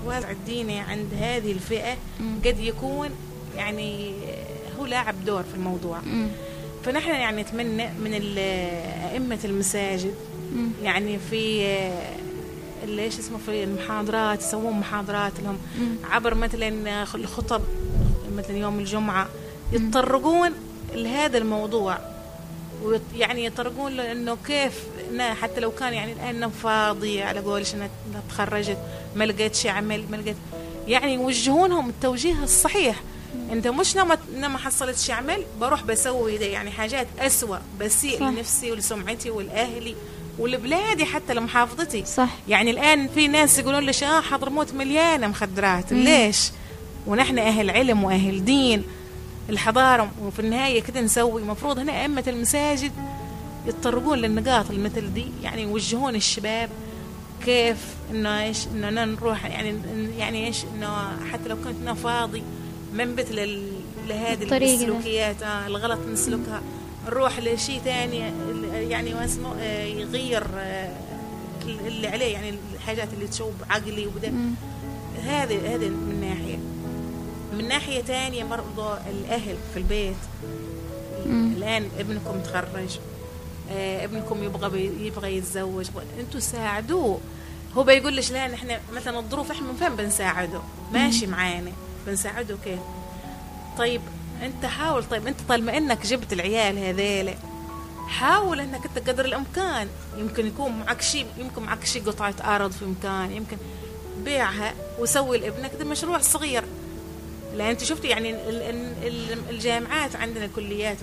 الوازع 0.02 0.30
الديني 0.30 0.80
عند 0.80 1.14
هذه 1.20 1.52
الفئة 1.52 1.96
قد 2.44 2.58
يكون 2.58 3.08
يعني 3.56 4.12
هو 4.80 4.86
لاعب 4.86 5.24
دور 5.24 5.42
في 5.42 5.54
الموضوع. 5.54 5.98
مم. 6.00 6.28
فنحن 6.84 7.10
يعني 7.10 7.42
نتمنى 7.42 7.88
من 7.88 8.14
ائمه 9.12 9.38
المساجد 9.44 10.14
مم. 10.52 10.70
يعني 10.82 11.18
في 11.30 11.64
اللي 12.84 13.02
إيش 13.02 13.18
اسمه 13.18 13.38
في 13.46 13.64
المحاضرات 13.64 14.40
يسوون 14.42 14.72
محاضرات 14.72 15.32
لهم. 15.40 15.58
مم. 15.78 15.96
عبر 16.10 16.34
مثلا 16.34 17.02
الخطب 17.14 17.62
مثلا 18.36 18.56
يوم 18.56 18.78
الجمعة 18.78 19.28
يتطرقون 19.72 20.50
لهذا 20.94 21.38
الموضوع. 21.38 21.98
ويط- 22.84 23.16
يعني 23.16 23.44
يطرقون 23.44 23.92
له 23.92 24.12
انه 24.12 24.36
كيف 24.46 24.72
إنه 25.10 25.34
حتى 25.34 25.60
لو 25.60 25.70
كان 25.70 25.92
يعني 25.94 26.12
الآن 26.12 26.50
فاضي 26.50 27.22
على 27.22 27.40
قولش 27.40 27.74
إنها 27.74 27.88
تخرجت 28.30 28.78
ما 29.16 29.24
لقيتش 29.24 29.66
عمل 29.66 30.04
ما 30.10 30.16
لقيت 30.16 30.36
يعني 30.88 31.14
يوجهونهم 31.14 31.88
التوجيه 31.88 32.42
الصحيح. 32.42 33.00
أنت 33.52 33.68
مش 33.68 33.96
لما 33.96 34.18
لما 34.34 34.58
حصلتش 34.58 35.10
عمل 35.10 35.44
بروح 35.60 35.82
بسوي 35.84 36.38
ده 36.38 36.46
يعني 36.46 36.70
حاجات 36.70 37.06
أسوأ 37.18 37.56
بسيء. 37.80 38.22
لنفسي 38.24 38.70
ولسمعتي 38.72 39.30
ولأهلي. 39.30 39.94
ولبلادي 40.38 41.04
حتى 41.04 41.34
لمحافظتي. 41.34 42.04
صح. 42.04 42.28
يعني 42.48 42.70
الآن 42.70 43.08
في 43.08 43.28
ناس 43.28 43.58
يقولون 43.58 43.84
ليش 43.84 44.02
آه 44.04 44.20
حضرموت 44.20 44.74
مليانة 44.74 45.26
مخدرات. 45.26 45.92
ليش؟ 45.92 46.50
ونحن 47.06 47.38
أهل 47.38 47.70
علم 47.70 48.04
وأهل 48.04 48.44
دين. 48.44 48.84
الحضارة 49.50 50.10
وفي 50.22 50.38
النهاية 50.38 50.82
كده 50.82 51.00
نسوي. 51.00 51.42
المفروض 51.42 51.78
هنا 51.78 52.02
أئمة 52.02 52.24
المساجد 52.26 52.92
يتطرقون 53.66 54.18
للنقاط 54.18 54.70
اللي 54.70 54.82
مثل 54.82 55.14
دي. 55.14 55.26
يعني 55.42 55.62
يوجهون 55.62 56.14
الشباب 56.14 56.70
كيف 57.44 57.76
إنه 58.10 58.42
إيش؟ 58.42 58.66
إنه 58.66 59.04
نروح 59.04 59.44
يعني 59.44 59.74
يعني 60.18 60.46
إيش؟ 60.46 60.64
إنه 60.74 61.16
حتى 61.32 61.48
لو 61.48 61.56
كنت 61.56 61.76
أنا 61.82 61.94
فاضي 61.94 62.42
منبت 62.94 63.30
لهذه. 64.08 64.56
السلوكيات 64.56 65.42
آه 65.42 65.66
الغلط 65.66 65.98
نسلكها. 66.12 66.62
نروح 67.06 67.38
لشيء 67.38 67.80
ثاني 67.84 68.28
يعني 68.88 69.14
واسمه 69.14 69.54
آه، 69.60 69.84
يغير 69.84 70.46
آه، 70.58 70.92
اللي 71.66 72.08
عليه 72.08 72.32
يعني 72.32 72.54
الحاجات 72.74 73.08
اللي 73.12 73.26
تشوب 73.26 73.54
عقلي 73.70 74.06
وبدا. 74.06 74.32
هذه 75.24 75.74
هذه 75.74 75.88
من 75.88 76.20
ناحية. 76.20 76.58
من 77.58 77.68
ناحية 77.68 78.02
ثانية 78.02 78.44
برضو 78.44 78.92
الأهل 79.10 79.56
في 79.72 79.78
البيت. 79.78 80.16
مم. 81.26 81.52
الآن 81.56 81.88
ابنكم 81.98 82.40
تخرج 82.40 82.98
آه، 83.70 84.04
ابنكم 84.04 84.44
يبغى 84.44 84.86
يبغى 85.06 85.36
يتزوج. 85.36 85.86
أنتوا 86.20 86.40
ساعدوه. 86.40 87.20
هو 87.76 87.82
بيقول 87.82 88.16
لك 88.16 88.30
لا 88.30 88.48
نحن 88.48 88.68
مثلا 88.92 89.18
الظروف 89.18 89.50
إحنا 89.50 89.66
من 89.66 89.76
فين 89.76 89.96
بنساعده؟ 89.96 90.60
ماشي 90.92 91.26
معانا. 91.26 91.72
بنساعده 92.06 92.56
كيف؟ 92.64 92.80
طيب 93.78 94.00
انت 94.42 94.66
حاول 94.66 95.04
طيب 95.04 95.26
انت 95.26 95.40
طالما 95.48 95.76
إنك 95.76 96.06
جبت 96.06 96.32
العيال 96.32 96.78
هذيلا 96.78 97.34
حاول 98.08 98.60
إنك 98.60 98.80
أنت 98.86 99.08
قدر 99.08 99.24
الإمكان. 99.24 99.88
يمكن 100.16 100.46
يكون 100.46 100.72
معك 100.78 101.02
شيء 101.02 101.26
يمكن 101.38 101.62
معك 101.62 101.84
شيء 101.84 102.04
قطعة 102.04 102.34
أرض 102.44 102.72
في 102.72 102.84
مكان 102.84 103.32
يمكن 103.32 103.56
بيعها 104.24 104.74
وسوي 104.98 105.38
لابنك 105.38 105.70
ده 105.78 105.84
مشروع 105.84 106.18
صغير. 106.18 106.64
لأن 107.54 107.68
أنت 107.68 107.84
شفتي 107.84 108.08
يعني 108.08 108.36
الجامعات 109.50 110.16
عندنا 110.16 110.46
كليات 110.46 110.96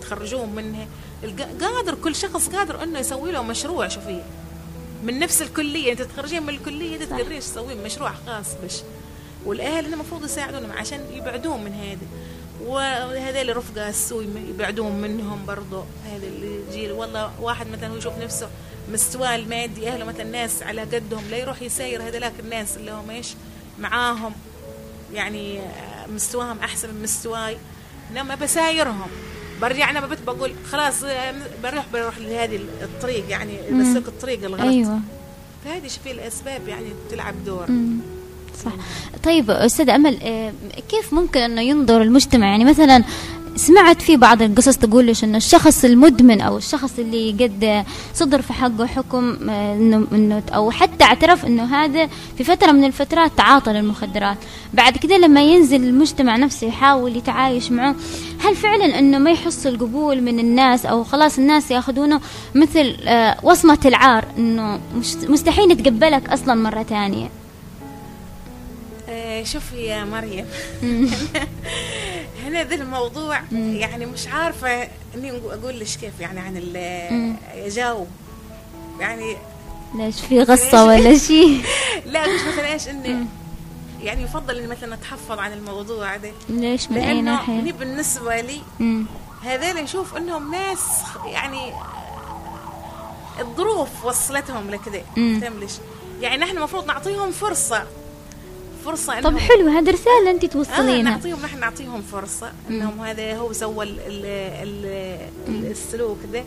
تخرجون 0.00 0.48
منها. 0.48 0.86
قادر 1.60 1.94
كل 1.94 2.14
شخص 2.14 2.48
قادر 2.48 2.82
إنه 2.82 2.98
يسوي 2.98 3.32
له 3.32 3.42
مشروع 3.42 3.88
شوفي. 3.88 4.22
من 5.02 5.18
نفس 5.18 5.42
الكلية 5.42 5.92
أنت 5.92 6.02
تخرجين 6.02 6.42
من 6.42 6.48
الكلية 6.48 7.04
تقدرين 7.04 7.40
تسوين 7.40 7.82
مشروع 7.82 8.12
خاص 8.26 8.46
بش. 8.64 8.82
والأهل 9.44 9.92
المفروض 9.92 10.24
يساعدونهم 10.24 10.72
عشان 10.72 11.00
يبعدون 11.12 11.64
من 11.64 11.72
هذه. 11.72 12.06
وهذول 12.64 13.56
رفقة 13.56 13.88
السوء 13.88 14.26
يبعدون 14.48 14.92
منهم 14.92 15.46
برضو. 15.46 15.82
هذا 16.12 16.26
اللي 16.26 16.60
يجي 16.68 16.92
والله 16.92 17.40
واحد 17.40 17.66
مثلا 17.70 17.88
هو 17.88 17.96
يشوف 17.96 18.18
نفسه 18.18 18.48
مستواه 18.92 19.36
المادي 19.36 19.88
أهله 19.88 20.04
مثلا 20.04 20.24
ناس 20.24 20.62
على 20.62 20.80
قدهم 20.80 21.22
لا 21.30 21.36
يروح 21.36 21.62
يساير 21.62 22.02
هذولاك 22.02 22.32
الناس 22.40 22.76
اللي 22.76 22.90
هم 22.90 23.10
إيش 23.10 23.34
معاهم 23.78 24.32
يعني 25.14 25.60
مستواهم 26.14 26.58
أحسن 26.58 26.94
من 26.94 27.02
مستواي. 27.02 27.56
إنما 28.10 28.34
بسايرهم. 28.34 29.08
برجع 29.62 29.90
أنا 29.90 30.06
ببت 30.06 30.22
بقول 30.22 30.52
خلاص 30.70 31.04
بروح 31.62 31.84
بروح 31.92 32.18
لهذه 32.18 32.60
الطريق 32.82 33.30
يعني 33.30 33.56
بسلك 33.70 34.08
الطريق 34.08 34.44
الغلط. 34.44 34.60
أيوه. 34.60 35.00
فهذه 35.64 35.88
شوفي 35.88 36.10
الأسباب 36.10 36.68
يعني 36.68 36.86
تلعب 37.10 37.44
دور. 37.44 37.70
مم. 37.70 37.98
صح. 38.64 38.72
طيب 39.24 39.50
أستاذ 39.50 39.90
أمل 39.90 40.18
آه، 40.22 40.52
كيف 40.88 41.14
ممكن 41.14 41.40
انه 41.40 41.60
ينظر 41.60 42.02
المجتمع؟ 42.02 42.46
يعني 42.46 42.64
مثلا 42.64 43.04
سمعت 43.56 44.02
في 44.02 44.16
بعض 44.16 44.42
القصص 44.42 44.76
تقول 44.76 45.04
ليش 45.04 45.24
إنه 45.24 45.36
الشخص 45.36 45.84
المدمن 45.84 46.40
أو 46.40 46.56
الشخص 46.56 46.98
اللي 46.98 47.32
قد 47.32 47.84
صدر 48.14 48.42
في 48.42 48.52
حقه 48.52 48.86
حكم 48.86 49.50
آه، 49.50 49.74
انه 49.74 50.06
انه 50.12 50.42
أو 50.54 50.70
حتى 50.70 51.04
اعترف 51.04 51.46
إنه 51.46 51.64
هذا 51.64 52.08
في 52.38 52.44
فترة 52.44 52.72
من 52.72 52.84
الفترات 52.84 53.32
تعاطى 53.36 53.72
للمخدرات. 53.72 54.36
بعد 54.74 54.98
كده 54.98 55.16
لما 55.16 55.42
ينزل 55.42 55.84
المجتمع 55.84 56.36
نفسه 56.36 56.66
يحاول 56.66 57.16
يتعايش 57.16 57.72
معه 57.72 57.94
هل 58.38 58.56
فعلا 58.56 58.98
إنه 58.98 59.18
ما 59.18 59.30
يحصل 59.30 59.68
القبول 59.68 60.22
من 60.22 60.38
الناس 60.38 60.86
أو 60.86 61.04
خلاص 61.04 61.38
الناس 61.38 61.70
يأخذونه 61.70 62.20
مثل 62.54 62.96
آه، 63.06 63.36
وصمة 63.42 63.78
العار 63.84 64.24
إنه 64.38 64.80
مستحيل 65.28 65.68
نتقبلك 65.68 66.28
أصلا 66.28 66.54
مرة 66.54 66.82
ثانية؟ 66.82 67.43
شوفي 69.44 69.76
يا 69.86 70.04
مريم. 70.04 70.46
هنا 72.44 72.64
ذا 72.64 72.74
الموضوع 72.74 73.40
يعني 73.52 74.06
مش 74.06 74.28
عارفة 74.28 74.88
إني 75.14 75.30
أقول 75.30 75.80
لك 75.80 75.86
كيف 75.86 76.20
يعني 76.20 76.40
عن 76.40 76.56
اجاوب 77.54 78.08
يعني 79.00 79.36
ليش 79.94 80.20
في 80.20 80.42
غصة 80.42 80.86
ولا 80.86 81.18
شيء 81.28 81.62
لا 82.06 82.26
مش 82.26 82.40
مثلا 82.52 82.72
إيش 82.72 82.88
إني 82.88 83.26
يعني 84.02 84.22
يفضل 84.22 84.58
إني 84.58 84.66
مثلا 84.66 84.94
أتحفظ 84.94 85.38
عن 85.38 85.52
الموضوع 85.52 86.16
ده 86.16 86.30
ليش 86.48 86.90
من 86.90 86.98
اي 86.98 87.22
ناحية؟ 87.22 87.72
بالنسبة 87.72 88.40
لي 88.40 88.60
هذول 89.44 89.82
نشوف 89.82 90.16
إنهم 90.16 90.50
ناس 90.50 90.80
يعني 91.26 91.72
الظروف 93.40 94.04
وصلتهم 94.04 94.70
لكذا 94.70 95.02
فهمت 95.16 95.80
يعني 96.20 96.36
نحن 96.36 96.56
المفروض 96.56 96.86
نعطيهم 96.86 97.32
فرصة. 97.32 97.86
فرصة 98.84 99.20
طب 99.20 99.38
حلو 99.38 99.68
هذا 99.68 99.92
رسالة 99.92 100.30
انت 100.30 100.44
توصلينها. 100.44 101.12
آه 101.12 101.16
نعطيهم 101.16 101.42
نحن 101.42 101.60
نعطيهم 101.60 102.02
فرصة 102.02 102.52
إنهم 102.70 103.00
هذا 103.00 103.36
هو 103.36 103.52
سوى 103.52 103.84
ال 103.84 103.98
ال 104.06 105.70
السلوك 105.70 106.18
ذا. 106.32 106.44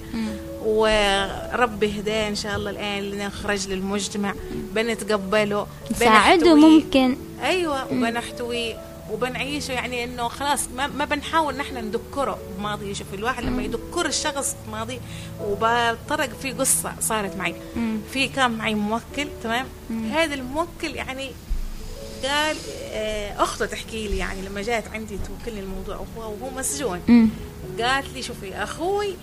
وربي 0.66 2.00
هداه 2.00 2.30
إن 2.30 2.36
شاء 2.36 2.56
الله 2.56 2.70
الآن 2.72 3.18
نخرج 3.18 3.68
للمجتمع 3.68 4.34
بنتقبله 4.76 5.68
نساعده 5.92 6.56
ممكن. 6.56 7.18
أيوه 7.44 7.86
وبنحتويه 7.94 8.76
وبنعيشه 9.12 9.72
يعني 9.72 10.04
إنه 10.04 10.28
خلاص 10.28 10.68
ما, 10.76 10.88
ما 10.88 11.06
بنحاول 11.06 11.58
نحن 11.58 11.76
نذكره 11.76 12.38
بماضي 12.58 12.96
شوف 12.96 13.08
الواحد 13.14 13.44
لما 13.44 13.64
يذكر 13.64 14.06
الشخص 14.06 14.56
بماضي 14.68 15.00
وبطرق 15.44 16.30
في 16.42 16.52
قصة 16.52 16.94
صارت 17.00 17.36
معي. 17.36 17.56
في 18.14 18.28
كان 18.28 18.52
معي 18.52 18.76
موكل 18.76 19.28
تمام؟ 19.44 19.66
هذا 20.12 20.34
الموكل 20.34 20.96
يعني 20.96 21.32
قال 22.26 22.56
آه، 22.92 23.44
أخته 23.44 23.66
تحكي 23.66 24.08
لي 24.08 24.18
يعني 24.18 24.42
لما 24.42 24.62
جات 24.62 24.88
عندي 24.88 25.18
توكلني 25.18 25.60
الموضوع 25.60 26.06
وهو 26.18 26.50
مسجون. 26.58 27.02
قالت 27.82 28.14
لي 28.14 28.22
شوفي 28.22 28.56
أخوي 28.56 29.16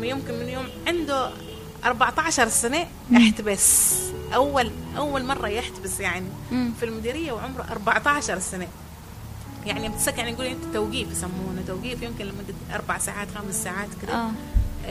يمكن 0.00 0.34
من 0.34 0.48
يوم 0.48 0.66
عنده 0.86 1.30
14 1.84 2.48
سنة 2.48 2.86
احتبس 3.16 3.92
أول 4.34 4.70
أول 4.96 5.24
مرة 5.24 5.48
يحتبس 5.48 6.00
يعني 6.00 6.26
في 6.50 6.84
المديرية 6.84 7.32
وعمره 7.32 7.62
14 7.70 8.38
سنة. 8.38 8.68
يعني 9.66 9.88
بتسك 9.88 10.18
يعني 10.18 10.32
نقول 10.32 10.46
أنت 10.46 10.64
توقيف 10.74 11.12
يسمونه 11.12 11.62
توقيف 11.66 12.02
يمكن 12.02 12.24
لمدة 12.24 12.54
أربع 12.74 12.98
ساعات 12.98 13.28
خمس 13.34 13.64
ساعات 13.64 13.88
كده. 14.02 14.12
آه. 14.14 14.30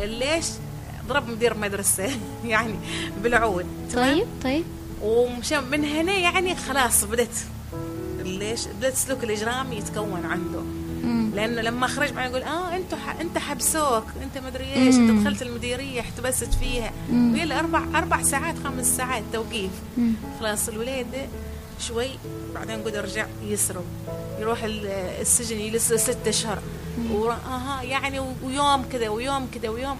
ليش 0.05 0.45
ضرب 1.07 1.29
مدير 1.29 1.57
مدرسة؟ 1.57 2.09
يعني 2.45 2.75
بالعود. 3.23 3.65
طيب 3.95 4.27
طيب. 4.43 4.63
ومشى 5.05 5.61
من 5.61 5.85
هنا 5.85 6.13
يعني 6.13 6.55
خلاص 6.55 7.03
بدت 7.03 7.45
ليش 8.19 8.67
بدأت 8.67 8.93
السلوك 8.93 9.23
الإجرامي 9.23 9.75
يتكون 9.75 10.25
عنده. 10.25 10.61
لأنه 11.35 11.61
لما 11.61 11.87
خرج 11.87 12.13
معي 12.13 12.29
يقول 12.29 12.41
آه 12.43 12.75
انت 12.75 12.93
أنت 13.21 13.37
حبسوك 13.37 14.03
أنت 14.23 14.45
مدري 14.45 14.73
إيش 14.73 14.95
أنت 14.95 15.21
دخلت 15.21 15.41
المديرية 15.41 16.01
احتبست 16.01 16.53
فيها. 16.53 16.91
وهي 17.11 17.59
أربع 17.59 17.83
أربع 17.95 18.21
ساعات 18.21 18.55
خمس 18.63 18.97
ساعات 18.97 19.23
توقيف. 19.33 19.71
خلاص 20.39 20.69
الولاد 20.69 21.29
شوي 21.79 22.09
بعدين 22.55 22.83
قد 22.83 22.95
رجع 22.95 23.25
يسرب 23.43 23.85
يروح 24.39 24.59
السجن 24.63 25.59
يجلس 25.59 25.93
ست 25.93 26.27
أشهر. 26.27 26.59
أها 27.47 27.81
يعني 27.83 28.19
ويوم 28.19 28.83
كذا 28.91 29.09
ويوم 29.09 29.47
كذا 29.53 29.69
ويوم 29.69 29.97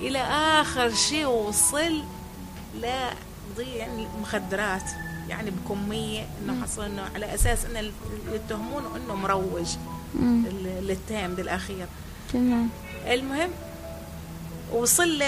إلى 0.00 0.18
آخر 0.60 0.94
شيء 0.94 1.26
وصل 1.26 2.02
لا 2.80 3.10
تضيع 3.54 3.76
يعني 3.76 4.06
المخدرات 4.16 4.90
يعني 5.28 5.50
بكميه 5.50 6.26
إنه 6.42 6.62
حصل 6.62 6.84
إنه 6.84 7.02
على 7.14 7.34
أساس 7.34 7.64
إنه 7.64 7.90
يتهمونه 8.32 8.96
إنه 8.96 9.14
مروج 9.14 9.66
للتام 10.82 11.34
بالأخير. 11.34 11.86
تمام. 12.32 12.68
المهم 13.06 13.50
وصل 14.72 15.22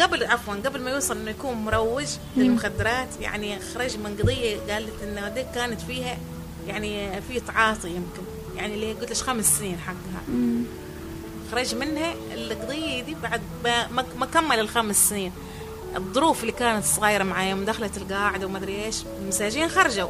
قبل 0.00 0.24
عفوا 0.24 0.54
قبل 0.54 0.80
ما 0.80 0.90
يوصل 0.90 1.16
إنه 1.18 1.30
يكون 1.30 1.54
مروج 1.54 2.06
للمخدرات 2.36 3.08
يعني 3.20 3.60
خرج 3.60 3.96
من 3.98 4.16
قضية 4.22 4.56
قالت 4.72 5.02
إنه 5.02 5.28
دي 5.28 5.44
كانت 5.54 5.80
فيها 5.80 6.18
يعني 6.66 7.22
في 7.22 7.40
تعاطي 7.40 7.88
يمكن. 7.88 8.22
يعني 8.56 8.74
اللي 8.74 8.92
قلت 8.92 9.10
لك 9.10 9.16
خمس 9.16 9.58
سنين 9.58 9.78
حقها. 9.78 10.22
خرج 11.52 11.74
منها 11.74 12.14
القضية 12.34 13.02
دي 13.02 13.16
بعد 13.22 13.40
ما 14.18 14.26
كمل 14.26 14.60
الخمس 14.60 15.08
سنين. 15.08 15.32
الظروف 15.96 16.40
اللي 16.40 16.52
كانت 16.52 16.84
صغيرة 16.84 17.24
معي 17.24 17.50
يوم 17.50 17.64
دخلت 17.64 17.96
القاعدة 17.96 18.46
وما 18.46 18.58
أدري 18.58 18.84
إيش 18.84 18.96
المساجين 19.22 19.68
خرجوا 19.68 20.08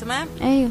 تمام؟ 0.00 0.28
أيوه. 0.42 0.70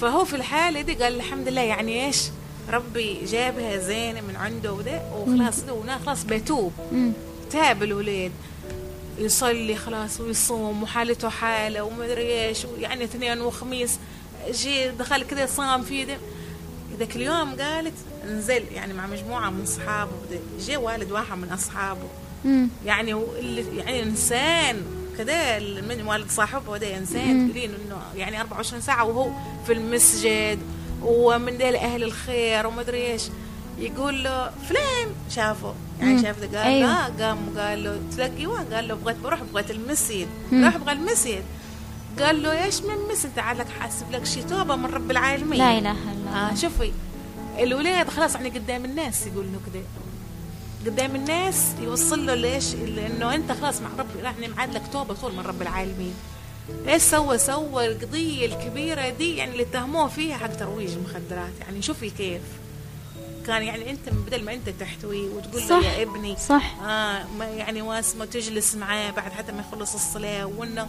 فهو 0.00 0.24
في 0.24 0.36
الحالة 0.36 0.80
دي 0.80 0.94
قال 0.94 1.14
الحمد 1.16 1.48
لله 1.48 1.60
يعني 1.60 2.06
إيش 2.06 2.22
ربي 2.70 3.24
جابها 3.24 3.76
زينة 3.78 4.20
من 4.20 4.36
عنده 4.36 4.72
وده 4.72 5.02
وخلاص 5.16 5.58
ونا 5.68 5.98
خلاص 5.98 6.24
بيتوب. 6.24 6.72
تاب 7.50 7.82
الوليد 7.82 8.32
يصلي 9.18 9.76
خلاص 9.76 10.20
ويصوم 10.20 10.82
وحالته 10.82 11.28
حالة 11.28 11.82
وما 11.82 12.04
أدري 12.04 12.46
إيش 12.48 12.66
يعني 12.78 13.04
اثنين 13.04 13.40
وخميس 13.40 13.98
جي 14.50 14.88
دخل 14.88 15.22
كذا 15.22 15.46
صام 15.46 15.82
في 15.82 16.04
ده. 16.04 16.16
ذاك 16.98 17.16
اليوم 17.16 17.54
قالت 17.60 17.94
نزل 18.28 18.62
يعني 18.74 18.92
مع 18.92 19.06
مجموعة 19.06 19.50
من 19.50 19.62
أصحابه 19.62 20.10
جي 20.60 20.76
والد 20.76 21.12
واحد 21.12 21.38
من 21.38 21.48
يعني 22.86 23.22
يعني 23.76 24.02
إنسان 24.02 24.82
كذا 25.18 25.60
من 25.60 26.02
والد 26.06 26.30
صاحبه 26.30 26.76
ده 26.76 26.96
إنسان 26.96 27.44
تقولين 27.50 27.70
إنه 27.70 27.96
يعني 28.16 28.40
24 28.40 28.82
ساعة 28.82 29.04
وهو 29.04 29.30
في 29.66 29.72
المسجد 29.72 30.58
ومن 31.02 31.58
ديل 31.58 31.76
أهل 31.76 32.02
الخير 32.02 32.66
وما 32.66 32.80
أدري 32.80 33.06
إيش. 33.12 33.22
يقول 33.78 34.24
له 34.24 34.50
فلان 34.68 35.08
شافه. 35.30 35.74
يعني 36.00 36.22
شاف 36.22 36.40
ده 36.40 36.58
قال 36.58 36.72
أيوه. 36.72 37.08
لا 37.08 37.26
قام 37.26 37.38
قال 37.58 37.84
له 37.84 38.00
تلاقي 38.16 38.46
وين؟ 38.46 38.64
قال 38.74 38.88
له 38.88 38.94
بغيت 38.94 39.16
بروح 39.16 39.42
بغيت 39.42 39.70
المسجد. 39.70 40.28
راح 40.52 40.76
بغى 40.76 40.92
المسجد. 40.92 41.42
قال 42.20 42.42
له 42.42 42.64
إيش 42.64 42.82
من 42.82 42.94
المسجد؟ 42.94 43.30
تعال 43.36 43.58
لك 43.58 43.66
حاسب 43.80 44.10
لك 44.12 44.24
شي 44.26 44.42
توبة 44.42 44.76
من 44.76 44.86
رب 44.86 45.10
العالمين. 45.10 45.58
لا 45.58 45.78
إله 45.78 45.90
إلا 45.92 46.12
الله. 46.12 46.50
آه 46.50 46.54
شوفي 46.54 46.92
الولاد 47.58 48.08
خلاص 48.08 48.34
يعني 48.34 48.48
قدام 48.48 48.84
الناس 48.84 49.26
يقول 49.26 49.44
له 49.44 49.60
كده. 49.72 49.82
قدام 50.86 51.16
الناس 51.16 51.74
يوصل 51.80 52.26
له 52.26 52.34
ليش؟ 52.34 52.74
انه 52.74 53.34
أنت 53.34 53.52
خلاص 53.52 53.80
مع 53.80 53.90
ربي 53.98 54.22
راح 54.22 54.38
نمعاد 54.38 54.74
لك 54.74 54.82
توبة 54.92 55.14
طول 55.14 55.32
من 55.32 55.40
رب 55.40 55.62
العالمين. 55.62 56.14
إيش 56.88 57.02
سوى 57.02 57.38
سوى 57.38 57.86
القضية 57.86 58.46
الكبيرة 58.46 59.08
دي 59.08 59.36
يعني 59.36 59.52
اللي 59.52 59.62
اتهموه 59.62 60.08
فيها 60.08 60.36
حق 60.36 60.56
ترويج 60.56 60.90
المخدرات. 60.90 61.52
يعني 61.60 61.82
شوفي 61.82 62.10
كيف. 62.10 62.42
كان 63.46 63.62
يعني 63.62 63.90
أنت 63.90 64.08
بدل 64.08 64.44
ما 64.44 64.54
أنت 64.54 64.68
تحتويه 64.68 65.28
وتقول 65.28 65.62
له 65.62 65.68
صح. 65.68 65.84
يا 65.84 66.02
ابني 66.02 66.36
صح. 66.36 66.76
آه 66.82 67.24
ما 67.38 67.44
يعني 67.44 67.82
واسمه 67.82 68.24
تجلس 68.24 68.74
معاه 68.74 69.10
بعد 69.10 69.32
حتى 69.32 69.52
ما 69.52 69.60
يخلص 69.60 69.94
الصلاة 69.94 70.46
وإنه 70.46 70.88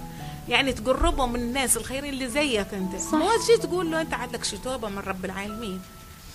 يعني 0.50 0.74
تقربه 0.74 1.26
من 1.26 1.40
الناس 1.40 1.78
الخيرين 1.78 2.14
اللي 2.14 2.30
زيك 2.30 2.74
أنت. 2.74 2.96
صح. 3.02 3.14
مو 3.14 3.30
تجي 3.46 3.58
تقول 3.58 3.92
له 3.92 4.02
أنت 4.02 4.14
عندك 4.14 4.44
شتوبه 4.44 4.90
من 4.90 5.00
رب 5.00 5.26
العالمين. 5.26 5.82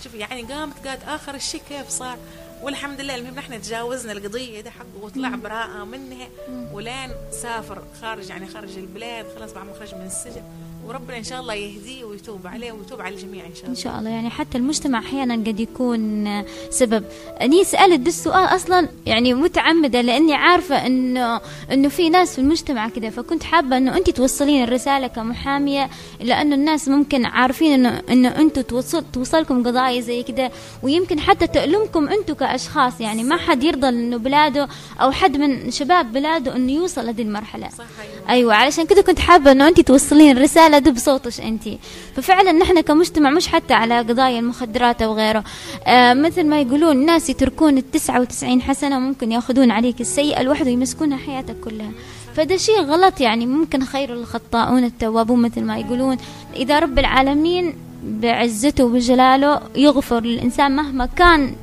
شوف 0.05 0.15
يعني 0.15 0.43
قامت 0.43 0.87
قالت 0.87 1.03
آخر 1.05 1.35
الشيء 1.35 1.63
كيف 1.69 1.89
صار؟ 1.89 2.19
والحمد 2.63 3.01
لله 3.01 3.15
المهم 3.15 3.35
نحن 3.35 3.63
تجاوزنا 3.63 4.13
القضية 4.13 4.61
دي 4.61 4.71
حقه 4.71 4.87
وطلع 5.03 5.29
براءة 5.29 5.85
منها 5.85 6.29
ولين 6.73 7.11
سافر 7.31 7.83
خارج 8.01 8.29
يعني 8.31 8.47
خارج 8.47 8.79
البلاد 8.79 9.27
خلاص 9.37 9.53
بعد 9.53 9.67
ما 9.67 9.73
خرج 9.73 9.95
من 9.95 10.07
السجن. 10.07 10.43
وربنا 10.87 11.19
إن 11.19 11.25
شاء 11.25 11.41
الله 11.41 11.55
يهديه 11.55 12.05
ويتوب 12.05 12.47
عليه 12.47 12.73
ويتوب 12.73 13.01
على 13.01 13.15
الجميع 13.15 13.47
إن 13.47 13.55
شاء 13.55 13.65
إن 13.67 13.71
الله. 13.71 13.83
شاء 13.83 13.99
الله. 13.99 14.11
يعني 14.11 14.31
حتى 14.31 14.59
المجتمع 14.59 14.99
أحيانا 14.99 15.35
قد 15.35 15.61
يكون 15.61 16.43
سبب. 16.71 17.05
اني 17.43 17.65
سألت 17.65 18.01
ده 18.01 18.09
السؤال 18.09 18.45
أصلا 18.45 18.89
يعني 19.07 19.35
متعمدة 19.35 20.01
لأني 20.01 20.35
عارفة 20.35 20.87
انه 20.87 21.41
إنه 21.73 21.89
في 21.89 22.09
ناس 22.09 22.33
في 22.35 22.39
المجتمع 22.39 22.89
كده. 22.89 23.11
فكنت 23.11 23.43
حابة 23.43 23.77
إنه 23.77 23.97
انت 23.97 24.11
توصلين 24.11 24.65
الرسالة 24.65 25.07
كمحامية 25.07 25.91
لأنه 26.21 26.55
الناس 26.55 26.89
ممكن 26.89 27.25
عارفين 27.25 27.73
انه 27.73 28.03
إنه 28.11 28.29
أنتم 28.29 28.61
توصل 28.63 29.05
توصلكم 29.13 29.63
قضايا 29.67 30.01
زي 30.01 30.23
كده. 30.23 30.51
ويمكن 30.83 31.21
حتى 31.21 31.47
تألمكم 31.47 32.09
أنتم 32.09 32.35
كأشخاص. 32.35 33.01
يعني 33.01 33.23
ما 33.25 33.37
حد 33.37 33.63
يرضى 33.65 33.89
إنه 33.89 34.17
بلاده 34.17 34.69
أو 35.01 35.11
حد 35.11 35.37
من 35.37 35.71
شباب 35.71 36.13
بلاده 36.13 36.57
إنه 36.57 36.73
يوصل 36.73 37.07
لهذه 37.07 37.23
المرحلة. 37.23 37.69
صح 37.69 37.85
أيوه 38.01 38.31
أيوه 38.31 38.55
علشان 38.55 38.87
كده 38.87 39.03
كنت 39.03 39.19
حابة 39.19 39.53
إنه 39.53 39.69
انت 39.69 39.81
توصلين 39.81 40.37
الرسالة 40.37 40.80
دي 40.81 40.91
بصوتك 40.91 41.41
انت. 41.41 41.69
ففعلا 42.17 42.53
نحن 42.53 42.81
كمجتمع 42.81 43.31
مش 43.31 43.49
حتى 43.49 43.75
على 43.75 43.99
قضايا 43.99 44.39
المخدرات 44.39 45.03
أو 45.03 45.15
غيره. 45.15 45.45
آه 45.87 46.15
مثل 46.15 46.47
ما 46.47 46.61
يقولون 46.61 46.93
الناس 46.93 47.31
يتركون 47.31 47.79
التسعة 47.79 48.21
وتسعين 48.21 48.63
حسنة 48.63 48.99
ممكن 48.99 49.33
يأخذون 49.33 49.71
عليك 49.71 50.01
السيئة 50.01 50.41
الواحده 50.41 50.71
ويمسكونها 50.71 51.19
حياتك 51.19 51.61
كلها. 51.65 51.91
فده 52.37 52.57
شيء 52.57 52.81
غلط 52.81 53.21
يعني 53.21 53.47
ممكن 53.47 53.85
خير 53.85 54.13
الخطاؤون 54.13 54.85
التوابون 54.85 55.43
مثل 55.43 55.63
ما 55.63 55.79
يقولون. 55.79 56.17
إذا 56.57 56.79
رب 56.79 56.99
العالمين 56.99 57.75
بعزته 58.05 58.85
وبجلاله 58.85 59.61
يغفر 59.77 60.21
للإنسان 60.21 60.77
مهما 60.77 61.07
كان 61.07 61.55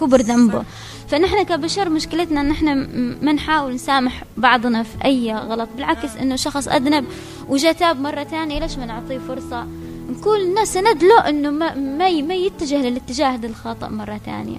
كبر 0.00 0.20
ذنبه. 0.20 0.64
فنحن 1.12 1.42
كبشر 1.42 1.88
مشكلتنا 1.88 2.40
إن 2.40 2.50
إحنا 2.50 2.74
ما 3.22 3.32
نحاول 3.32 3.74
نسامح 3.74 4.24
بعضنا 4.36 4.82
في 4.82 5.04
أي 5.04 5.34
غلط 5.34 5.68
بالعكس 5.76 6.16
إنه 6.16 6.36
شخص 6.36 6.68
أذنب 6.68 7.04
وجا 7.48 7.72
تاب 7.72 8.00
مرة 8.00 8.24
ثانية 8.24 8.58
ليش 8.58 8.78
ما 8.78 8.86
نعطيه 8.86 9.18
فرصة؟ 9.18 9.66
نكون 10.10 10.62
نسند 10.62 11.02
له 11.04 11.28
إنه 11.28 11.50
ما 11.50 11.74
ما 12.22 12.34
يتجه 12.34 12.76
للاتجاه 12.76 13.36
ده 13.36 13.48
الخطأ 13.48 13.88
مرة 13.88 14.20
ثانية 14.26 14.58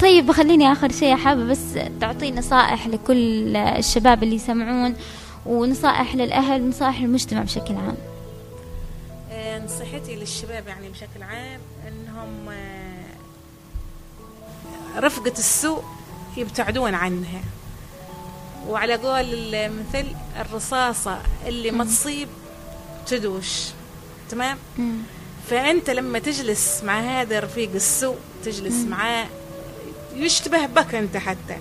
طيب 0.00 0.32
خليني 0.32 0.72
آخر 0.72 0.92
شيء 0.92 1.16
حابة 1.16 1.44
بس 1.44 1.78
تعطي 2.00 2.30
نصائح 2.30 2.86
لكل 2.86 3.56
الشباب 3.56 4.22
اللي 4.22 4.34
يسمعون 4.34 4.94
ونصائح 5.46 6.14
للأهل 6.14 6.62
ونصائح 6.62 7.00
للمجتمع 7.02 7.42
بشكل 7.42 7.74
عام. 7.74 7.96
آه، 9.32 9.64
نصيحتي 9.64 10.16
للشباب 10.16 10.68
يعني 10.68 10.88
بشكل 10.88 11.22
عام 11.22 11.60
إنهم 11.88 12.48
آه، 12.48 12.97
رفقة 14.96 15.32
السوء 15.38 15.84
يبتعدون 16.36 16.94
عنها. 16.94 17.40
وعلى 18.68 18.94
قول 18.94 19.54
المثل 19.54 20.06
الرصاصة 20.40 21.18
اللي 21.46 21.70
ما 21.70 21.84
تصيب 21.84 22.28
تدوش. 23.06 23.64
تمام؟ 24.30 24.58
مم. 24.78 24.98
فأنت 25.50 25.90
لما 25.90 26.18
تجلس 26.18 26.82
مع 26.84 27.00
هذا 27.00 27.40
رفيق 27.40 27.70
السوء 27.74 28.16
تجلس 28.44 28.74
معاه 28.74 29.26
يشتبه 30.14 30.66
بك 30.66 30.94
أنت 30.94 31.16
حتى. 31.16 31.56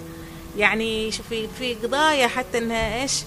يعني 0.58 1.12
شوفي 1.12 1.48
في 1.60 1.74
قضايا 1.74 2.28
حتى 2.28 2.58
إنها 2.58 3.02
إيش؟ 3.02 3.24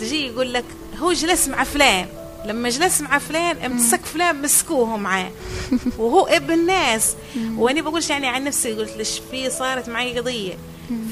تجي 0.00 0.26
يقول 0.26 0.52
لك 0.52 0.64
هو 0.98 1.12
جلس 1.12 1.48
مع 1.48 1.64
فلان. 1.64 2.08
لما 2.44 2.68
جلس 2.68 3.00
مع 3.00 3.18
فلان 3.18 3.56
امسك 3.56 4.00
فلان 4.04 4.42
مسكوه 4.42 4.96
معاه. 4.96 5.30
وهو 5.98 6.26
ابن 6.26 6.66
ناس. 6.66 7.16
وأنا 7.56 7.80
بقولش 7.80 8.10
يعني 8.10 8.26
عن 8.26 8.44
نفسي 8.44 8.72
قلت 8.72 8.96
ليش 8.96 9.20
في 9.30 9.50
صارت 9.50 9.88
معي 9.88 10.18
قضية. 10.18 10.54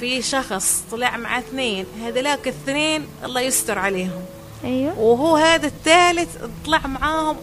في 0.00 0.22
شخص 0.22 0.82
طلع 0.90 1.16
مع 1.16 1.38
اثنين 1.38 1.86
هذولاك 2.02 2.48
الاثنين 2.48 3.06
الله 3.24 3.40
يستر 3.40 3.78
عليهم. 3.78 4.22
أيوه. 4.64 4.98
وهو 4.98 5.36
هذا 5.36 5.66
الثالث 5.66 6.36
طلع 6.66 6.86
معاهم 6.86 7.36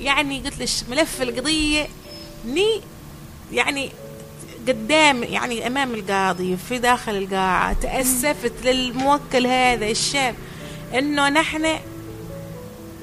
يعني 0.00 0.40
قلت 0.40 0.58
ليش 0.58 0.84
ملف 0.90 1.22
القضية. 1.22 1.88
ني 2.46 2.80
يعني 3.52 3.90
قدام 4.68 5.22
يعني 5.22 5.66
أمام 5.66 5.94
القاضي 5.94 6.56
في 6.68 6.78
داخل 6.78 7.16
القاعة 7.16 7.72
تأسفت 7.72 8.52
للموكل 8.64 9.46
هذا 9.46 9.86
الشاب. 9.86 10.34
إنه 10.94 11.28
نحن 11.28 11.78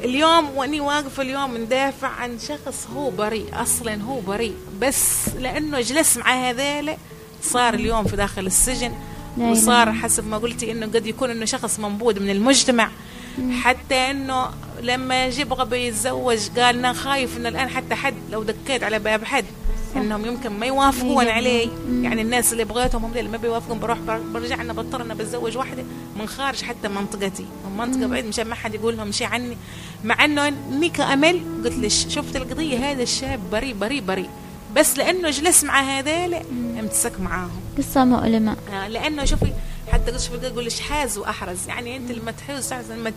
اليوم 0.04 0.50
وأني 0.56 0.80
واقفة 0.80 1.24
اليوم 1.24 1.58
ندافع 1.58 2.08
عن 2.08 2.40
شخص 2.40 2.88
هو 2.96 3.10
بريء 3.10 3.46
أصلا 3.54 4.02
هو 4.02 4.20
بريء. 4.20 4.56
بس 4.82 5.30
لأنه 5.40 5.82
جلس 5.82 6.18
مع 6.18 6.50
هذيلا 6.50 6.98
صار 7.44 7.74
اليوم 7.74 8.04
في 8.04 8.16
داخل 8.16 8.46
السجن. 8.46 8.92
وصار 9.38 9.94
حسب 9.94 10.28
ما 10.28 10.38
قلتي 10.38 10.72
إنه 10.72 10.86
قد 10.86 11.08
يكون 11.08 11.30
إنه 11.30 11.46
شخص 11.46 11.80
منبوذ 11.80 12.20
من 12.20 12.30
المجتمع. 12.30 12.90
حتى 13.62 13.96
إنه 13.96 14.50
لما 14.82 15.26
يبغى 15.26 15.66
بيتزوج 15.66 16.40
قال 16.60 16.78
أنا 16.78 16.94
خايف 16.94 17.38
إنه 17.38 17.50
الآن 17.50 17.70
حتى 17.70 17.96
حد 17.96 18.16
لو 18.32 18.44
دكيت 18.44 18.84
على 18.84 19.00
باب 19.00 19.24
حد. 19.24 19.46
إنهم 19.96 20.26
يمكن 20.26 20.50
ما 20.50 20.66
يوافقون 20.66 21.28
عليه 21.28 21.68
يقبلون. 21.68 22.04
يعني 22.04 22.22
الناس 22.22 22.52
اللي 22.54 22.64
بغيتهم 22.64 23.06
هم 23.06 23.12
اللي 23.18 23.30
ما 23.32 23.38
بيوافقون. 23.38 23.80
بروح 23.80 23.98
بر- 24.00 24.20
برجع 24.34 24.62
أنا 24.62 24.74
بضطر 24.74 25.02
أنا 25.02 25.14
بتزوج 25.14 25.58
واحدة 25.58 25.84
من 26.20 26.28
خارج 26.28 26.62
حتى 26.62 26.88
منطقتي. 26.88 27.46
من 27.66 27.78
منطقة 27.78 28.08
بعيد 28.08 28.26
مشان 28.26 28.48
ما 28.48 28.56
حد 28.56 28.76
يقول 28.76 28.98
لهم 28.98 29.12
شيء 29.12 29.28
عني. 29.28 29.58
مع 30.04 30.26
إنه 30.26 30.48
اني 30.48 30.90
كامل 30.90 31.42
قلت 31.66 31.74
ليش 31.76 32.08
شفت 32.08 32.36
القضية؟ 32.36 32.92
هذا 32.92 33.04
الشاب 33.04 33.40
بريء 33.52 33.76
بريء 33.76 34.02
بريء. 34.02 34.30
بس 34.76 34.98
لأنه 34.98 35.30
جلس 35.30 35.64
مع 35.64 35.82
هذيلا 35.82 36.42
امسك 36.80 37.20
معاهم. 37.20 37.62
قصة 37.78 38.06
مؤلمة 38.06 38.56
آه، 38.74 38.88
لأنه 38.88 39.26
شوفي 39.26 39.54
حتى 39.92 40.12
قلت 40.12 40.22
شوفي 40.22 40.46
يقول 40.48 40.64
ليش 40.64 40.80
حاز 40.80 41.18
وأحرز. 41.18 41.68
يعني 41.68 41.98
أنت 41.98 42.12
لما 42.12 42.32
تحوز 42.32 42.74
لما 42.74 43.12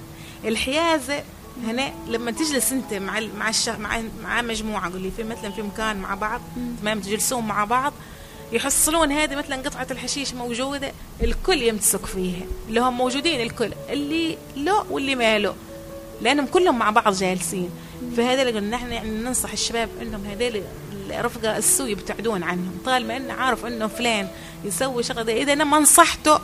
الحيازة 0.44 1.22
هنا 1.66 1.92
لما 2.08 2.30
تجلس 2.30 2.72
انت 2.72 2.94
مع 2.94 3.18
ال- 3.18 3.36
مع 3.38 3.48
الش... 3.48 3.68
مع 3.68 4.02
مع 4.22 4.42
مجموعة 4.42 4.92
قولي 4.92 5.10
في 5.16 5.22
مثلا 5.22 5.50
في 5.50 5.62
مكان 5.62 5.96
مع 5.96 6.14
بعض 6.14 6.40
تمام؟ 6.80 7.00
تجلسون 7.00 7.44
مع 7.44 7.64
بعض 7.64 7.92
يحصلون 8.52 9.12
هذه 9.12 9.36
مثلا 9.36 9.56
قطعة 9.56 9.86
الحشيش 9.90 10.34
موجودة 10.34 10.92
الكل 11.22 11.62
يمسك 11.62 12.06
فيها 12.06 12.42
اللي 12.68 12.80
هم 12.80 12.96
موجودين 12.96 13.40
الكل 13.40 13.70
اللي 13.88 14.38
له 14.56 14.86
واللي 14.90 15.14
ما 15.14 15.38
له 15.38 15.54
لأنهم 16.22 16.46
كلهم 16.46 16.78
مع 16.78 16.90
بعض 16.90 17.14
جالسين. 17.14 17.70
فهذا 18.16 18.42
اللي 18.42 18.52
قلنا 18.52 18.76
نحن 18.76 18.92
يعني 18.92 19.10
ننصح 19.10 19.52
الشباب 19.52 19.88
انهم 20.02 20.24
هذول 20.26 20.62
الرفقة 21.10 21.56
السوء 21.56 21.88
يبتعدون 21.88 22.42
عنهم 22.42 22.78
طالما 22.86 23.16
انه 23.16 23.32
عارف 23.34 23.66
إنه 23.66 23.86
فلان 23.86 24.28
يسوي 24.64 25.02
شغلة 25.02 25.32
إذا 25.42 25.52
أنا 25.52 25.64
ما 25.64 25.78
نصحته 25.78 26.40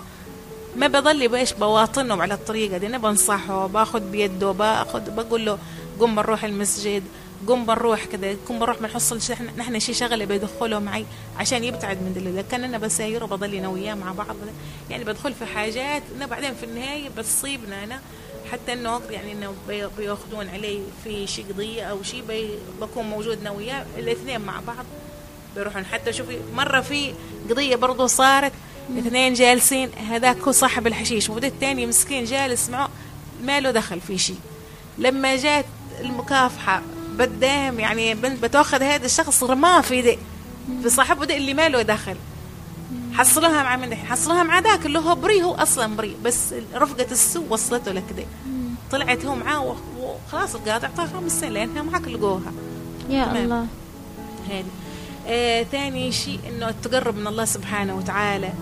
ما 0.79 0.87
بضل 0.87 1.29
بإيش 1.29 1.53
بواطنه 1.53 2.23
على 2.23 2.35
الطريقة 2.35 2.79
دي. 2.79 2.87
أنا 2.87 2.99
بنصحه 2.99 3.67
باخذ 3.67 4.01
بيده 4.01 4.51
باخذ 4.53 5.11
بقول 5.11 5.47
له 5.47 5.59
قم 6.01 6.15
بنروح 6.17 6.45
المسجد 6.45 7.03
قم 7.49 7.67
بنروح 7.67 8.05
كذا 8.05 8.37
قم 8.49 8.59
بنروح 8.59 8.79
بنحصل 8.79 9.19
نحن 9.57 9.79
شي 9.81 9.95
شغلة 9.95 10.25
بدخله 10.25 10.79
معي 10.79 11.05
عشان 11.39 11.65
يبتعد 11.65 11.97
من 12.03 12.13
دليل. 12.15 12.41
كان 12.51 12.65
أنا 12.65 12.79
بسايره 12.79 13.25
بضل 13.27 13.55
أنا 13.55 13.69
وياه 13.69 13.95
مع 13.95 14.13
بعض. 14.13 14.37
يعني 14.91 15.05
بدخل 15.05 15.35
في 15.35 15.47
حاجات 15.47 16.03
انه 16.17 16.27
بعدين 16.27 16.55
في 16.55 16.67
النهاية 16.67 17.09
بتصيبنا 17.09 17.85
أنا. 17.85 18.01
حتى 18.53 18.73
إنه 18.73 19.01
يعني 19.11 19.33
إنه 19.33 19.55
بي- 19.69 19.87
بياخذون 19.99 20.49
علي 20.49 20.81
في 21.05 21.27
شي 21.27 21.43
قضية 21.43 21.83
أو 21.83 22.03
شي 22.03 22.23
بكون 22.81 23.05
موجود 23.07 23.41
أنا 23.41 23.51
وياه 23.51 23.87
الإثنين 23.99 24.41
مع 24.41 24.61
بعض 24.67 24.85
بيروحون. 25.57 25.85
حتى 25.85 26.13
شوفي 26.13 26.39
مرة 26.55 26.81
في 26.81 27.15
قضية 27.51 27.77
برضو 27.77 28.07
صارت 28.07 28.53
اثنين 28.99 29.35
جالسين 29.35 29.91
هذاك 30.11 30.39
هو 30.39 30.53
صاحب 30.53 30.87
الحشيش. 30.87 31.31
وده 31.31 31.49
الثاني 31.49 31.87
مسكين 31.87 32.25
جالس 32.25 32.71
معه 32.71 32.89
ما 33.45 33.61
له 33.61 33.71
دخل 33.71 34.01
في 34.01 34.19
شيء. 34.19 34.39
لما 34.99 35.37
جات 35.37 35.65
المكافحة 36.01 36.83
بدهم 37.19 37.81
يعني 37.81 38.15
بنت 38.15 38.43
بتأخذ 38.43 38.83
هذا 38.83 39.07
الشخص 39.07 39.45
رماه 39.45 39.81
في 39.81 40.03
ده 40.03 40.17
في 40.83 40.91
صاحبه 40.91 41.25
ده 41.25 41.37
اللي 41.37 41.55
ما 41.55 41.69
له 41.69 41.83
دخل. 41.83 42.17
حصلوها 43.15 43.63
مع 43.63 43.77
من؟ 43.77 43.95
حصلوها 43.95 44.43
مع 44.43 44.59
ذاك 44.59 44.87
اللي 44.87 44.99
هو 44.99 45.15
بريء 45.15 45.43
هو 45.43 45.55
أصلا 45.55 45.97
بريء 45.97 46.17
بس 46.25 46.55
رفقة 46.75 47.07
السوء 47.11 47.45
وصلته 47.51 47.93
لكده 47.93 48.25
طلعت 48.91 49.25
هو 49.25 49.35
معاه 49.35 49.77
وخلاص 49.99 50.55
القاضي 50.55 50.87
اعطاها 50.87 51.07
خمس 51.07 51.41
سنين 51.41 51.53
لانها 51.53 51.83
معك 51.83 52.09
لقوها. 52.09 52.53
يا 53.11 53.25
تمام. 53.25 53.37
الله. 53.37 53.67
هذه. 54.51 54.65
آه 55.27 55.63
ثاني 55.63 56.13
شيء 56.13 56.41
إنه 56.49 56.69
التقرب 56.69 57.17
من 57.17 57.27
الله 57.27 57.45
سبحانه 57.45 57.97
وتعالى. 57.97 58.53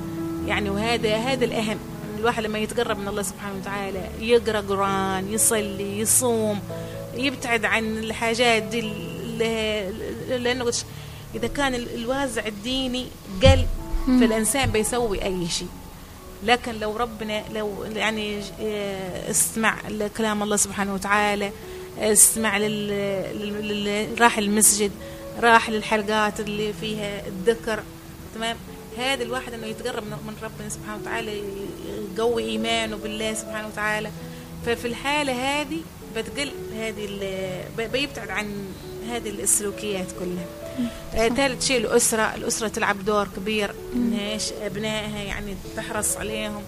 يعني 0.47 0.71
وهذا 0.71 1.17
هذا 1.17 1.45
الأهم. 1.45 1.79
الواحد 2.19 2.43
لما 2.43 2.59
يتقرب 2.59 2.99
من 2.99 3.09
الله 3.09 3.23
سبحانه 3.23 3.55
وتعالى 3.61 4.01
يقرأ 4.21 4.61
قرآن 4.61 5.33
يصلي 5.33 5.99
يصوم 6.01 6.61
يبتعد 7.15 7.65
عن 7.65 7.99
الحاجات 7.99 8.63
دي 8.63 8.81
قلت 10.61 10.87
إذا 11.35 11.47
كان 11.49 11.75
الوازع 11.75 12.47
الديني 12.47 13.07
قل 13.43 13.67
فالإنسان 14.07 14.71
بيسوي 14.71 15.25
أي 15.25 15.49
شيء. 15.49 15.69
لكن 16.45 16.75
لو 16.75 16.97
ربنا 16.97 17.43
لو 17.55 17.85
يعني 17.97 18.41
آه، 18.61 19.31
استمع 19.31 19.77
لكلام 19.89 20.43
الله 20.43 20.57
سبحانه 20.57 20.95
وتعالى 20.95 21.51
استمع 21.99 22.59
لل 22.59 24.21
راح 24.21 24.39
المسجد 24.39 24.91
راح 25.41 25.71
للحلقات 25.71 26.41
اللي 26.41 26.73
فيها 26.81 27.27
الذكر 27.27 27.83
تمام؟ 28.35 28.57
هذا 28.99 29.23
الواحد 29.23 29.53
إنه 29.53 29.67
يتقرب 29.67 30.05
من 30.05 30.37
ربنا 30.43 30.69
سبحانه 30.69 31.03
وتعالى 31.03 31.43
يقوي 32.15 32.43
إيمانه 32.43 32.97
بالله 32.97 33.35
سبحانه 33.35 33.69
وتعالى. 33.69 34.11
ففي 34.67 34.89
الحالة 34.89 35.33
هذه 35.33 35.81
بتقل 36.17 36.53
هذه 36.75 37.09
بيبتعد 37.79 38.31
عن 38.31 38.75
هذه 39.11 39.31
السلوكيات 39.31 40.07
كلها. 40.13 40.47
آه 41.15 41.29
ثالث 41.29 41.67
شيء 41.67 41.77
الأسرة. 41.77 42.35
الأسرة 42.35 42.69
تلعب 42.69 43.05
دور 43.05 43.29
كبير. 43.37 43.75
إنها 43.95 44.39
أبنائها 44.63 45.23
يعني 45.23 45.57
تحرص 45.77 46.17
عليهم 46.17 46.63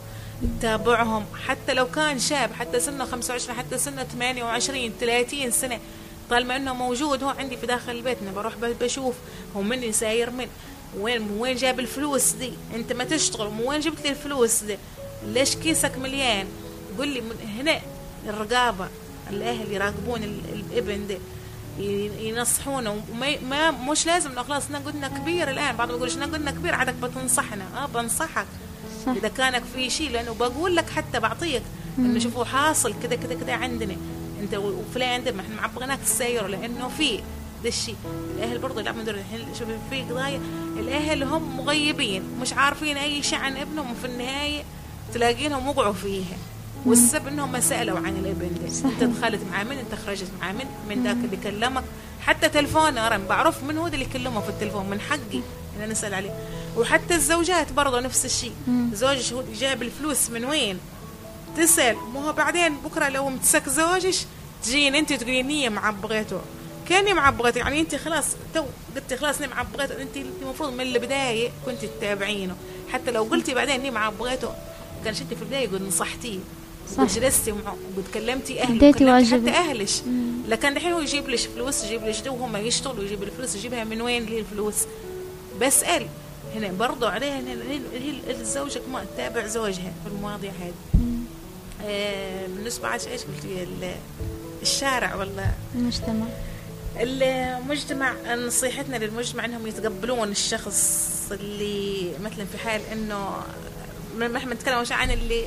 تتابعهم. 0.61 1.24
حتى 1.47 1.74
لو 1.74 1.87
كان 1.91 2.18
شاب 2.18 2.53
حتى 2.53 2.81
سنه 2.81 3.05
25 3.05 3.59
حتى 3.59 3.79
سنه 3.79 4.05
28 4.05 4.93
30 5.01 5.51
سنة 5.51 5.81
طالما 6.31 6.57
إنه 6.57 6.74
موجود 6.74 7.22
هو 7.22 7.29
عندي 7.29 7.57
في 7.57 7.66
داخل 7.66 7.93
البيت 7.93 8.18
أنا 8.22 8.33
بروح 8.33 8.55
بشوف 8.57 9.14
هو 9.57 9.62
من 9.62 9.93
ساير 9.93 10.31
من. 10.31 10.47
وين 10.97 11.30
وين 11.39 11.57
جاب 11.57 11.80
الفلوس 11.80 12.32
دي؟ 12.32 12.53
انت 12.74 12.93
ما 12.93 13.05
تشتغل 13.05 13.51
من 13.51 13.61
وين 13.66 13.80
جبت 13.80 14.01
لي 14.05 14.11
الفلوس 14.11 14.62
دي؟ 14.62 14.78
ليش 15.26 15.57
كيسك 15.57 15.99
مليان؟ 15.99 16.47
قل 16.99 17.09
لي 17.09 17.20
من 17.20 17.36
هنا 17.59 17.80
الرقابة 18.28 18.89
الأهل 19.30 19.72
يراقبون 19.72 20.22
الابن 20.22 21.07
ده 21.07 21.18
ينصحونه. 22.20 23.03
وما 23.12 23.41
ما 23.41 23.70
مش 23.70 24.07
لازم 24.07 24.30
انه 24.30 24.43
خلاص 24.43 24.64
قلنا 24.66 25.09
كبير 25.09 25.51
الآن. 25.51 25.76
بعضهم 25.76 25.97
يقول 25.97 26.11
قلنا 26.11 26.51
كبير 26.51 26.74
عادك 26.74 26.95
بتنصحنا. 26.95 27.64
آه 27.76 27.86
بنصحك. 27.86 28.47
صح. 29.07 29.12
إذا 29.12 29.28
كانك 29.28 29.62
في 29.74 29.91
شيء 29.91 30.11
لأنه 30.11 30.34
بقول 30.34 30.76
لك 30.76 30.91
حتى 30.91 31.20
بعطيك. 31.20 31.62
إنه 31.99 32.18
شوفوا 32.18 32.45
حاصل 32.45 32.95
كذا 33.03 33.16
كذا 33.16 33.34
كذا 33.34 33.53
عندنا. 33.53 33.97
أنت 34.41 34.55
وفلان 34.55 35.09
عندنا 35.09 35.34
ما 35.34 35.43
إحنا 35.43 35.55
معبغناك 35.57 35.99
السير 36.03 36.47
لأنه 36.47 36.89
في 36.89 37.20
ده 37.63 37.69
الشيء 37.69 37.97
الأهل 38.37 38.59
برضه 38.59 38.81
يلعبون 38.81 39.05
دور 39.05 39.17
شوف 39.59 39.69
في 39.91 40.03
قضايا 40.03 40.41
الأهل 40.77 41.23
هم 41.23 41.57
مغيبين 41.57 42.23
مش 42.41 42.53
عارفين 42.53 42.97
أي 42.97 43.23
شيء 43.23 43.39
عن 43.39 43.57
ابنهم 43.57 43.91
وفي 43.91 44.07
النهاية 44.07 44.63
تلاقينهم 45.15 45.69
وقعوا 45.69 45.93
فيها. 45.93 46.37
والسبب 46.87 47.27
إنهم 47.27 47.53
ما 47.53 47.61
سألوا 47.61 47.99
عن 47.99 48.17
الابن. 48.17 48.51
ده 48.63 48.71
صحيح. 48.71 48.87
أنت 48.87 49.05
دخلت 49.05 49.41
مع 49.51 49.63
من؟ 49.63 49.79
أنت 49.79 49.95
خرجت 50.07 50.29
مع 50.41 50.53
من؟ 50.53 50.65
من 50.89 51.03
ذاك 51.05 51.17
اللي 51.17 51.37
كلمك؟ 51.37 51.85
حتى 52.21 52.49
تلفون 52.49 52.99
أنا 52.99 53.19
بعرف 53.29 53.65
من 53.65 53.79
هو 53.79 53.87
اللي 53.87 54.01
يكلمه 54.01 54.41
في 54.41 54.49
التلفون 54.49 54.91
من 54.91 55.01
حقي 55.01 55.41
إن 55.81 55.89
نسال 55.89 56.15
عليه. 56.15 56.31
وحتى 56.77 57.15
الزوجات 57.15 57.73
برضه 57.73 58.01
نفس 58.01 58.25
الشيء 58.25 58.53
زوجك 58.93 59.33
هو 59.33 59.43
جايب 59.61 59.83
الفلوس 59.83 60.31
من 60.31 60.45
وين؟ 60.45 60.79
تسأل. 61.57 61.97
مو 61.97 62.21
هو 62.21 62.33
بعدين 62.33 62.77
بكرة 62.85 63.09
لو 63.09 63.29
مسك 63.29 63.69
زوجك 63.69 64.15
تجين 64.65 64.95
أنت 64.95 65.13
تقولين 65.13 65.51
هي 65.51 65.71
معبغيته 65.71 66.41
كأني 66.89 67.14
معبغته 67.14 67.59
يعني 67.59 67.80
أنت 67.80 67.95
خلاص 67.95 68.24
تو 68.55 68.64
قلتي 68.95 69.12
خلاص 69.12 69.39
إني 69.39 69.47
معبغيته 69.49 70.03
أنت 70.03 70.16
المفروض 70.43 70.72
من 70.72 70.80
البداية 70.80 71.51
كنت 71.66 71.84
تتابعينه. 71.84 72.57
حتى 72.93 73.11
لو 73.11 73.22
قلتي 73.22 73.55
بعدين 73.55 73.74
إني 73.74 73.91
معبغيته 73.91 74.49
كانش 75.05 75.22
انت 75.22 75.34
في 75.34 75.43
البداية 75.43 75.68
قلت 75.68 75.82
نصحتيه. 75.82 76.39
صح. 76.97 77.05
جلستي 77.05 77.53
معه 77.53 77.76
وتكلمتي 77.97 78.62
اهلك 78.62 78.84
حتى 79.32 79.51
أهلش. 79.51 80.03
لكن 80.49 80.76
الحين 80.76 80.93
هو 80.93 81.01
يجيب 81.01 81.28
ليش 81.28 81.47
فلوس 81.47 81.84
يجيب 81.84 82.05
ليش 82.05 82.20
ده 82.20 82.30
وهم 82.30 82.57
يشتغلوا 82.57 83.05
يجيب 83.05 83.22
الفلوس 83.22 83.57
يجيبها 83.57 83.84
من 83.84 84.03
وين 84.03 84.24
لي 84.24 84.39
الفلوس؟ 84.39 84.76
بسال 85.61 86.07
هنا 86.55 86.72
برضه 86.72 87.11
عليها 87.11 87.41
هي 87.93 88.41
الزوجة 88.41 88.80
ما 88.93 89.05
تتابع 89.05 89.47
زوجها 89.47 89.93
في 90.05 90.11
المواضيع 90.12 90.51
هذه 90.51 90.74
آه 91.84 92.47
بالنسبة 92.47 92.89
عاش 92.89 93.09
إيش 93.09 93.20
قلتي؟ 93.22 93.66
الشارع 94.62 95.14
ولا 95.14 95.51
المجتمع. 95.74 96.26
المجتمع 97.01 98.35
نصيحتنا 98.35 98.97
للمجتمع 98.97 99.45
إنهم 99.45 99.67
يتقبلون 99.67 100.31
الشخص 100.31 101.29
اللي 101.31 102.13
مثلا 102.21 102.45
في 102.45 102.59
حال 102.59 102.81
إنه 102.93 103.43
مهما 104.17 104.55
نتكلم 104.55 104.85
عن 104.91 105.11
اللي 105.11 105.45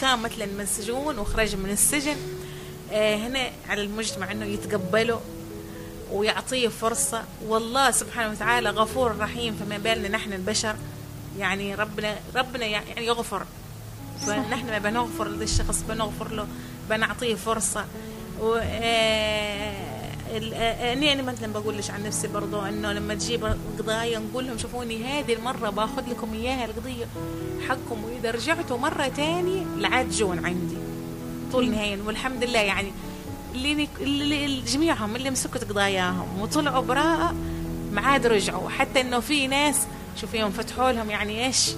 كان 0.00 0.18
مثلا 0.18 0.46
مسجون 0.46 1.18
وخرج 1.18 1.56
من 1.56 1.70
السجن 1.70 2.16
آه 2.92 3.16
هنا 3.16 3.50
على 3.68 3.82
المجتمع 3.82 4.32
إنه 4.32 4.44
يتقبله 4.44 5.20
ويعطيه 6.12 6.68
فرصة. 6.68 7.24
والله 7.46 7.90
سبحانه 7.90 8.30
وتعالى 8.30 8.70
غفور 8.70 9.18
رحيم 9.18 9.56
فما 9.56 9.78
بالنا 9.78 10.08
نحن 10.08 10.32
البشر 10.32 10.76
يعني 11.38 11.74
ربنا 11.74 12.16
ربنا 12.36 12.66
يعني 12.66 13.06
يغفر. 13.06 13.46
فنحن 14.26 14.66
ما 14.66 14.78
بنغفر 14.78 15.28
للشخص 15.28 15.82
بنغفر 15.88 16.32
له 16.32 16.46
بنعطيه 16.90 17.34
فرصة. 17.34 17.84
و 18.40 18.54
آه، 18.62 19.95
أني 20.92 21.12
أنا 21.12 21.22
مثلا 21.22 21.52
بقول 21.52 21.76
لش 21.76 21.90
عن 21.90 22.02
نفسي 22.02 22.28
برضو 22.28 22.60
إنه 22.60 22.92
لما 22.92 23.14
تجيب 23.14 23.56
قضايا 23.78 24.18
نقول 24.18 24.46
لهم 24.46 24.58
شوفوني 24.58 25.04
هذه 25.04 25.32
المرة 25.32 25.70
باخذ 25.70 26.10
لكم 26.10 26.34
إياها 26.34 26.64
القضية 26.64 27.06
حقكم. 27.68 28.04
وإذا 28.04 28.30
رجعتوا 28.30 28.78
مرة 28.78 29.08
تاني 29.08 29.62
العاد 29.76 30.10
جون 30.10 30.46
عندي 30.46 30.76
طول 31.52 31.70
نهاية 31.70 31.98
والحمد 32.06 32.44
لله 32.44 32.58
يعني 32.58 32.92
اللي, 33.54 33.88
اللي 34.00 34.60
جميعهم 34.60 35.16
اللي 35.16 35.30
مسكت 35.30 35.64
قضاياهم 35.64 36.40
وطلعوا 36.40 36.82
براءة 36.82 37.34
ما 37.92 38.00
عاد 38.00 38.26
رجعوا. 38.26 38.68
حتى 38.68 39.00
إنه 39.00 39.20
في 39.20 39.46
ناس 39.46 39.86
شوف 40.20 40.34
يوم 40.34 40.50
فتحوا 40.50 40.92
لهم 40.92 41.10
يعني 41.10 41.46
إيش 41.46 41.70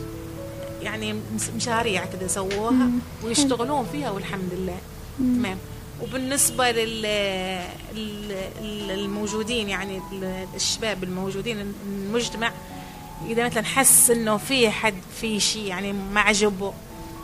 يعني 0.82 1.14
مشاريع 1.56 2.04
كذا 2.04 2.26
سووها 2.26 2.88
ويشتغلون 3.24 3.86
فيها 3.92 4.10
والحمد 4.10 4.50
لله. 4.52 4.78
تمام. 5.18 5.58
وبالنسبة 6.02 6.70
للموجودين 8.62 9.68
يعني 9.68 10.00
الشباب 10.54 11.04
الموجودين 11.04 11.74
المجتمع 11.86 12.52
إذا 13.26 13.44
مثلا 13.44 13.64
حس 13.64 14.10
إنه 14.10 14.36
في 14.36 14.70
حد 14.70 14.94
في 15.20 15.40
شيء 15.40 15.64
يعني 15.66 15.92
ما 15.92 16.20
عجبه 16.20 16.72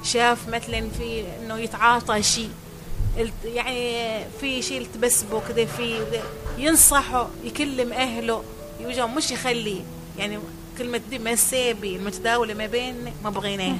شاف 0.02 0.48
مثلا 0.48 0.90
في 0.98 1.24
إنه 1.42 1.58
يتعاطى 1.58 2.22
شيء 2.22 2.50
يعني 3.44 4.04
في 4.40 4.62
شيء 4.62 4.80
التبسبه 4.80 5.40
كذا 5.40 5.64
في 5.64 5.98
ينصحه 6.58 7.28
يكلم 7.44 7.92
أهله 7.92 8.42
يوجه 8.80 9.06
مش 9.06 9.30
يخليه 9.30 9.80
يعني 10.18 10.38
كلمة 10.78 11.00
دي 11.10 11.18
مسابي 11.18 11.96
المتداولة 11.96 12.54
ما 12.54 12.66
بين 12.66 12.94
ما 13.24 13.30
بغيناه. 13.30 13.76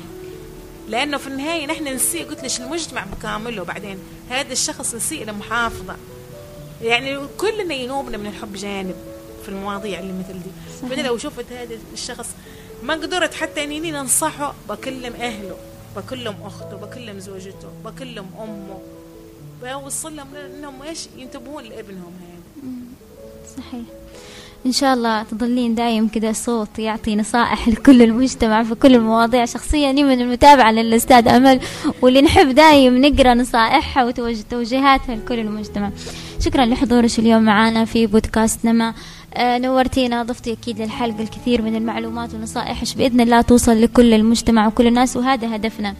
لأنه 0.89 1.17
في 1.17 1.27
النهاية 1.27 1.67
نحن 1.67 1.89
نسيء. 1.89 2.29
قلت 2.29 2.43
ليش 2.43 2.61
المجتمع 2.61 3.05
بكامله 3.05 3.65
بعدين 3.65 3.99
هذا 4.31 4.53
الشخص 4.53 4.95
نسيء 4.95 5.25
لمحافظة. 5.25 5.97
يعني 6.83 7.19
كلنا 7.39 7.75
ينوبنا 7.75 8.17
من 8.17 8.27
الحب 8.27 8.53
جانب 8.53 8.97
في 9.43 9.49
المواضيع 9.49 10.01
اللي 10.01 10.13
مثل 10.13 10.33
دي. 10.33 10.51
فانا 10.89 11.07
لو 11.07 11.19
شفت 11.19 11.53
هذا 11.53 11.79
الشخص 11.93 12.31
ما 12.83 12.95
قدرت 12.95 13.35
حتى 13.35 13.65
إني 13.65 13.91
ننصحه 13.91 14.55
بكلم 14.69 15.15
أهله 15.15 15.57
بكلم 15.97 16.37
أخته 16.45 16.77
بكلم 16.77 17.19
زوجته 17.19 17.69
بكلم 17.85 18.27
أمه. 18.39 18.79
بوصل 19.63 20.17
لهم 20.17 20.35
إنهم 20.35 20.83
إيش 20.83 21.07
ينتبهون 21.17 21.65
لابنهم 21.65 22.13
هذا. 22.21 22.63
صحيح. 23.57 23.85
إن 24.67 24.73
شاء 24.73 24.95
الله 24.95 25.23
تظلين 25.23 25.75
دايم 25.75 26.09
كذا 26.09 26.33
صوت 26.33 26.79
يعطي 26.79 27.17
نصائح 27.17 27.69
لكل 27.69 28.03
المجتمع 28.03 28.63
في 28.63 28.75
كل 28.75 28.95
المواضيع. 28.95 29.45
شخصيا 29.45 29.93
من 29.93 30.21
المتابعة 30.21 30.73
للأستاذ 30.73 31.29
أمل 31.29 31.61
واللي 32.03 32.23
نحب 32.23 32.49
دايم 32.49 33.07
نقرأ 33.07 33.35
نصائحها 33.35 34.05
وتوجيهاتها 34.05 35.15
لكل 35.17 35.39
المجتمع. 35.39 35.91
شكرا 36.41 36.67
لحضورك 36.67 37.19
اليوم 37.19 37.43
معنا 37.43 37.85
في 37.85 38.07
بودكاست 38.07 38.65
نما. 38.65 38.95
آه 39.35 39.59
نورتينا 39.59 40.23
ضفتي 40.23 40.53
أكيد 40.53 40.83
للحلقة 40.83 41.23
الكثير 41.23 41.63
من 41.63 41.77
المعلومات 41.77 42.35
والنصائح 42.35 42.83
بإذن 42.97 43.21
الله 43.21 43.41
توصل 43.41 43.83
لكل 43.83 44.15
المجتمع 44.15 44.67
وكل 44.67 44.87
الناس 44.87 45.17
وهذا 45.17 45.57
هدفنا. 45.57 45.95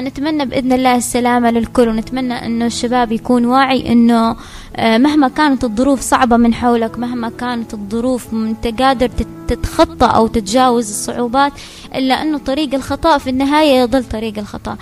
نتمنى 0.00 0.44
بإذن 0.44 0.72
الله 0.72 0.96
السلامة 0.96 1.50
للكل 1.50 1.88
ونتمنى 1.88 2.46
أنه 2.46 2.66
الشباب 2.66 3.12
يكون 3.12 3.44
واعي 3.44 3.92
أنه 3.92 4.36
آه 4.76 4.98
مهما 4.98 5.28
كانت 5.28 5.64
الظروف 5.64 6.00
صعبة 6.00 6.36
من 6.36 6.54
حولك 6.54 6.98
مهما 6.98 7.28
كانت 7.28 7.74
الظروف 7.74 8.32
أنت 8.32 8.66
قادر 8.82 9.10
تتخطى 9.48 10.06
أو 10.06 10.26
تتجاوز 10.26 10.88
الصعوبات 10.90 11.52
إلا 11.94 12.22
أنه 12.22 12.38
طريق 12.38 12.74
الخطأ 12.74 13.18
في 13.18 13.30
النهاية 13.30 13.80
يظل 13.80 14.04
طريق 14.04 14.38
الخطأ. 14.38 14.76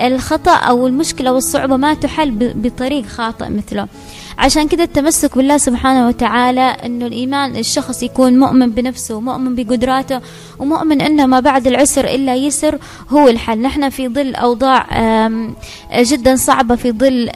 الخطأ 0.00 0.54
أو 0.54 0.86
المشكلة 0.86 1.32
والصعوبة 1.32 1.76
ما 1.76 1.94
تحل 1.94 2.52
بطريق 2.54 3.06
خاطئ 3.06 3.48
مثله. 3.48 3.86
عشان 4.38 4.68
كده 4.68 4.84
التمسك 4.84 5.36
بالله 5.36 5.56
سبحانه 5.58 6.08
وتعالى 6.08 6.60
أنه 6.60 7.06
الإيمان 7.06 7.56
الشخص 7.56 8.02
يكون 8.02 8.38
مؤمن 8.38 8.70
بنفسه 8.70 9.20
مؤمن 9.20 9.54
بقدراته 9.54 10.20
ومؤمن 10.58 11.00
أن 11.02 11.26
ما 11.26 11.40
بعد 11.40 11.66
العسر 11.66 12.04
إلا 12.04 12.34
يسر 12.34 12.78
هو 13.10 13.28
الحل. 13.28 13.62
نحن 13.62 13.88
في 13.88 14.08
ظل 14.08 14.34
أوضاع 14.34 14.86
جدا 15.96 16.36
صعبة 16.36 16.74
في 16.76 16.92
ظل 16.92 17.30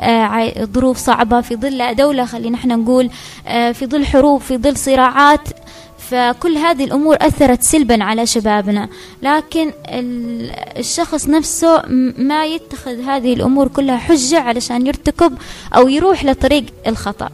ظروف 0.75 0.99
صعبة 0.99 1.41
في 1.41 1.57
ظل 1.57 1.95
دولة 1.95 2.25
خلينا 2.25 2.57
نحن 2.57 2.69
نقول 2.69 3.11
في 3.47 3.87
ظل 3.87 4.07
حروب 4.07 4.41
في 4.41 4.59
ظل 4.59 4.77
صراعات 4.77 5.49
فكل 6.11 6.57
هذه 6.57 6.85
الأمور 6.85 7.17
أثرت 7.21 7.63
سلبا 7.63 8.05
على 8.05 8.27
شبابنا. 8.27 8.89
لكن 9.23 9.73
الشخص 10.79 11.29
نفسه 11.29 11.83
ما 12.19 12.47
يتخذ 12.47 13.01
هذه 13.01 13.35
الأمور 13.35 13.69
كلها 13.69 13.97
حجة 13.97 14.41
علشان 14.41 14.87
يرتكب 14.87 15.33
أو 15.77 15.89
يروح 15.89 16.25
لطريق 16.25 16.65
الخطأ. 16.87 17.29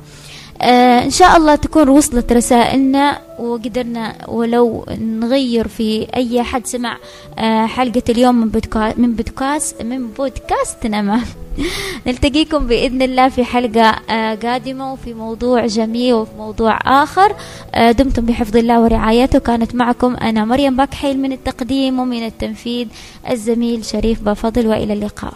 آه 0.62 1.04
إن 1.04 1.10
شاء 1.10 1.36
الله 1.36 1.54
تكون 1.54 1.88
وصلت 1.88 2.32
رسائلنا 2.32 3.18
وقدرنا 3.38 4.16
ولو 4.28 4.86
نغير 5.00 5.68
في 5.68 6.06
أي 6.16 6.42
حد 6.42 6.66
سمع 6.66 6.96
آه 7.38 7.66
حلقة 7.66 8.02
اليوم 8.08 8.34
من 8.40 8.48
بودكاست 8.48 8.98
من 8.98 9.14
بودكاست 9.14 9.82
من 9.82 10.08
بودكاست 10.08 10.86
نما 10.86 11.20
نلتقيكم 12.07 12.66
بإذن 12.66 13.03
الله 13.03 13.28
في 13.28 13.44
حلقة 13.44 13.80
آه 14.11 14.34
قادمة 14.34 14.92
وفي 14.92 15.14
موضوع 15.14 15.66
جميل 15.66 16.14
وفي 16.14 16.30
موضوع 16.38 16.78
آخر. 17.03 17.34
آه 17.74 17.92
دمتم 17.92 18.26
بحفظ 18.26 18.57
الله 18.57 18.80
ورعايته. 18.80 19.38
كانت 19.38 19.74
معكم 19.74 20.16
أنا 20.16 20.44
مريم 20.44 20.76
بكحيل 20.76 21.18
من 21.18 21.32
التقديم 21.32 21.98
ومن 21.98 22.26
التنفيذ 22.26 22.88
الزميل 23.30 23.84
شريف 23.84 24.22
بفضل 24.22 24.66
وإلى 24.66 24.92
اللقاء. 24.92 25.34